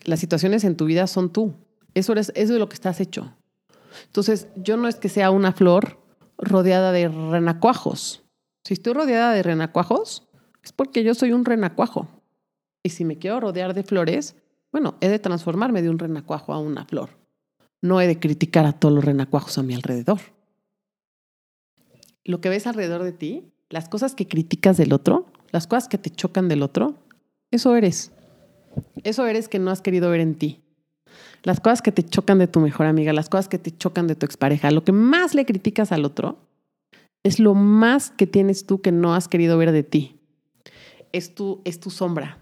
Las 0.04 0.18
situaciones 0.18 0.64
en 0.64 0.76
tu 0.76 0.86
vida 0.86 1.06
son 1.06 1.32
tú. 1.32 1.54
Eso 1.94 2.14
es, 2.14 2.32
eso 2.34 2.52
es 2.54 2.58
lo 2.58 2.68
que 2.68 2.74
estás 2.74 3.00
hecho. 3.00 3.32
Entonces, 4.06 4.48
yo 4.56 4.76
no 4.76 4.88
es 4.88 4.96
que 4.96 5.08
sea 5.08 5.30
una 5.30 5.52
flor 5.52 5.98
rodeada 6.36 6.90
de 6.90 7.08
renacuajos. 7.08 8.24
Si 8.64 8.74
estoy 8.74 8.94
rodeada 8.94 9.32
de 9.32 9.44
renacuajos, 9.44 10.26
es 10.64 10.72
porque 10.72 11.04
yo 11.04 11.14
soy 11.14 11.32
un 11.32 11.44
renacuajo. 11.44 12.08
Y 12.84 12.90
si 12.90 13.04
me 13.04 13.18
quiero 13.18 13.40
rodear 13.40 13.74
de 13.74 13.82
flores, 13.82 14.36
bueno, 14.70 14.96
he 15.00 15.08
de 15.08 15.18
transformarme 15.18 15.82
de 15.82 15.90
un 15.90 15.98
renacuajo 15.98 16.52
a 16.52 16.60
una 16.60 16.84
flor. 16.84 17.10
No 17.82 18.00
he 18.00 18.06
de 18.06 18.20
criticar 18.20 18.66
a 18.66 18.72
todos 18.72 18.94
los 18.94 19.04
renacuajos 19.04 19.58
a 19.58 19.64
mi 19.64 19.74
alrededor. 19.74 20.20
Lo 22.24 22.40
que 22.40 22.48
ves 22.48 22.66
alrededor 22.68 23.02
de 23.02 23.12
ti, 23.12 23.52
las 23.70 23.88
cosas 23.88 24.14
que 24.14 24.28
criticas 24.28 24.76
del 24.76 24.92
otro, 24.92 25.26
las 25.50 25.66
cosas 25.66 25.88
que 25.88 25.98
te 25.98 26.10
chocan 26.10 26.48
del 26.48 26.62
otro, 26.62 26.94
eso 27.50 27.74
eres. 27.74 28.12
Eso 29.02 29.26
eres 29.26 29.48
que 29.48 29.58
no 29.58 29.72
has 29.72 29.82
querido 29.82 30.10
ver 30.10 30.20
en 30.20 30.36
ti 30.36 30.64
las 31.44 31.60
cosas 31.60 31.82
que 31.82 31.92
te 31.92 32.02
chocan 32.02 32.38
de 32.38 32.48
tu 32.48 32.60
mejor 32.60 32.86
amiga, 32.86 33.12
las 33.12 33.28
cosas 33.28 33.48
que 33.48 33.58
te 33.58 33.76
chocan 33.76 34.06
de 34.06 34.14
tu 34.14 34.26
expareja, 34.26 34.70
lo 34.70 34.82
que 34.82 34.92
más 34.92 35.34
le 35.34 35.44
criticas 35.44 35.92
al 35.92 36.04
otro, 36.04 36.38
es 37.22 37.38
lo 37.38 37.54
más 37.54 38.10
que 38.10 38.26
tienes 38.26 38.66
tú 38.66 38.80
que 38.80 38.92
no 38.92 39.14
has 39.14 39.28
querido 39.28 39.56
ver 39.58 39.70
de 39.72 39.82
ti. 39.82 40.20
Es 41.12 41.34
tu, 41.34 41.60
es 41.64 41.80
tu 41.80 41.90
sombra. 41.90 42.38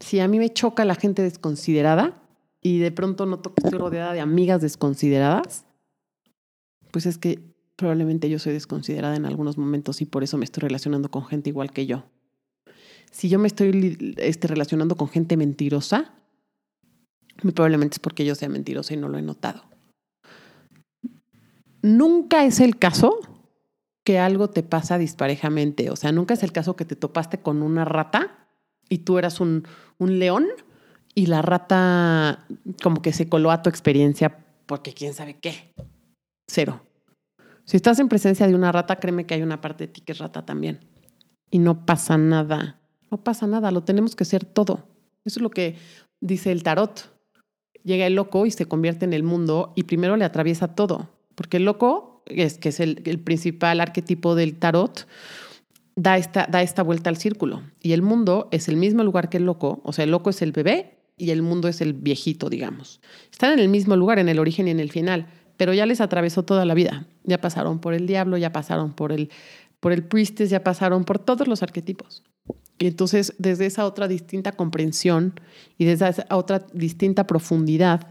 Si 0.00 0.20
a 0.20 0.28
mí 0.28 0.38
me 0.38 0.52
choca 0.52 0.84
la 0.84 0.94
gente 0.94 1.22
desconsiderada 1.22 2.22
y 2.60 2.78
de 2.78 2.92
pronto 2.92 3.26
noto 3.26 3.54
que 3.54 3.62
estoy 3.64 3.78
rodeada 3.78 4.12
de 4.12 4.20
amigas 4.20 4.60
desconsideradas, 4.60 5.64
pues 6.90 7.06
es 7.06 7.18
que 7.18 7.40
probablemente 7.76 8.30
yo 8.30 8.38
soy 8.38 8.52
desconsiderada 8.52 9.16
en 9.16 9.26
algunos 9.26 9.58
momentos 9.58 10.00
y 10.00 10.06
por 10.06 10.22
eso 10.22 10.38
me 10.38 10.44
estoy 10.44 10.62
relacionando 10.62 11.10
con 11.10 11.24
gente 11.24 11.50
igual 11.50 11.72
que 11.72 11.86
yo. 11.86 12.04
Si 13.10 13.28
yo 13.28 13.38
me 13.38 13.48
estoy 13.48 14.14
este, 14.18 14.48
relacionando 14.48 14.96
con 14.96 15.08
gente 15.08 15.36
mentirosa, 15.36 16.12
muy 17.42 17.52
probablemente 17.52 17.94
es 17.94 17.98
porque 17.98 18.24
yo 18.24 18.34
sea 18.34 18.48
mentirosa 18.48 18.94
y 18.94 18.96
no 18.96 19.08
lo 19.08 19.18
he 19.18 19.22
notado. 19.22 19.64
Nunca 21.82 22.44
es 22.44 22.60
el 22.60 22.78
caso 22.78 23.18
que 24.04 24.18
algo 24.18 24.48
te 24.50 24.62
pasa 24.62 24.98
disparejamente. 24.98 25.90
O 25.90 25.96
sea, 25.96 26.12
nunca 26.12 26.34
es 26.34 26.42
el 26.42 26.52
caso 26.52 26.76
que 26.76 26.84
te 26.84 26.96
topaste 26.96 27.38
con 27.38 27.62
una 27.62 27.84
rata 27.84 28.41
y 28.92 28.98
tú 28.98 29.18
eras 29.18 29.40
un, 29.40 29.66
un 29.98 30.18
león 30.18 30.46
y 31.14 31.26
la 31.26 31.42
rata 31.42 32.46
como 32.82 33.02
que 33.02 33.12
se 33.12 33.28
coló 33.28 33.50
a 33.50 33.62
tu 33.62 33.70
experiencia 33.70 34.44
porque 34.66 34.92
quién 34.92 35.14
sabe 35.14 35.38
qué. 35.38 35.72
Cero. 36.48 36.82
Si 37.64 37.76
estás 37.76 37.98
en 37.98 38.08
presencia 38.08 38.46
de 38.46 38.54
una 38.54 38.72
rata, 38.72 38.96
créeme 38.96 39.26
que 39.26 39.34
hay 39.34 39.42
una 39.42 39.60
parte 39.60 39.86
de 39.86 39.92
ti 39.92 40.00
que 40.00 40.12
es 40.12 40.18
rata 40.18 40.44
también. 40.44 40.80
Y 41.50 41.58
no 41.58 41.86
pasa 41.86 42.18
nada. 42.18 42.80
No 43.10 43.22
pasa 43.22 43.46
nada. 43.46 43.70
Lo 43.70 43.84
tenemos 43.84 44.16
que 44.16 44.24
ser 44.24 44.44
todo. 44.44 44.88
Eso 45.24 45.38
es 45.38 45.42
lo 45.42 45.50
que 45.50 45.76
dice 46.20 46.50
el 46.50 46.62
tarot 46.62 47.12
llega 47.84 48.06
el 48.06 48.14
loco 48.14 48.46
y 48.46 48.50
se 48.50 48.66
convierte 48.66 49.04
en 49.04 49.12
el 49.12 49.22
mundo 49.22 49.72
y 49.76 49.84
primero 49.84 50.16
le 50.16 50.24
atraviesa 50.24 50.74
todo, 50.74 51.10
porque 51.34 51.58
el 51.58 51.64
loco, 51.64 52.22
es, 52.26 52.58
que 52.58 52.70
es 52.70 52.80
el, 52.80 52.96
principal 53.24 53.80
arquetipo 53.80 54.34
del 54.34 54.58
tarot, 54.58 55.06
da 55.96 56.16
esta, 56.16 56.46
da 56.50 56.62
esta 56.62 56.82
vuelta 56.82 57.10
al 57.10 57.16
círculo. 57.16 57.62
Y 57.80 57.92
el 57.92 58.02
mundo 58.02 58.48
es 58.50 58.68
el 58.68 58.76
mismo 58.76 59.04
lugar 59.04 59.28
que 59.28 59.38
el 59.38 59.44
loco, 59.44 59.80
o 59.84 59.92
sea, 59.92 60.04
el 60.04 60.10
loco 60.10 60.30
es 60.30 60.42
el 60.42 60.52
bebé 60.52 60.98
y 61.16 61.30
el 61.30 61.42
mundo 61.42 61.68
es 61.68 61.80
el 61.80 61.92
viejito, 61.92 62.48
digamos. 62.48 63.00
Están 63.30 63.52
en 63.52 63.58
el 63.58 63.68
mismo 63.68 63.96
lugar, 63.96 64.18
en 64.18 64.28
el 64.28 64.38
origen 64.38 64.68
y 64.68 64.70
en 64.70 64.80
el 64.80 64.90
final, 64.90 65.26
pero 65.56 65.74
ya 65.74 65.86
les 65.86 66.00
atravesó 66.00 66.44
toda 66.44 66.64
la 66.64 66.74
vida. 66.74 67.06
Ya 67.24 67.40
pasaron 67.40 67.80
por 67.80 67.94
el 67.94 68.06
diablo, 68.06 68.36
ya 68.36 68.52
pasaron 68.52 68.92
por 68.92 69.12
el, 69.12 69.30
por 69.80 69.92
el 69.92 70.04
priestess, 70.04 70.50
ya 70.50 70.64
pasaron 70.64 71.04
por 71.04 71.18
todos 71.18 71.46
los 71.46 71.62
arquetipos. 71.62 72.22
Y 72.78 72.86
entonces, 72.86 73.34
desde 73.38 73.66
esa 73.66 73.86
otra 73.86 74.08
distinta 74.08 74.52
comprensión 74.52 75.34
y 75.78 75.84
desde 75.84 76.08
esa 76.08 76.26
otra 76.30 76.66
distinta 76.72 77.26
profundidad, 77.26 78.08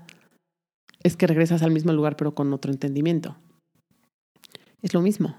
es 1.03 1.17
que 1.17 1.27
regresas 1.27 1.63
al 1.63 1.71
mismo 1.71 1.91
lugar, 1.93 2.15
pero 2.15 2.35
con 2.35 2.53
otro 2.53 2.71
entendimiento. 2.71 3.35
Es 4.81 4.93
lo 4.93 5.01
mismo. 5.01 5.35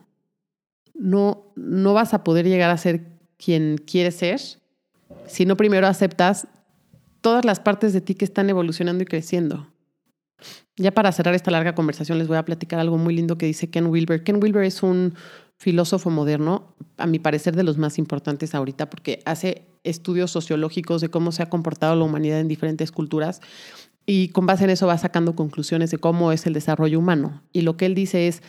No, 1.02 1.52
no 1.56 1.94
vas 1.94 2.14
a 2.14 2.22
poder 2.22 2.46
llegar 2.46 2.70
a 2.70 2.76
ser 2.76 3.18
quien 3.36 3.76
quieres 3.76 4.14
ser 4.14 4.40
si 5.26 5.46
no 5.46 5.56
primero 5.56 5.86
aceptas 5.86 6.46
todas 7.20 7.44
las 7.44 7.60
partes 7.60 7.92
de 7.92 8.00
ti 8.00 8.14
que 8.14 8.24
están 8.24 8.48
evolucionando 8.50 9.02
y 9.02 9.06
creciendo. 9.06 9.68
Ya 10.76 10.92
para 10.92 11.12
cerrar 11.12 11.34
esta 11.34 11.50
larga 11.50 11.74
conversación 11.74 12.18
les 12.18 12.28
voy 12.28 12.36
a 12.36 12.44
platicar 12.44 12.80
algo 12.80 12.98
muy 12.98 13.14
lindo 13.14 13.38
que 13.38 13.46
dice 13.46 13.70
Ken 13.70 13.86
Wilber. 13.86 14.24
Ken 14.24 14.42
Wilber 14.42 14.64
es 14.64 14.82
un 14.82 15.14
filósofo 15.56 16.10
moderno, 16.10 16.74
a 16.96 17.06
mi 17.06 17.18
parecer 17.18 17.54
de 17.54 17.62
los 17.62 17.78
más 17.78 17.98
importantes 17.98 18.54
ahorita, 18.54 18.90
porque 18.90 19.22
hace 19.24 19.66
estudios 19.84 20.30
sociológicos 20.30 21.00
de 21.00 21.08
cómo 21.08 21.30
se 21.30 21.42
ha 21.42 21.48
comportado 21.48 21.94
la 21.94 22.04
humanidad 22.04 22.40
en 22.40 22.48
diferentes 22.48 22.90
culturas 22.90 23.40
y 24.06 24.28
con 24.28 24.46
base 24.46 24.64
en 24.64 24.70
eso 24.70 24.86
va 24.88 24.98
sacando 24.98 25.36
conclusiones 25.36 25.90
de 25.90 25.98
cómo 25.98 26.32
es 26.32 26.46
el 26.46 26.54
desarrollo 26.54 26.98
humano. 26.98 27.42
Y 27.52 27.62
lo 27.62 27.76
que 27.76 27.86
él 27.86 27.94
dice 27.94 28.26
es, 28.26 28.42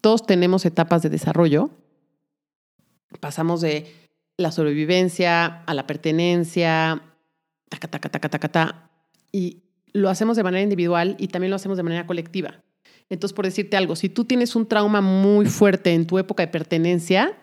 todos 0.00 0.26
tenemos 0.26 0.64
etapas 0.64 1.02
de 1.02 1.10
desarrollo, 1.10 1.70
pasamos 3.20 3.60
de 3.60 3.86
la 4.36 4.50
sobrevivencia 4.52 5.62
a 5.64 5.74
la 5.74 5.86
pertenencia, 5.86 7.02
taca, 7.68 7.88
taca, 7.88 8.08
taca, 8.08 8.28
taca, 8.28 8.48
taca, 8.48 8.90
y 9.32 9.62
lo 9.92 10.10
hacemos 10.10 10.36
de 10.36 10.42
manera 10.42 10.62
individual 10.62 11.16
y 11.18 11.28
también 11.28 11.50
lo 11.50 11.56
hacemos 11.56 11.76
de 11.76 11.82
manera 11.82 12.06
colectiva. 12.06 12.62
Entonces, 13.10 13.34
por 13.34 13.44
decirte 13.44 13.76
algo, 13.76 13.96
si 13.96 14.08
tú 14.08 14.24
tienes 14.24 14.56
un 14.56 14.66
trauma 14.66 15.00
muy 15.00 15.46
fuerte 15.46 15.92
en 15.92 16.06
tu 16.06 16.18
época 16.18 16.42
de 16.42 16.48
pertenencia, 16.48 17.36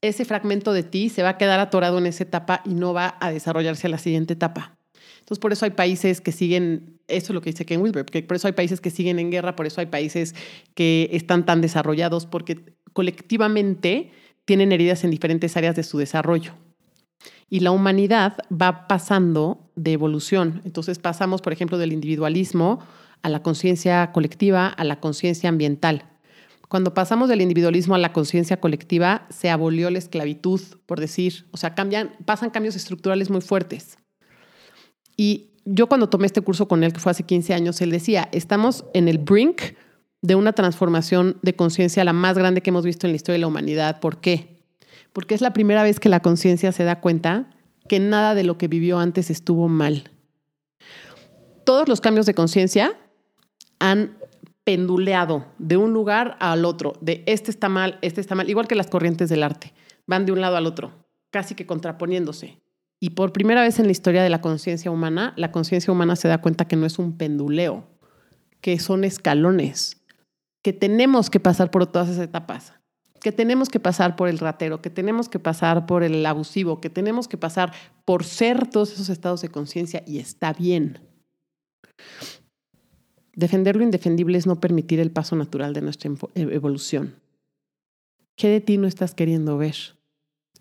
ese 0.00 0.24
fragmento 0.24 0.72
de 0.72 0.82
ti 0.82 1.08
se 1.08 1.22
va 1.22 1.30
a 1.30 1.38
quedar 1.38 1.60
atorado 1.60 1.98
en 1.98 2.06
esa 2.06 2.24
etapa 2.24 2.62
y 2.64 2.74
no 2.74 2.92
va 2.92 3.16
a 3.20 3.30
desarrollarse 3.30 3.86
a 3.86 3.90
la 3.90 3.98
siguiente 3.98 4.32
etapa. 4.34 4.76
Entonces, 5.20 5.38
por 5.38 5.52
eso 5.52 5.64
hay 5.64 5.70
países 5.72 6.20
que 6.20 6.32
siguen, 6.32 6.98
eso 7.08 7.26
es 7.26 7.34
lo 7.34 7.40
que 7.40 7.50
dice 7.50 7.64
Ken 7.64 7.80
Wilber, 7.80 8.04
porque 8.04 8.22
por 8.22 8.36
eso 8.36 8.48
hay 8.48 8.54
países 8.54 8.80
que 8.80 8.90
siguen 8.90 9.18
en 9.18 9.30
guerra, 9.30 9.54
por 9.54 9.66
eso 9.66 9.80
hay 9.80 9.86
países 9.86 10.34
que 10.74 11.08
están 11.12 11.46
tan 11.46 11.60
desarrollados, 11.60 12.26
porque 12.26 12.74
colectivamente 12.92 14.10
tienen 14.44 14.72
heridas 14.72 15.04
en 15.04 15.10
diferentes 15.10 15.56
áreas 15.56 15.76
de 15.76 15.82
su 15.82 15.98
desarrollo. 15.98 16.54
Y 17.48 17.60
la 17.60 17.70
humanidad 17.70 18.38
va 18.50 18.86
pasando 18.88 19.70
de 19.76 19.92
evolución. 19.92 20.62
Entonces 20.64 20.98
pasamos, 20.98 21.42
por 21.42 21.52
ejemplo, 21.52 21.78
del 21.78 21.92
individualismo 21.92 22.80
a 23.22 23.28
la 23.28 23.42
conciencia 23.42 24.10
colectiva, 24.12 24.68
a 24.68 24.84
la 24.84 25.00
conciencia 25.00 25.48
ambiental. 25.48 26.08
Cuando 26.68 26.94
pasamos 26.94 27.28
del 27.28 27.42
individualismo 27.42 27.94
a 27.94 27.98
la 27.98 28.12
conciencia 28.12 28.58
colectiva, 28.58 29.26
se 29.28 29.50
abolió 29.50 29.90
la 29.90 29.98
esclavitud, 29.98 30.60
por 30.86 30.98
decir, 30.98 31.46
o 31.50 31.58
sea, 31.58 31.74
cambian, 31.74 32.12
pasan 32.24 32.48
cambios 32.48 32.76
estructurales 32.76 33.28
muy 33.28 33.42
fuertes. 33.42 33.98
Y 35.16 35.50
yo 35.64 35.86
cuando 35.86 36.08
tomé 36.08 36.26
este 36.26 36.40
curso 36.40 36.66
con 36.68 36.82
él, 36.82 36.92
que 36.92 37.00
fue 37.00 37.12
hace 37.12 37.24
15 37.24 37.54
años, 37.54 37.80
él 37.82 37.90
decía, 37.90 38.28
estamos 38.32 38.86
en 38.94 39.08
el 39.08 39.18
brink 39.18 39.60
de 40.22 40.36
una 40.36 40.52
transformación 40.52 41.36
de 41.42 41.54
conciencia 41.54 42.04
la 42.04 42.12
más 42.12 42.38
grande 42.38 42.62
que 42.62 42.70
hemos 42.70 42.84
visto 42.84 43.06
en 43.06 43.12
la 43.12 43.16
historia 43.16 43.34
de 43.34 43.40
la 43.40 43.48
humanidad. 43.48 44.00
¿Por 44.00 44.20
qué? 44.20 44.64
Porque 45.12 45.34
es 45.34 45.40
la 45.40 45.52
primera 45.52 45.82
vez 45.82 46.00
que 46.00 46.08
la 46.08 46.20
conciencia 46.20 46.72
se 46.72 46.84
da 46.84 47.00
cuenta 47.00 47.50
que 47.88 48.00
nada 48.00 48.34
de 48.34 48.44
lo 48.44 48.56
que 48.56 48.68
vivió 48.68 48.98
antes 48.98 49.30
estuvo 49.30 49.68
mal. 49.68 50.10
Todos 51.64 51.88
los 51.88 52.00
cambios 52.00 52.26
de 52.26 52.34
conciencia 52.34 52.96
han 53.78 54.16
penduleado 54.64 55.46
de 55.58 55.76
un 55.76 55.92
lugar 55.92 56.36
al 56.40 56.64
otro, 56.64 56.94
de 57.00 57.24
este 57.26 57.50
está 57.50 57.68
mal, 57.68 57.98
este 58.00 58.20
está 58.20 58.36
mal, 58.36 58.48
igual 58.48 58.68
que 58.68 58.76
las 58.76 58.86
corrientes 58.86 59.28
del 59.28 59.42
arte, 59.42 59.72
van 60.06 60.24
de 60.24 60.32
un 60.32 60.40
lado 60.40 60.56
al 60.56 60.66
otro, 60.66 60.92
casi 61.30 61.56
que 61.56 61.66
contraponiéndose. 61.66 62.60
Y 63.00 63.10
por 63.10 63.32
primera 63.32 63.62
vez 63.62 63.80
en 63.80 63.86
la 63.86 63.92
historia 63.92 64.22
de 64.22 64.30
la 64.30 64.40
conciencia 64.40 64.92
humana, 64.92 65.34
la 65.36 65.50
conciencia 65.50 65.92
humana 65.92 66.14
se 66.14 66.28
da 66.28 66.40
cuenta 66.40 66.68
que 66.68 66.76
no 66.76 66.86
es 66.86 67.00
un 67.00 67.16
penduleo, 67.16 67.88
que 68.60 68.78
son 68.78 69.02
escalones, 69.02 70.01
que 70.62 70.72
tenemos 70.72 71.28
que 71.28 71.40
pasar 71.40 71.70
por 71.70 71.86
todas 71.86 72.08
esas 72.08 72.24
etapas, 72.24 72.72
que 73.20 73.32
tenemos 73.32 73.68
que 73.68 73.80
pasar 73.80 74.16
por 74.16 74.28
el 74.28 74.38
ratero, 74.38 74.80
que 74.80 74.90
tenemos 74.90 75.28
que 75.28 75.38
pasar 75.38 75.86
por 75.86 76.02
el 76.02 76.24
abusivo, 76.24 76.80
que 76.80 76.90
tenemos 76.90 77.28
que 77.28 77.36
pasar 77.36 77.72
por 78.04 78.24
ser 78.24 78.68
todos 78.68 78.92
esos 78.92 79.08
estados 79.08 79.42
de 79.42 79.48
conciencia 79.48 80.02
y 80.06 80.18
está 80.18 80.52
bien. 80.52 81.00
Defender 83.34 83.76
lo 83.76 83.82
indefendible 83.82 84.38
es 84.38 84.46
no 84.46 84.60
permitir 84.60 85.00
el 85.00 85.10
paso 85.10 85.36
natural 85.36 85.72
de 85.72 85.82
nuestra 85.82 86.10
evolución. 86.34 87.16
¿Qué 88.36 88.48
de 88.48 88.60
ti 88.60 88.76
no 88.76 88.86
estás 88.86 89.14
queriendo 89.14 89.56
ver? 89.56 89.76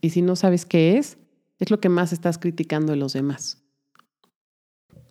Y 0.01 0.11
si 0.11 0.21
no 0.21 0.35
sabes 0.35 0.65
qué 0.65 0.97
es, 0.97 1.17
es 1.59 1.69
lo 1.69 1.79
que 1.79 1.89
más 1.89 2.13
estás 2.13 2.37
criticando 2.37 2.91
de 2.91 2.97
los 2.97 3.13
demás. 3.13 3.63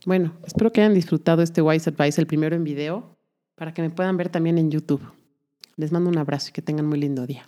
Bueno, 0.07 0.33
espero 0.47 0.73
que 0.73 0.81
hayan 0.81 0.95
disfrutado 0.95 1.43
este 1.43 1.63
Wise 1.63 1.91
Advice, 1.91 2.21
el 2.21 2.27
primero 2.27 2.57
en 2.57 2.65
video, 2.65 3.20
para 3.61 3.75
que 3.75 3.83
me 3.83 3.91
puedan 3.91 4.17
ver 4.17 4.31
también 4.31 4.57
en 4.57 4.71
YouTube. 4.71 5.03
Les 5.77 5.93
mando 5.93 6.09
un 6.09 6.17
abrazo 6.17 6.49
y 6.49 6.53
que 6.53 6.63
tengan 6.63 6.87
muy 6.87 6.99
lindo 6.99 7.27
día. 7.27 7.47